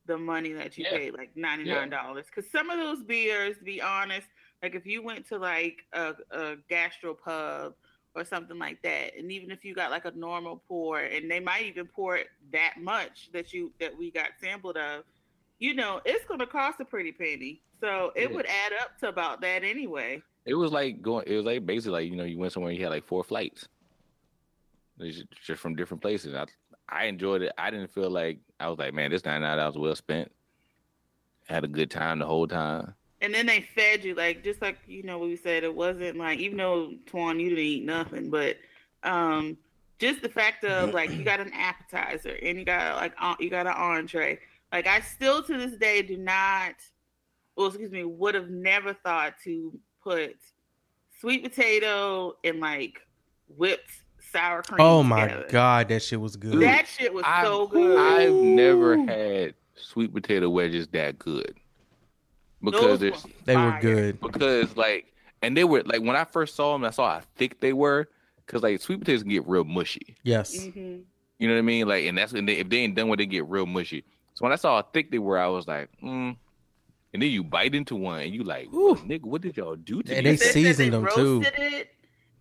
[0.08, 0.98] the money that you Yeah.
[0.98, 2.26] paid, like ninety nine dollars.
[2.34, 4.28] Because some of those beers, to be honest,
[4.62, 7.74] like if you went to like a, a gastro pub
[8.16, 11.40] or something like that, and even if you got like a normal pour, and they
[11.40, 15.04] might even pour it that much that you that we got sampled of,
[15.60, 17.62] you know, it's gonna cost a pretty penny.
[17.82, 18.36] So it Yeah.
[18.36, 20.22] would add up to about that anyway.
[20.46, 21.26] It was like going.
[21.28, 23.24] It was like basically like you know you went somewhere and you had like four
[23.24, 23.68] flights,
[25.44, 26.36] just from different places.
[26.36, 26.46] I
[26.90, 27.54] I enjoyed it.
[27.58, 30.32] I didn't feel like I was like, man, this ninety nine dollars was well spent.
[31.48, 32.94] Had a good time the whole time.
[33.22, 36.18] And then they fed you like just like you know what we said it wasn't
[36.18, 38.58] like even though Twan you didn't eat nothing, but
[39.04, 39.58] um
[40.00, 43.68] just the fact of like you got an appetizer and you got like you got
[43.68, 44.40] an entree.
[44.72, 46.76] Like I still to this day do not,
[47.56, 50.36] well excuse me, would have never thought to put
[51.20, 53.00] sweet potato and like
[53.48, 53.92] whipped
[54.36, 54.82] sour cream.
[54.82, 55.48] Oh my together.
[55.50, 56.62] god, that shit was good.
[56.62, 57.98] that shit was I've, so good.
[57.98, 61.56] I've never had sweet potato wedges that good
[62.64, 64.20] because Those they were good.
[64.22, 67.60] because like and they were like when I first saw them, I saw how thick
[67.60, 68.08] they were
[68.46, 70.16] because like sweet potatoes can get real mushy.
[70.24, 70.56] Yes.
[70.56, 71.04] Mhm.
[71.38, 71.88] You know what I mean?
[71.88, 74.06] Like, and that's when they, if they ain't done with it, get real mushy.
[74.36, 76.36] So when I saw how thick they were, I was like, mm.
[77.14, 78.96] And then you bite into one, and you like, Ooh.
[78.96, 80.32] nigga, what did y'all do to And me?
[80.32, 81.44] they seasoned they them, too.
[81.46, 81.90] It,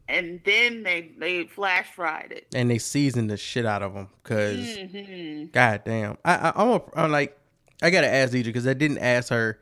[0.08, 2.46] and then they they flash fried it.
[2.54, 5.52] And they seasoned the shit out of them because Mhm.
[5.52, 6.18] god damn.
[6.24, 7.38] I, I I'm, a, I'm like
[7.82, 9.58] I gotta ask Deidre because I didn't ask her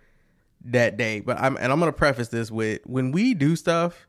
[0.66, 4.06] that day, but I'm and I'm gonna preface this with when we do stuff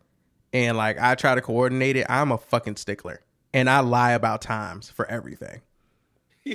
[0.54, 3.22] and like I try to coordinate it, I'm a fucking stickler
[3.54, 5.62] and I lie about times for everything.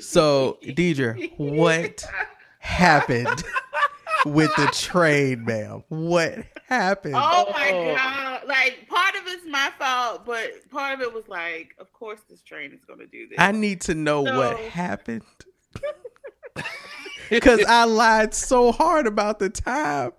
[0.00, 2.04] So Deidre, what
[2.58, 3.44] happened
[4.24, 5.84] with the train, ma'am?
[5.88, 7.14] What happened?
[7.16, 8.42] Oh my god!
[8.46, 12.42] Like part of it's my fault, but part of it was like, of course, this
[12.42, 13.36] train is going to do this.
[13.38, 15.22] I need to know what happened.
[17.28, 20.12] Because I lied so hard about the time.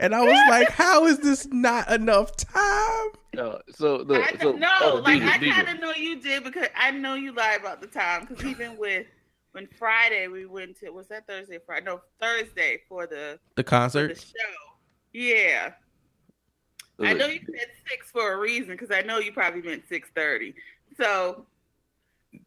[0.00, 3.08] And I was like, how is this not enough time?
[3.34, 4.76] No, so look, I so don't know.
[4.80, 5.52] oh, like Deidre, I Deidre.
[5.52, 8.26] kind of know you did because I know you lied about the time.
[8.28, 9.06] Because even with
[9.52, 11.56] when Friday we went to was that Thursday?
[11.56, 11.86] or Friday?
[11.86, 14.54] No, Thursday for the The concert the show.
[15.12, 15.72] Yeah,
[17.00, 20.08] I know you said six for a reason because I know you probably meant six
[20.14, 20.54] thirty.
[20.96, 21.46] So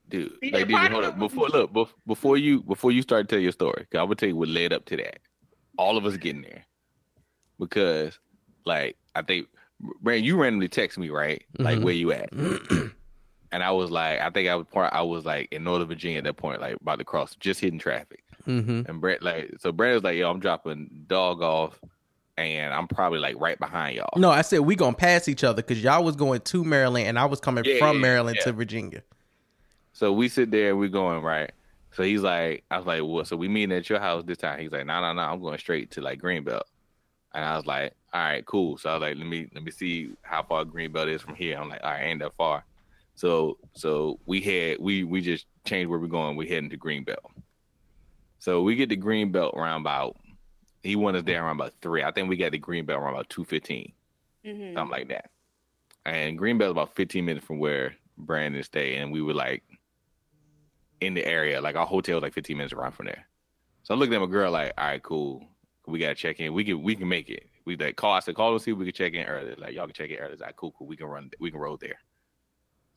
[0.09, 0.33] dude.
[0.41, 1.17] See, Like, the part Deidre, hold up.
[1.19, 4.15] Before look, bef- before you before you start to tell your story, 'cause I'm gonna
[4.15, 5.19] tell you what led up to that.
[5.77, 6.65] All of us getting there
[7.59, 8.19] because,
[8.65, 9.47] like, I think
[10.01, 11.83] Brandon, you randomly text me right, like Mhm.
[11.83, 12.29] where you at,
[13.51, 14.93] and I was like, I think I was part.
[14.93, 17.79] I was like in Northern Virginia at that point, like about to cross, just hitting
[17.79, 18.23] traffic.
[18.47, 18.89] mm-hmm.
[18.89, 21.79] And Brett, like, so Brandon was like, "Yo, I'm dropping dog off,
[22.37, 25.61] and I'm probably like right behind y'all." No, I said we gonna pass each other
[25.61, 28.45] because y'all was going to Maryland and I was coming Yeah, from yeah, Maryland yeah.
[28.45, 29.03] to Virginia.
[29.93, 31.51] So we sit there, and we going right.
[31.93, 34.59] So he's like, I was like, well, so we meeting at your house this time.
[34.59, 36.61] He's like, no, no, no, I'm going straight to like Greenbelt.
[37.33, 38.77] And I was like, all right, cool.
[38.77, 41.57] So I was like, let me let me see how far Greenbelt is from here.
[41.57, 42.63] I'm like, all right, ain't that far.
[43.21, 46.35] So so we had we we just changed where we're going.
[46.35, 47.17] We're heading to Greenbelt.
[48.39, 50.17] So we get to Greenbelt around about
[50.81, 52.01] he wanted us there around about three.
[52.01, 53.93] I think we got to Greenbelt around about two fifteen
[54.43, 54.73] mhm.
[54.73, 55.29] something like that.
[56.03, 59.61] And Greenbelt is about 15 minutes from where Brandon stayed, and we were like
[60.99, 63.27] in the area, like our hotel was like 15 minutes around from there.
[63.83, 65.45] So I'm looking at my girl like, all right, cool.
[65.85, 66.53] We gotta check in.
[66.53, 67.43] We can we can make it.
[67.65, 68.13] We like call.
[68.13, 69.53] I said call and see if we can check in early.
[69.59, 70.33] Like y'all can check in early.
[70.33, 70.87] It's like cool, cool.
[70.87, 71.29] We can run.
[71.39, 71.99] We can roll there.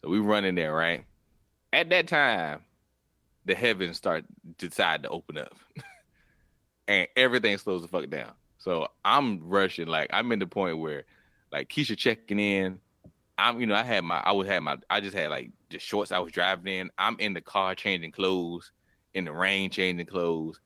[0.05, 1.07] So we run in there, right?
[1.73, 2.61] At that time,
[3.47, 4.27] the heavens start
[4.59, 5.55] decide to open up,
[6.89, 8.33] and everything slows the fuck down.
[8.59, 9.87] So I'm rushing.
[9.87, 11.05] Like I'm in the point where,
[11.51, 12.81] like Keisha checking in.
[13.39, 15.79] I'm, you know, I had my, I would have my, I just had like the
[15.79, 16.91] shorts I was driving in.
[16.99, 18.73] I'm in the car changing clothes,
[19.15, 20.61] in the rain changing clothes,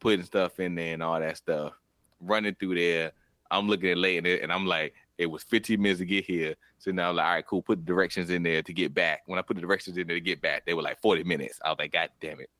[0.00, 1.72] putting stuff in there and all that stuff,
[2.20, 3.12] running through there.
[3.50, 4.92] I'm looking at late and I'm like,
[5.22, 6.54] it was 15 minutes to get here.
[6.78, 9.22] So now I'm like, all right, cool, put the directions in there to get back.
[9.26, 11.58] When I put the directions in there to get back, they were like 40 minutes.
[11.64, 12.50] I was like, God damn it.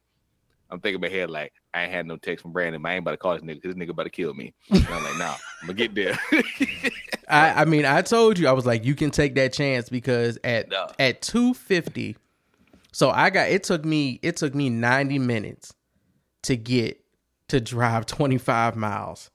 [0.70, 2.84] I'm thinking in my head like, I ain't had no text from Brandon.
[2.86, 4.54] I ain't about to call this nigga this nigga about to kill me.
[4.70, 6.18] And I'm like, nah, I'm gonna get there.
[7.28, 10.38] I, I mean, I told you I was like, you can take that chance because
[10.44, 10.86] at No.
[10.98, 12.16] at two fifty,
[12.90, 15.74] so I got it took me it took me ninety minutes
[16.44, 17.04] to get
[17.48, 19.30] to drive twenty five miles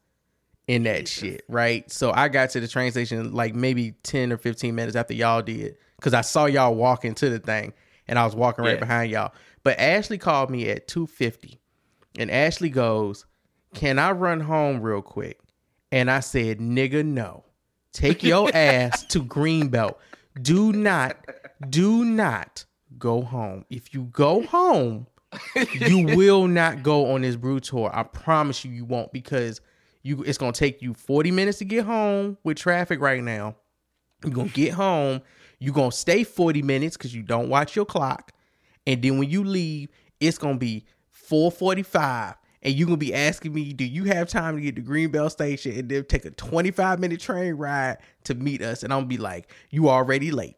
[0.68, 1.89] in that shit, right?
[1.91, 5.41] So I got to the train station like maybe ten or fifteen minutes after y'all
[5.41, 7.73] did because I saw y'all walking to the thing
[8.07, 8.80] and I was walking right Yeah.
[8.80, 9.34] behind y'all.
[9.64, 11.60] But Ashley called me at two fifty,
[12.18, 13.26] and Ashley goes,
[13.73, 15.39] "Can I run home real quick?"
[15.91, 17.44] And I said, "Nigga, no."
[17.94, 19.95] Take your ass to Greenbelt.
[20.41, 21.18] Do not,
[21.69, 22.65] do not
[22.99, 23.65] go home.
[23.72, 25.07] If you go home,
[25.73, 27.89] you will not go on this brew tour.
[27.91, 29.61] I promise you, you won't because
[30.07, 30.23] you.
[30.23, 33.55] It's gonna take you forty minutes to get home with traffic right now.
[34.23, 35.21] You're gonna get home.
[35.59, 38.31] You're gonna stay forty minutes because you don't watch your clock,
[38.85, 39.89] and then when you leave,
[40.19, 42.35] it's gonna be four forty-five.
[42.63, 45.77] And you're gonna be asking me, do you have time to get to Greenbelt Station
[45.77, 48.81] and then take a 25 minute train ride to meet us?
[48.84, 50.55] And I'm gonna be like, you already late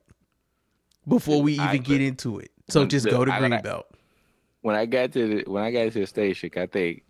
[1.07, 2.51] before we even I- get into it.
[2.69, 3.83] So just Look, go to Greenbelt.
[4.61, 7.03] when I got to the when I got to the station, I think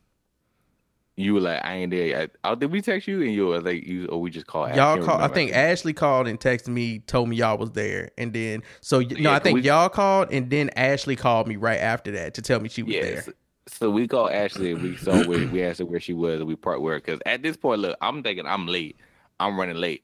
[1.20, 2.32] you were like, I ain't there yet.
[2.44, 3.22] Oh, did we text you?
[3.22, 4.74] And you were like, you or we just called.
[4.76, 5.22] Y'all can't called.
[5.22, 9.00] I think Ashley called and texted me, told me y'all was there, and then so
[9.02, 12.34] no, Yeah, I think we- y'all called, and then Ashley called me right after that
[12.36, 13.02] to tell me she was Yeah.
[13.02, 13.22] there.
[13.24, 13.32] So,
[13.68, 14.72] so we called Ashley.
[14.72, 17.20] and We saw where we asked her where she was, and we part where because
[17.26, 18.98] at this point, look, I'm thinking I'm late.
[19.40, 20.04] I'm running late.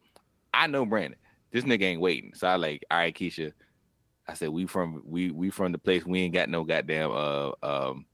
[0.54, 1.20] I know Brandon.
[1.52, 2.34] This nigga ain't waiting.
[2.36, 3.54] So I like, all right, Keisha.
[4.28, 7.52] I said we from we we from the place we ain't got no goddamn uh
[7.64, 8.06] um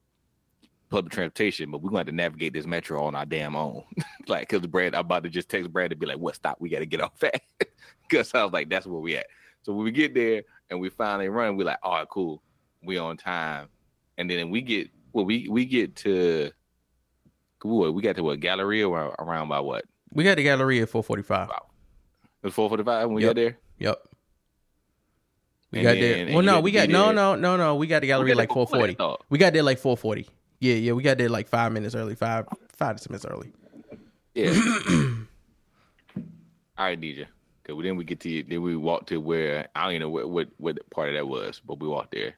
[0.92, 3.84] public transportation, but we're have to navigate this metro on our damn own.
[4.28, 6.58] like, cause Brad, I'm about to just text Brad to be like, "What stop?
[6.60, 7.42] We got to get off at."
[8.12, 9.26] Cause I was like, "That's where we at."
[9.64, 12.44] So when we get there and we finally run, we're like, "All right, cool,
[12.84, 13.70] we on time."
[14.18, 16.52] And then we get well, we we get to
[17.64, 19.86] what we got to what Galleria around, around by what?
[20.14, 21.50] We got the gallery at 4:45.
[21.50, 21.58] It
[22.44, 23.30] was four forty five when we Yep.
[23.30, 23.58] got there.
[23.80, 24.02] Yep.
[25.72, 26.36] We And got then- there.
[26.36, 27.76] Well, no, we got no, no, no, no.
[27.76, 29.18] We got the gallery got like that, 4:40.
[29.30, 30.28] We got there like 4:40.
[30.62, 30.94] Yeah, yeah.
[30.94, 33.52] We got there like five minutes early, five five to ten minutes early.
[34.36, 34.52] Yeah.
[36.78, 37.26] All right, DJ.
[37.64, 40.30] Cause then we get to then we walk to where I don't even know what
[40.30, 42.36] what, what part of that was, but we walked there.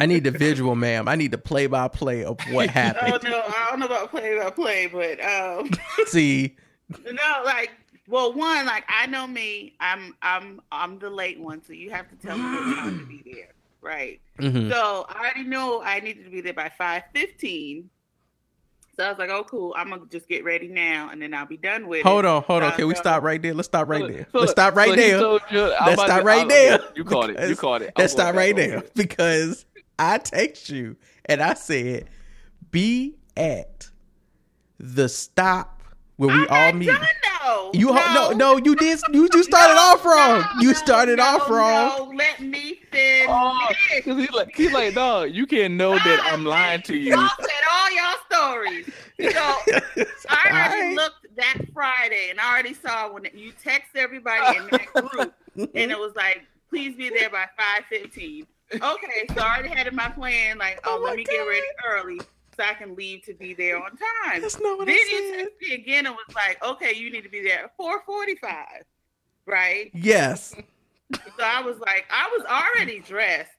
[0.00, 1.06] I need the visual, ma'am.
[1.06, 3.08] I need the play by play of what happened.
[3.08, 3.30] Oh happened.
[3.30, 5.70] no, I don't know about play by play, but um,
[6.06, 6.56] See,
[7.04, 7.70] no, like,
[8.08, 12.08] well, one, like I know me, I'm, I'm, I'm the late one, so you have
[12.08, 13.50] to tell me what time to be there,
[13.84, 14.20] right?
[14.38, 14.70] mhm.
[14.70, 17.90] So I already know I needed to be there by five fifteen.
[18.96, 19.74] So I was like, oh, cool.
[19.76, 22.28] I'm gonna just get ready now, and then I'll be done with hold it.
[22.28, 22.72] on, hold on.
[22.72, 23.52] Uh, Can we stop right there?
[23.52, 24.26] Let's stop right there.
[24.32, 25.18] Let's stop right there.
[25.18, 26.78] told you- Let's stop right there.
[26.94, 27.48] You caught it.
[27.48, 27.92] You caught it.
[27.96, 29.64] I'm Let's stop right there because
[29.98, 30.96] I text you
[31.26, 32.08] and I said,
[32.70, 33.88] "Be at
[34.78, 35.82] the stop
[36.16, 36.88] where we I'm all not meet."
[37.44, 37.70] Done.
[37.74, 40.40] You ho- no no you did you you started No, off wrong.
[40.40, 42.08] no, you started no, off wrong.
[42.10, 43.26] No, let me finish.
[43.28, 43.68] Oh,
[44.04, 47.10] he's like he's like, dog, you can't know that I'm lying to you.
[47.12, 48.86] Y'all said all y'all stories.
[48.86, 49.80] So I
[50.50, 50.96] already Alright.
[50.96, 55.90] looked that Friday and I already saw when you text everybody in that group and
[55.90, 58.46] it was like, please be there by five fifteen.
[58.72, 61.66] Okay, so I already had in my plan like, oh, Oh let me get ready
[61.86, 62.20] early
[62.56, 64.40] so I can leave to be there on time.
[64.40, 65.38] That's not what then I you said.
[65.44, 68.36] text me again and was like, okay, you need to be there at four forty
[68.36, 68.84] five,
[69.46, 69.90] right?
[69.94, 70.54] Yes.
[71.38, 73.50] So I was like, I was already dressed,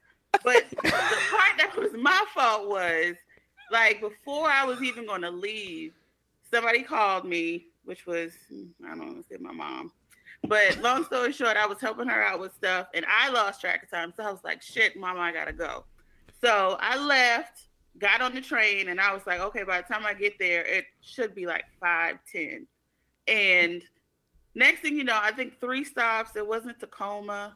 [0.43, 3.15] but the part that was my fault was
[3.72, 5.93] like before I was even going to leave,
[6.51, 8.34] somebody called me, which was
[8.84, 9.91] I don't want to say my mom,
[10.47, 13.84] but long story short, I was helping her out with stuff, and I lost track
[13.84, 14.11] of time.
[14.17, 15.85] So I was like, shit, mama, I gotta go.
[16.41, 17.65] So I left,
[17.99, 20.63] got on the train, and I was like, okay, by the time I get there,
[20.63, 22.67] it should be like five ten,
[23.27, 23.81] and
[24.55, 26.35] next thing you know, I think three stops.
[26.35, 27.53] It wasn't Takoma.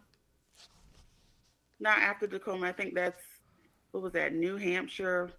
[1.79, 2.65] Not after Takoma.
[2.65, 3.21] I think that's
[3.91, 4.33] what was that?
[4.33, 5.31] New Hampshire.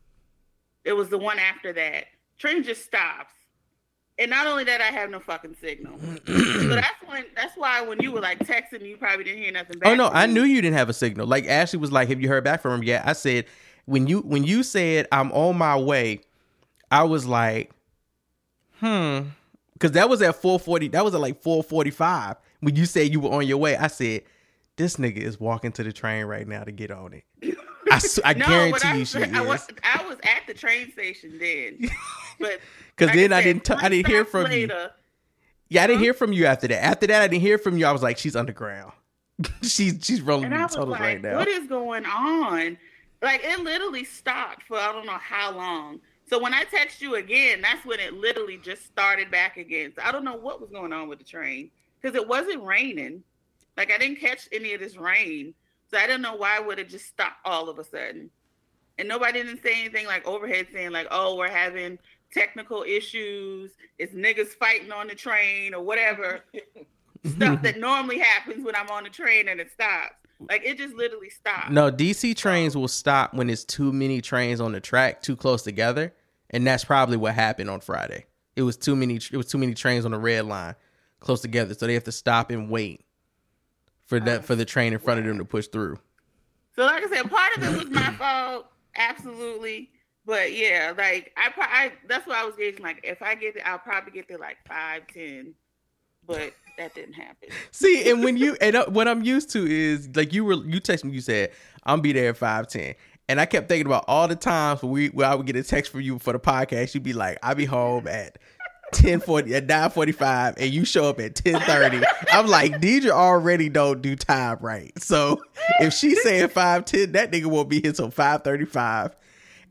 [0.84, 2.06] It was the one after that.
[2.38, 3.34] Train just stops.
[4.18, 5.98] And not only that, I have no fucking signal.
[6.26, 9.78] so that's when that's why when you were like texting, you probably didn't hear nothing
[9.78, 9.90] back.
[9.90, 11.26] Oh no, I knew you didn't have a signal.
[11.26, 13.46] Like Ashley was like, "Have you heard back from him yet?" I said,
[13.90, 16.20] "When you when you said I'm on my way,"
[16.90, 17.72] I was like,
[18.78, 19.20] "Hmm,"
[19.74, 20.92] because that was at 4:40.
[20.92, 23.76] That was at like 4:45 when you said you were on your way.
[23.76, 24.22] I said,
[24.76, 27.24] "This nigga is walking to the train right now to get on it."
[28.22, 29.68] I No, guarantee I, you she I was is.
[29.82, 31.90] I was at the train station then.
[32.38, 32.58] But
[32.96, 34.70] Because like then I said, didn't t- I didn't hear from you.
[35.68, 36.82] Yeah, I didn't hear from you after that.
[36.82, 37.84] After that, I didn't hear from you.
[37.84, 38.92] I was like, "She's underground."
[39.62, 41.36] she's she's rolling I was totals like, right now.
[41.36, 42.78] what is going on?
[43.22, 46.00] Like it literally stopped for I don't know how long.
[46.28, 49.92] So when I text you again, that's when it literally just started back again.
[49.96, 51.70] So I don't know what was going on with the train
[52.00, 53.22] because it wasn't raining.
[53.76, 55.54] Like I didn't catch any of this rain,
[55.90, 58.30] so I don't know why would it just stop all of a sudden.
[58.98, 61.98] And nobody didn't say anything like overhead saying like, "Oh, we're having
[62.32, 63.72] technical issues.
[63.98, 66.40] It's niggas fighting on the train or whatever."
[67.26, 70.14] Stuff that normally happens when I'm on the train and it stops.
[70.48, 71.70] Like it just literally stopped.
[71.70, 75.62] No, DC trains will stop when it's too many trains on the track too close
[75.62, 76.14] together,
[76.50, 78.26] and that's probably what happened on Friday.
[78.56, 79.16] It was too many.
[79.16, 80.74] It was too many trains on the red line
[81.20, 83.04] close together, so they have to stop and wait
[84.06, 85.98] for that uh, for the train in front of them to push through.
[86.74, 89.90] So, like I said, part of it was my fault, absolutely.
[90.24, 92.82] But yeah, like I, I that's what I was gauging.
[92.82, 95.54] Like, if I get there, I'll probably get there like five, ten.
[96.26, 97.50] But that didn't happen.
[97.70, 100.80] See, and when you and uh, what I'm used to is like you were you
[100.80, 101.50] text me, you said
[101.84, 102.94] I'm be there at five ten,
[103.28, 105.62] and I kept thinking about all the times when we where I would get a
[105.62, 106.94] text from you for the podcast.
[106.94, 108.38] You'd be like, "I'll be home at."
[108.92, 114.16] 1040 at 945 and you show up at 1030 i'm like deidre already don't do
[114.16, 115.40] time right so
[115.78, 119.14] if she's saying 510 that nigga won't be here till 535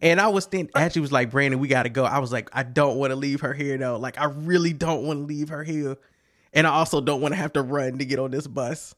[0.01, 2.63] and i was thinking actually was like brandon we gotta go i was like i
[2.63, 5.65] don't want to leave her here though like i really don't want to leave her
[5.65, 5.97] here
[6.53, 8.95] and i also don't want to have to run to get on this bus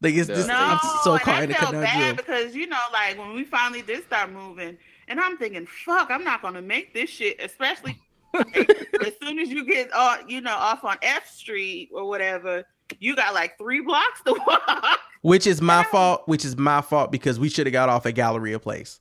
[0.00, 2.54] like it's just No, i'm so and caught I in a felt bad conundrum because
[2.54, 4.76] you know, like when we finally did start moving,
[5.06, 7.96] and I'm thinking, fuck, I'm not gonna make this shit, especially
[8.34, 12.64] as soon as you get off, you know, off on F Street or whatever,
[12.98, 14.98] you got like three blocks to walk.
[15.22, 18.16] which is my fault which is my fault because we should have got off at
[18.16, 18.98] Gallery Place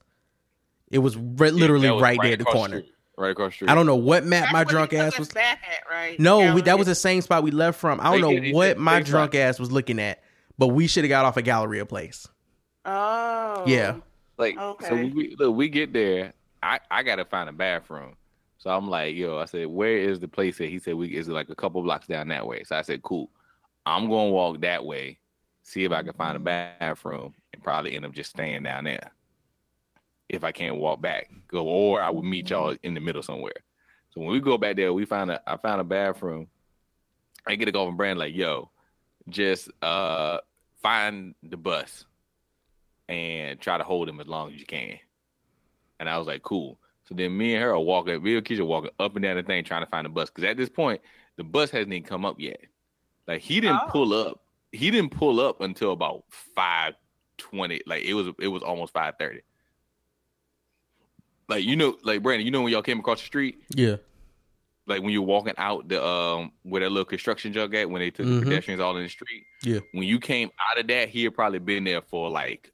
[0.91, 2.93] it was re- literally That was right, there at the corner street.
[3.21, 3.69] Right across the street.
[3.69, 5.29] I don't know what map That's my drunk ass was.
[5.29, 6.19] back at, right?
[6.19, 7.99] No, we, that was the same spot we left from.
[7.99, 9.41] I don't They know did, what said my same drunk spot.
[9.41, 10.23] ass was looking at,
[10.57, 12.27] but we should have got off at Gallery Place.
[12.85, 13.63] Oh.
[13.67, 13.97] Yeah.
[14.37, 14.93] Like, so Okay.
[14.95, 16.33] when we look, we get there.
[16.63, 18.15] I I gotta find a bathroom.
[18.57, 21.27] So I'm like, yo, I said, where is the place that he said we is
[21.27, 22.63] like a couple blocks down that way.
[22.63, 23.29] So I said, cool.
[23.85, 25.17] I'm gonna walk that way,
[25.63, 29.11] see if I can find a bathroom, and probably end up just staying down there.
[30.31, 33.53] If I can't walk back, go or I will meet y'all in the middle somewhere.
[34.11, 36.47] So when we go back there, we find a I found a bathroom.
[37.45, 38.71] I get a from Brand like, yo,
[39.27, 40.37] just uh
[40.81, 42.05] find the bus
[43.09, 44.97] and try to hold him as long as you can.
[45.99, 46.79] And I was like, cool.
[47.09, 49.43] So then me and her are walking, me and Keisha walking up and down the
[49.43, 50.29] thing trying to find the bus.
[50.29, 51.01] Because at this point,
[51.35, 52.61] the bus hasn't even come up yet.
[53.27, 53.89] Like he didn't Oh.
[53.89, 54.39] pull up.
[54.71, 56.23] He didn't pull up until about
[56.55, 56.93] five
[57.37, 57.81] twenty.
[57.85, 59.41] Like it was it was almost five thirty.
[61.51, 63.97] Like you know, like Brandon, you know when y'all came across the street, Yeah.
[64.87, 68.09] like when you're walking out the um where that little construction jug at when they
[68.09, 68.39] took Mhm.
[68.39, 69.43] the pedestrians all in the street.
[69.61, 69.79] Yeah.
[69.91, 72.71] When you came out of that, he had probably been there for like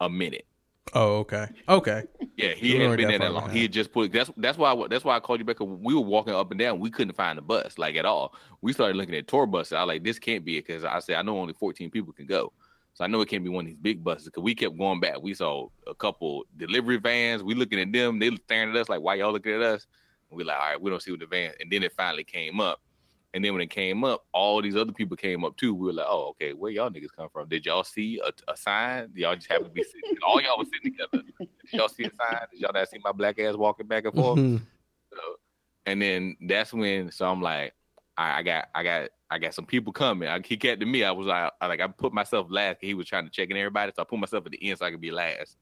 [0.00, 0.46] a minute.
[0.94, 1.48] Oh, okay.
[1.68, 2.04] Okay.
[2.36, 3.50] Yeah, he hadn't been there that long.
[3.50, 5.58] He had just put that's that's why I, that's why I called you back.
[5.58, 6.78] We were walking up and down.
[6.78, 8.34] We couldn't find the bus like at all.
[8.60, 9.72] We started looking at tour buses.
[9.72, 12.12] I was like, this can't be it because I said I know only 14 people
[12.12, 12.52] can go.
[12.94, 15.00] So I know it can't be one of these big buses because we kept going
[15.00, 15.22] back.
[15.22, 17.42] We saw a couple delivery vans.
[17.42, 18.18] We looking at them.
[18.18, 19.86] They staring at us like, why y'all looking at us?
[20.30, 21.52] And we like, all right, we don't see what the van.
[21.60, 22.80] And then it finally came up.
[23.32, 25.72] And then when it came up, all these other people came up too.
[25.72, 27.48] We were like, oh, okay, where y'all niggas come from?
[27.48, 29.10] Did y'all see a, a sign?
[29.14, 30.18] Y'all just happen to be sitting?
[30.26, 31.24] All y'all was sitting together.
[31.38, 32.40] Did y'all see a sign?
[32.50, 34.38] Did y'all not see my black ass walking back and forth?
[34.38, 34.60] Mhm.
[35.12, 35.18] So,
[35.86, 37.72] and then that's when so I'm like,
[38.20, 40.28] I, I got I got I got some people coming.
[40.28, 41.04] I, he got to me.
[41.04, 42.76] I was like, I like I put myself last.
[42.82, 44.84] He was trying to check in everybody, so I put myself at the end so
[44.84, 45.56] I could be last.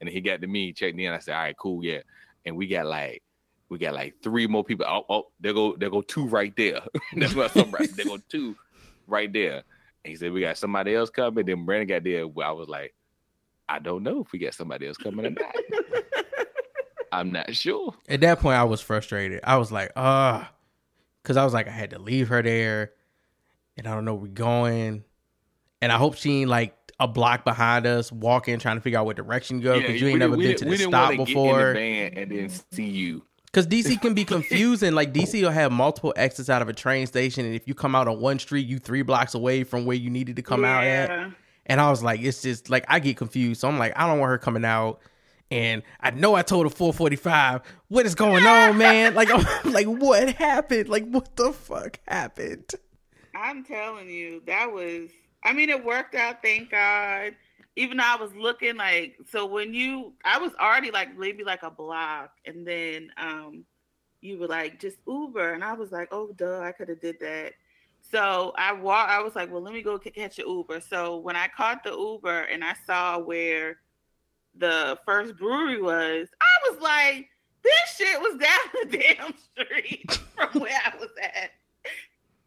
[0.00, 1.12] And then he got to me, checked in.
[1.12, 2.00] I said, all right, cool, yeah.
[2.44, 3.22] And we got like
[3.68, 4.84] we got like three more people.
[4.88, 6.80] Oh, oh there go there go two right there.
[7.16, 7.88] that's what I'm right.
[7.94, 8.56] There go two
[9.06, 9.62] right there.
[10.04, 11.46] And he said we got somebody else coming.
[11.46, 12.22] Then Brandon got there.
[12.44, 12.94] I was like,
[13.68, 15.54] I don't know if we got somebody else coming or not.
[17.12, 17.94] I'm not sure.
[18.08, 19.38] At that point, I was frustrated.
[19.44, 20.50] I was like, ah,
[21.22, 22.92] because I was like, I had to leave her there,
[23.76, 25.04] and I don't know where we're going,
[25.80, 29.06] and I hope she ain't like a block behind us, walking, trying to figure out
[29.06, 31.18] what direction to go because you we ain't never been to the stop get in
[31.18, 31.70] the before.
[31.72, 33.24] and then see you.
[33.46, 34.92] Because DC can be confusing.
[34.92, 37.94] like DC will have multiple exits out of a train station, and if you come
[37.94, 40.84] out on one street, you three blocks away from where you needed to come out
[40.84, 41.30] at.
[41.66, 43.60] And I was like, it's just like I get confused.
[43.60, 45.00] So I'm like, I don't want her coming out.
[45.52, 47.60] And I know I told her 445.
[47.88, 49.14] What is going on, man?
[49.14, 50.88] Like, I'm like, what happened?
[50.88, 52.70] Like, what the fuck happened?
[53.34, 55.10] I'm telling you, that was.
[55.44, 56.40] I mean, it worked out.
[56.42, 57.34] Thank God.
[57.76, 61.62] Even though I was looking like, so when you, I was already like maybe like
[61.62, 63.66] a block, and then um,
[64.22, 67.16] you were like just Uber, and I was like, oh duh, I could have did
[67.20, 67.52] that.
[68.10, 69.10] So I walk.
[69.10, 70.80] I was like, well, let me go ca- catch an Uber.
[70.80, 73.76] So when I caught the Uber and I saw where
[74.56, 77.28] the first brewery was, I was like,
[77.62, 79.34] this shit was down the damn
[79.66, 81.50] street from where I was at.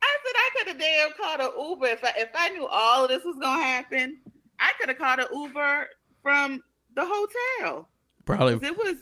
[0.01, 3.03] I said I could have damn called an Uber if I if I knew all
[3.05, 4.17] of this was gonna happen.
[4.59, 5.87] I could have called an Uber
[6.21, 6.61] from
[6.95, 7.89] the hotel.
[8.25, 8.97] Probably It was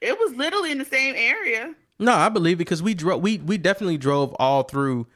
[0.00, 1.74] it was literally in the same area.
[1.98, 2.12] no.
[2.12, 3.22] I believe because we drove.
[3.22, 5.06] We we definitely drove all through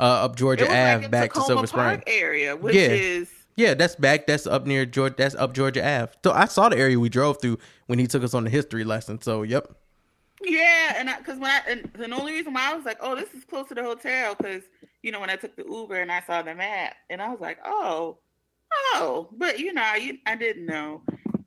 [0.00, 1.84] uh, up Georgia Ave like back to Takoma Silver Spring.
[1.86, 2.88] Park area, which Yeah.
[2.88, 4.28] is Yeah, that's back.
[4.28, 5.16] That's up near Georgia.
[5.18, 6.12] That's up Georgia Ave.
[6.22, 8.84] So I saw the area we drove through when he took us on the history
[8.84, 9.20] lesson.
[9.20, 9.66] So yep.
[10.44, 13.34] yeah, and because when I and the only reason why I was like, oh, this
[13.34, 14.62] is close to the hotel because
[15.02, 17.40] you know, when I took the Uber and I saw the map, and I was
[17.40, 18.18] like, oh,
[18.94, 21.02] oh, but you know, I, I didn't know.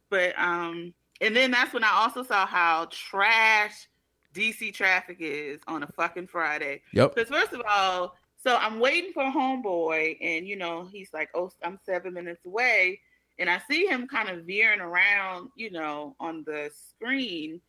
[0.09, 3.87] But um, and then that's when I also saw how trash
[4.33, 6.81] DC traffic is on a fucking Friday.
[6.91, 7.15] Yep.
[7.15, 11.51] Because first of all, so I'm waiting for homeboy, and you know, he's like, oh,
[11.63, 12.99] I'm seven minutes away,
[13.37, 17.61] and I see him kind of veering around, you know, on the screen,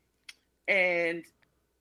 [0.69, 1.25] and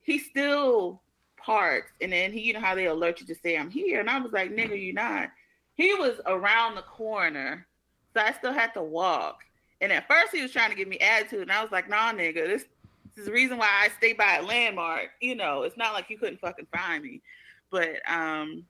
[0.02, 1.02] he still
[1.38, 4.10] parks, and then he, you know how they alert you to say I'm here, and
[4.10, 5.30] I was like, nigga, you not.
[5.76, 7.66] He was around the corner,
[8.14, 9.40] so I still had to walk.
[9.80, 12.12] And at first, he was trying to give me attitude, and I was like, nah,
[12.12, 12.66] nigga, this,
[13.16, 15.12] this is the reason why I stay by a landmark.
[15.22, 17.22] You know, it's not like you couldn't fucking find me,
[17.72, 18.66] but um,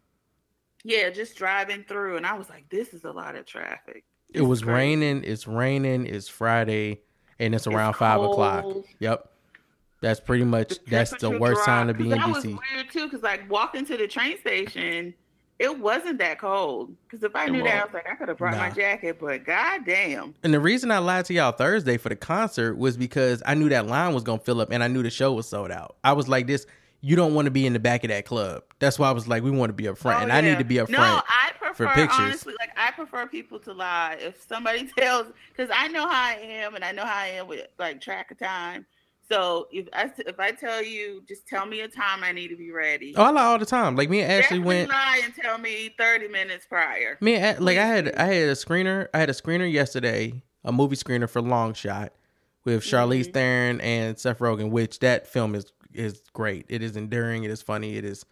[0.83, 4.03] yeah, just driving through, and I was like, this is a lot of traffic.
[4.33, 4.73] It was crazy.
[4.73, 5.23] raining.
[5.23, 6.05] It's raining.
[6.05, 7.01] It's Friday,
[7.39, 8.65] and it's around five o'clock.
[8.99, 9.27] Yep.
[10.01, 12.45] That's pretty much The that's the worst time to be in DC.
[12.45, 15.13] weird too, because like walking to the train station,
[15.59, 16.95] it wasn't that cold.
[17.03, 19.17] Because if I knew that, I was like, I could have brought my jacket.
[19.19, 23.43] But goddamn, And the reason I lied to y'all Thursday for the concert was because
[23.45, 25.69] I knew that line was gonna fill up, and I knew the show was sold
[25.69, 25.97] out.
[26.03, 26.65] I was like, "This,
[27.01, 29.27] you don't want to be in the back of that club." That's why I was
[29.27, 30.97] like, "We want to be up front," Oh, and I need to be up No,
[30.97, 31.25] front.
[31.27, 32.19] I prefer pictures.
[32.19, 34.17] honestly, like I prefer people to lie.
[34.19, 37.47] If somebody tells, because I know how I am, and I know how I am
[37.47, 38.85] with like track of time.
[39.29, 42.57] So if I if I tell you, just tell me a time I need to
[42.57, 43.13] be ready.
[43.15, 43.95] Oh, I lie all the time.
[43.95, 44.89] Like me and Ashley Definitely went.
[44.89, 47.17] lie and tell me thirty minutes prior.
[47.21, 49.07] Me and like I had I had a screener.
[49.13, 52.11] I had a screener yesterday, a movie screener for Long Shot
[52.65, 53.33] with Charlize Mhm.
[53.33, 54.69] Theron and Seth Rogen.
[54.69, 56.65] Which that film is is great.
[56.69, 57.43] It is enduring.
[57.43, 57.97] It is funny.
[57.97, 58.25] It is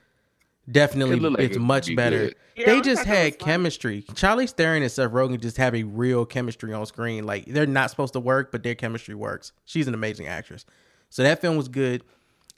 [0.72, 2.32] definitely It like it's it much be better.
[2.56, 4.04] Yeah, they I just had chemistry.
[4.14, 7.26] Charlize Theron and Seth Rogen just have a real chemistry on screen.
[7.26, 9.52] Like they're not supposed to work, but their chemistry works.
[9.66, 10.66] She's an amazing actress.
[11.10, 12.04] So that film was good.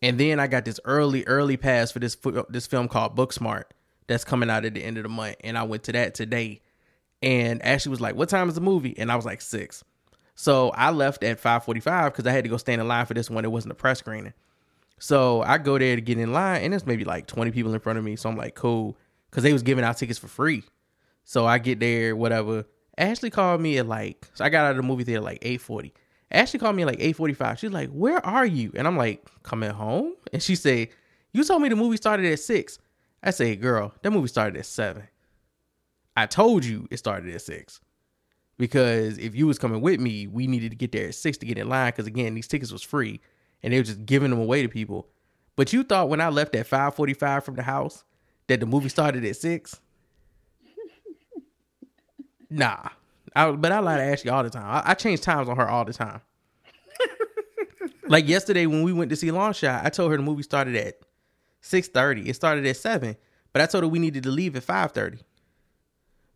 [0.02, 2.18] And then I got this early, early pass for this
[2.50, 3.66] this film called Booksmart
[4.08, 6.62] that's coming out at the end of the month, and I went to that today.
[7.24, 9.84] And Ashley was like, "What time is the movie?" And I was like, six.
[10.34, 13.06] So I left at five forty five because I had to go stand in line
[13.06, 13.46] for this one.
[13.46, 14.34] It wasn't a press screening.
[15.02, 17.80] So I go there to get in line, and there's maybe like 20 people in
[17.80, 18.16] front of me.
[18.16, 18.96] So I'm like, cool.
[19.32, 20.64] Because they was giving out tickets for free.
[21.24, 22.66] So I get there, whatever.
[23.00, 25.92] Ashley called me at like, so I got out of the movie theater like 840.
[26.30, 27.58] Ashley called me at like 845.
[27.58, 28.72] She's like, where are you?
[28.76, 30.14] And I'm like, coming home?
[30.34, 30.90] And she said,
[31.34, 32.78] you told me the movie started at 6.
[33.24, 35.02] I say, girl, that movie started at 7.
[36.16, 37.82] I told you it started at 6.
[38.60, 41.46] Because if you was coming with me, we needed to get there at 6 to
[41.48, 41.90] get in line.
[41.90, 43.20] Because again, these tickets was free
[43.64, 45.08] and they were just giving them away to people.
[45.56, 48.04] But you thought when I left at 5:45 from the house
[48.48, 49.80] that the movie started at 6?
[52.50, 52.90] nah.
[53.36, 54.66] I, but I lie to Ashley all the time.
[54.66, 56.22] I, I change times on her all the time.
[58.08, 60.76] like yesterday when we went to see Long Shot, I told her the movie started
[60.76, 61.00] at
[61.64, 62.28] 6:30.
[62.28, 63.16] It started at 7,
[63.54, 65.22] but I told her we needed to leave at 5:30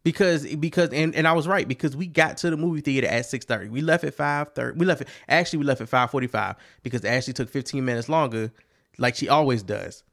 [0.06, 3.26] because because and, and I was right because we got to the movie theater at
[3.26, 3.70] six thirty.
[3.70, 4.78] We left at five thirty.
[4.78, 8.08] We left at, actually we left at five forty five because Ashley took fifteen minutes
[8.08, 8.52] longer,
[9.00, 10.04] like she always does,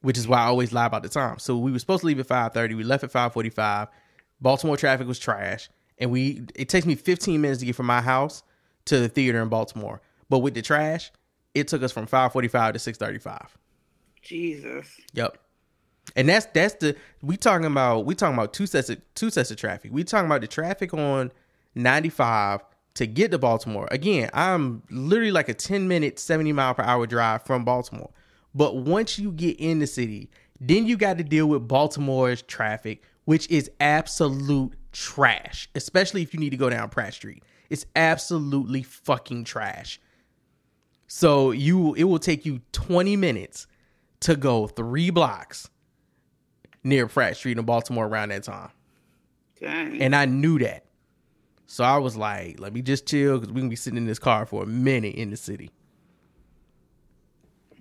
[0.00, 1.38] which is why I always lie about the time.
[1.38, 2.74] So we were supposed to leave at five thirty.
[2.74, 3.88] We left at five forty five.
[4.40, 5.68] Baltimore traffic was trash,
[5.98, 8.42] and we it takes me fifteen minutes to get from my house
[8.86, 10.00] to the theater in Baltimore.
[10.30, 11.12] But with the trash,
[11.54, 13.54] it took us from five forty five to six thirty five.
[14.22, 14.88] Jesus.
[15.12, 15.36] Yep.
[16.14, 19.50] And that's that's the we talking about we talking about two sets of two sets
[19.50, 19.90] of traffic.
[19.92, 21.32] We talking about the traffic on
[21.74, 22.62] 95
[22.94, 23.88] to get to Baltimore.
[23.90, 28.10] Again, I'm literally like a 10 minute, 70 mile per hour drive from Baltimore.
[28.54, 30.30] But once you get in the city,
[30.60, 36.40] then you got to deal with Baltimore's traffic, which is absolute trash, especially if you
[36.40, 37.42] need to go down Pratt Street.
[37.68, 40.00] It's absolutely fucking trash.
[41.06, 43.66] So you it will take you 20 minutes
[44.20, 45.68] to go 3 blocks
[46.86, 48.70] near Pratt Street in Baltimore around that time.
[49.60, 50.00] Dang.
[50.00, 50.84] And I knew that.
[51.66, 54.20] So I was like, let me just chill because we can be sitting in this
[54.20, 55.70] car for a minute in the city.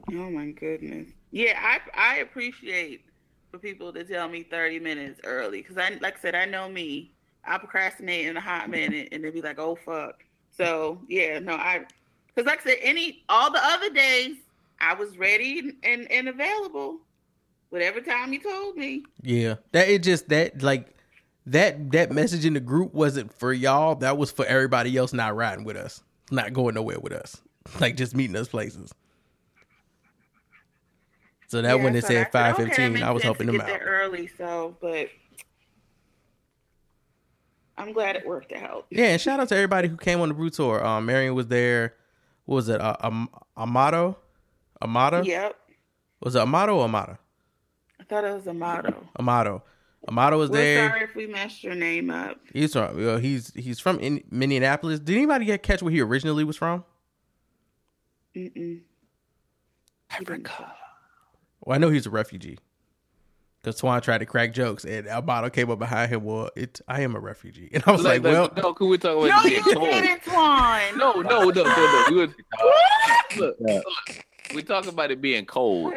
[0.10, 1.10] Oh my goodness.
[1.32, 3.06] Yeah, I I appreciate
[3.52, 6.68] for people to tell me 30 minutes early because I like I said I know
[6.68, 7.12] me.
[7.44, 10.24] I procrastinate in a hot minute and then be like, oh fuck.
[10.50, 11.86] So yeah, no, I
[12.28, 14.38] because like I said, any all the other days
[14.80, 17.00] I was ready and, and available.
[17.70, 19.04] Whatever time you told me.
[19.22, 19.56] Yeah.
[19.74, 20.96] That it just that like
[21.48, 23.96] that that message in the group wasn't for y'all.
[23.96, 26.02] That was for everybody else not riding with us.
[26.32, 27.42] Not going nowhere with us.
[27.80, 28.94] Like just meeting us places.
[31.48, 33.12] So that Yeah, when it so said five fifteen, okay, five that fifteen, makes I
[33.12, 33.68] was helping them out.
[33.68, 34.28] there early.
[34.38, 35.10] So, but
[37.78, 38.86] I'm glad it worked out.
[38.90, 40.86] Yeah, and shout out to everybody who came on the Brew Tour.
[40.86, 41.96] Um, Marion was there.
[42.46, 42.80] What was it?
[42.80, 44.18] Uh, um, Amato?
[44.82, 45.24] Amato?
[45.24, 45.56] Yep.
[46.22, 47.18] Was it Amato or Amata?
[48.06, 49.08] I thought it was Amato.
[49.18, 49.64] Amato.
[50.08, 50.90] Amato was We're there.
[50.90, 52.38] sorry if we messed your name up.
[52.54, 55.00] He's from well, he's he's from in, Minneapolis.
[55.00, 56.84] Did anybody get catch where he originally was from?
[58.36, 58.82] Mm-mm.
[60.12, 60.74] Africa.
[61.62, 62.60] Well, I know he's a refugee.
[63.62, 66.24] Because Swan tried to crack jokes, and Amato came up behind him.
[66.24, 69.18] Well, it I am a refugee, and I was like, well, no, could we talk
[69.28, 69.90] No, you being cold?
[69.90, 70.98] didn't, Twan.
[70.98, 72.06] No, no, no, no, no.
[72.12, 72.30] We was,
[73.38, 73.86] look, look,
[74.54, 75.94] we talk about it being cold.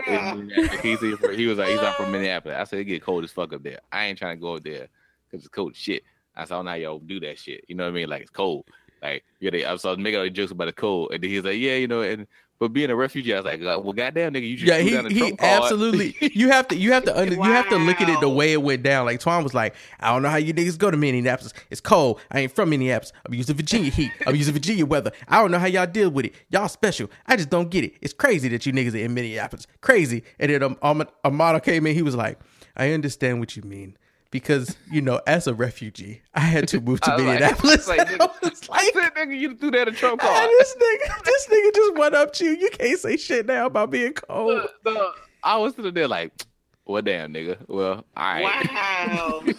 [0.83, 2.57] He's, he was like, he's not from Minneapolis.
[2.59, 3.81] I said, it get cold as fuck up there.
[3.93, 4.89] I ain't trying to go up there
[5.31, 6.03] because it's cold as shit.
[6.37, 7.65] I saw oh, now y'all do that shit.
[7.67, 8.09] You know what I mean?
[8.09, 8.65] Like it's cold.
[9.03, 11.45] Like yeah, they, I was making all the jokes about the cold, and then he's
[11.45, 12.27] like, yeah, you know, and
[12.59, 14.91] but being a refugee, I was like, well, goddamn, nigga, you just yeah, threw he
[14.91, 16.17] down a he Trump absolutely.
[16.39, 18.53] You have to you have to under, you have to look at it the way
[18.53, 19.07] it went down.
[19.07, 21.53] Like Twan was like, I don't know how you niggas go to Minneapolis.
[21.71, 22.21] It's cold.
[22.31, 23.13] I ain't from Minneapolis.
[23.27, 24.11] I'm using Virginia heat.
[24.27, 25.13] I'm using Virginia weather.
[25.29, 26.35] I don't know how y'all deal with it.
[26.51, 27.11] Y'all special.
[27.27, 27.95] I just don't get it.
[28.01, 29.67] It's crazy that you niggas are in Minneapolis.
[29.81, 30.25] Crazy.
[30.39, 31.95] And then um, um, Amato came in.
[31.95, 32.39] He was like,
[32.77, 33.97] I understand what you mean.
[34.31, 37.89] Because you know, as a refugee, I had to move to I was like- Minneapolis.
[37.89, 40.51] I was like, I nigga, like, said, nigga, you threw that a Trump "Ah, card.
[40.59, 42.51] this nigga, this nigga just went up to you.
[42.59, 44.49] You can't say shit now about being cold.
[44.55, 46.33] Look, look, I was sitting there like,
[46.85, 47.57] well, damn, nigga.
[47.69, 48.69] Well, all right.
[48.71, 49.43] Wow.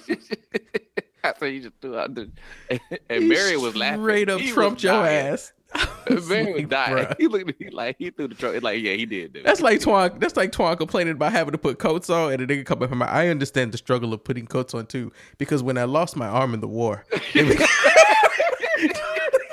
[1.23, 2.31] I said you just threw out the,
[2.69, 4.01] and He Mary was laughing.
[4.03, 5.33] Straight up He was trumped your dying.
[5.33, 5.51] ass.
[6.09, 6.17] Mary
[6.53, 6.95] was Like, dying.
[7.05, 7.15] bruh.
[7.19, 8.61] He looked at me like he threw the Trump.
[8.63, 9.33] Like yeah, he did.
[9.33, 9.43] Dude.
[9.45, 10.19] That's like Twan.
[10.19, 12.89] That's like Twan complaining about having to put coats on, and a nigga come up
[12.89, 12.97] from.
[12.99, 16.27] My I understand the struggle of putting coats on too, because when I lost my
[16.27, 17.65] arm in the war, oh,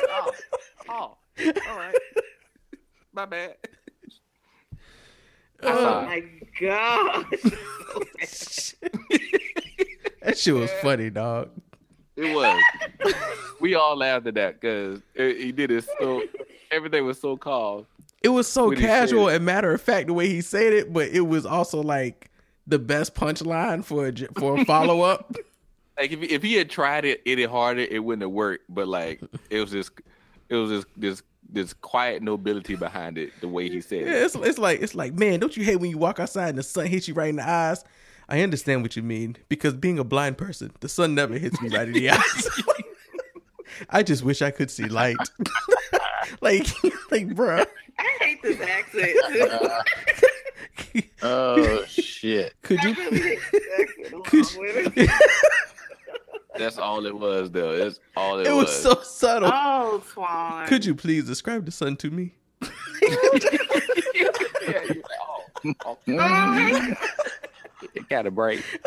[0.09, 0.33] oh,
[0.89, 1.17] oh,
[1.69, 1.95] all right.
[3.13, 3.57] My bad.
[5.63, 6.23] I oh my
[6.61, 7.27] god.
[10.23, 11.51] that shit was funny, dog.
[12.17, 12.63] It was.
[13.61, 16.23] we all laughed at that because he did it so.
[16.71, 17.87] Everything was so calm.
[18.23, 21.21] It was so casual and matter of fact the way he said it, but it
[21.21, 22.31] was also like
[22.67, 25.35] the best punchline for a, for a follow up.
[25.99, 28.65] Like if if he had tried it any harder, it wouldn't have worked.
[28.69, 29.19] But like
[29.49, 29.93] it was just,
[30.51, 33.33] it was just this this quiet nobility behind it.
[33.41, 34.09] The way he said it.
[34.09, 36.63] It's it's like it's like man, don't you hate when you walk outside and the
[36.63, 37.83] sun hits you right in the eyes?
[38.29, 41.69] I understand what you mean because being a blind person, the sun never hits me
[41.69, 42.49] right in the eyes.
[43.91, 45.17] I just wish I could see light.
[46.41, 46.67] like
[47.11, 47.67] like bruh.
[47.99, 49.17] I hate this accent.
[51.23, 52.55] Oh shit!
[52.63, 55.09] Could you really hate this accent along could you.
[56.59, 57.77] That's all it was, though.
[57.77, 58.49] That's all it, was.
[58.49, 59.51] it was so subtle.
[59.53, 60.67] Oh, Swan.
[60.67, 62.35] Could you please describe the sun to me?
[62.63, 63.39] Oh,
[65.65, 65.75] oh.
[65.85, 66.97] oh my
[67.95, 68.63] It got a break.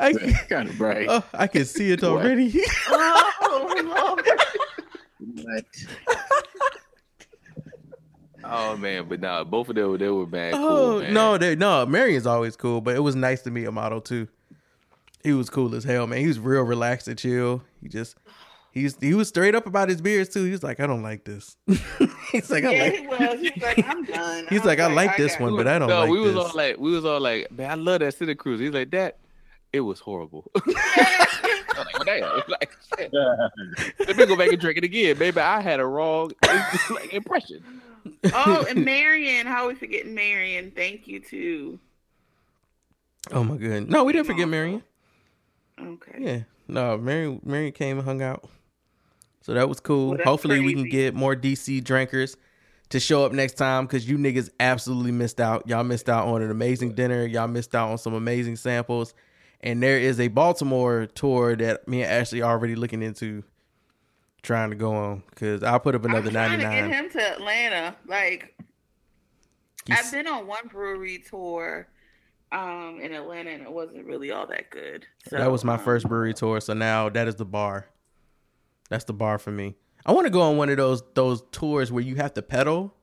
[0.00, 0.12] I-
[0.48, 1.06] kind of bright.
[1.10, 2.52] Oh, I can see it already.
[2.88, 5.66] oh, Lord.
[8.46, 10.54] Oh man, but no, both of them they were bad.
[10.54, 14.00] oh cool, no, they, no, Marion's always cool, but it was nice to meet Amato
[14.00, 14.28] too.
[15.22, 16.20] He was cool as hell, man.
[16.20, 17.62] He was real relaxed and chill.
[17.80, 18.16] He just
[18.74, 20.44] he's he was straight up about his beers too.
[20.44, 21.56] He was like, I don't like this.
[22.32, 22.94] he's like, I Yeah, like.
[23.00, 23.40] he was.
[23.40, 24.46] He's like, I'm done.
[24.50, 26.34] He's was like, I like this got- one, but I don't no, like we was
[26.34, 26.44] this.
[26.44, 28.60] all like, we was all like, man, I love that City Cruise.
[28.60, 29.16] He's like, that,
[29.72, 30.50] it was horrible.
[30.56, 31.26] I
[31.76, 32.42] was like, well, damn.
[32.48, 33.12] Like, shit.
[34.06, 35.18] Let me go back and drink it again.
[35.18, 36.30] Maybe I had a wrong
[36.90, 37.62] like, impression.
[38.32, 39.46] Oh, and Marion.
[39.46, 40.72] How are we forgetting Marion?
[40.74, 41.78] Thank you too.
[43.32, 43.90] oh my goodness.
[43.90, 44.82] No, we didn't forget Marion.
[45.80, 46.16] Okay.
[46.18, 46.40] Yeah.
[46.68, 48.48] No, Mary Marion came and hung out.
[49.44, 50.12] So that was cool.
[50.12, 52.38] Well, Hopefully we can get more DC drinkers
[52.88, 55.68] to show up next time because you niggas absolutely missed out.
[55.68, 57.26] Y'all missed out on an amazing dinner.
[57.26, 59.12] Y'all missed out on some amazing samples.
[59.60, 63.44] And there is a Baltimore tour that me and Ashley are already looking into
[64.40, 67.10] trying to go on because I'll put up another I'm trying ninety to get him
[67.10, 67.96] to Atlanta.
[68.06, 68.58] Like
[69.90, 71.86] I've been on one brewery tour
[72.50, 75.06] um in Atlanta and it wasn't really all that good.
[75.28, 77.88] So that was my um, first brewery tour, so now that is the bar.
[78.90, 79.74] That's the bar for me.
[80.06, 82.94] I want to go on one of those those tours where you have to pedal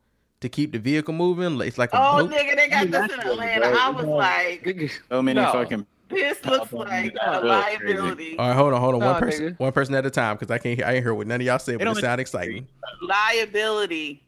[0.42, 1.58] to keep the vehicle moving.
[1.58, 2.32] Like- It's like a Oh boat.
[2.32, 3.68] nigga, they got this in Atlanta.
[3.68, 5.52] I was like, So many No.
[5.52, 5.86] fucking.
[6.10, 8.38] this looks like a liability.
[8.38, 9.00] All right, hold on, hold on.
[9.02, 9.60] Nah, one person, nigga.
[9.60, 10.78] one person at a time, because I can't.
[10.78, 12.68] hear I ain't hear what none of y'all said, but it don't- exciting.
[13.02, 14.24] Liability.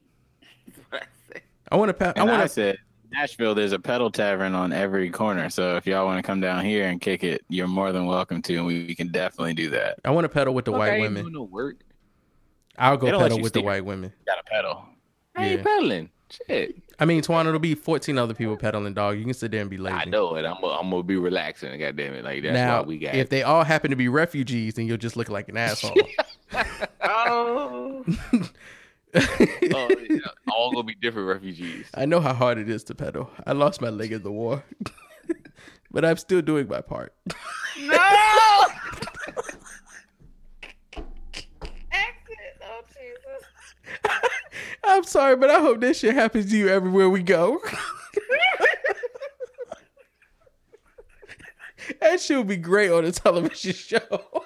[1.72, 1.94] I want to.
[1.94, 2.48] Pe- I want to.
[2.50, 2.78] said,
[3.14, 5.50] Nashville, there's a pedal tavern on every corner.
[5.50, 8.42] So if y'all want to come down here and kick it, you're more than welcome
[8.44, 10.00] to, and we, we can definitely do that.
[10.04, 11.24] I want to pedal with the Fuck, white women.
[11.24, 11.78] doing no work.
[12.78, 13.68] I'll go They don't let pedal with the steer.
[13.70, 14.12] white women.
[14.26, 14.86] Got a pedal.
[15.36, 15.64] I ain't Yeah.
[15.64, 16.10] pedaling.
[16.48, 16.76] Shit.
[17.00, 18.96] I mean, Twan, it'll be fourteen other people pedaling.
[18.96, 19.96] Dog, you can sit there and be lazy.
[19.96, 20.46] I know it.
[20.46, 21.80] I'm gonna, be relaxing.
[21.80, 22.24] God damn it.
[22.24, 23.14] Like that's now, why we got.
[23.14, 25.96] if they all happen to be refugees, then you'll just look like an asshole.
[27.06, 28.06] Oh,
[29.74, 30.18] oh, yeah.
[30.52, 31.86] All gonna be different refugees.
[31.94, 33.30] I know how hard it is to pedal.
[33.46, 34.64] I lost my leg in the war,
[35.92, 37.14] but I'm still doing my part.
[37.80, 37.94] No.
[41.92, 42.62] Exit.
[42.64, 43.44] Oh Jesus.
[44.84, 47.60] I'm sorry, but I hope this shit happens to you everywhere we go.
[52.02, 54.44] that shit would be great on a television show.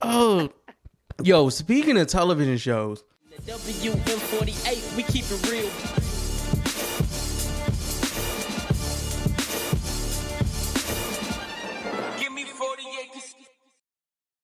[0.00, 0.50] oh,
[1.22, 3.04] yo, speaking of television shows,
[3.46, 5.93] WM48, we keep it real.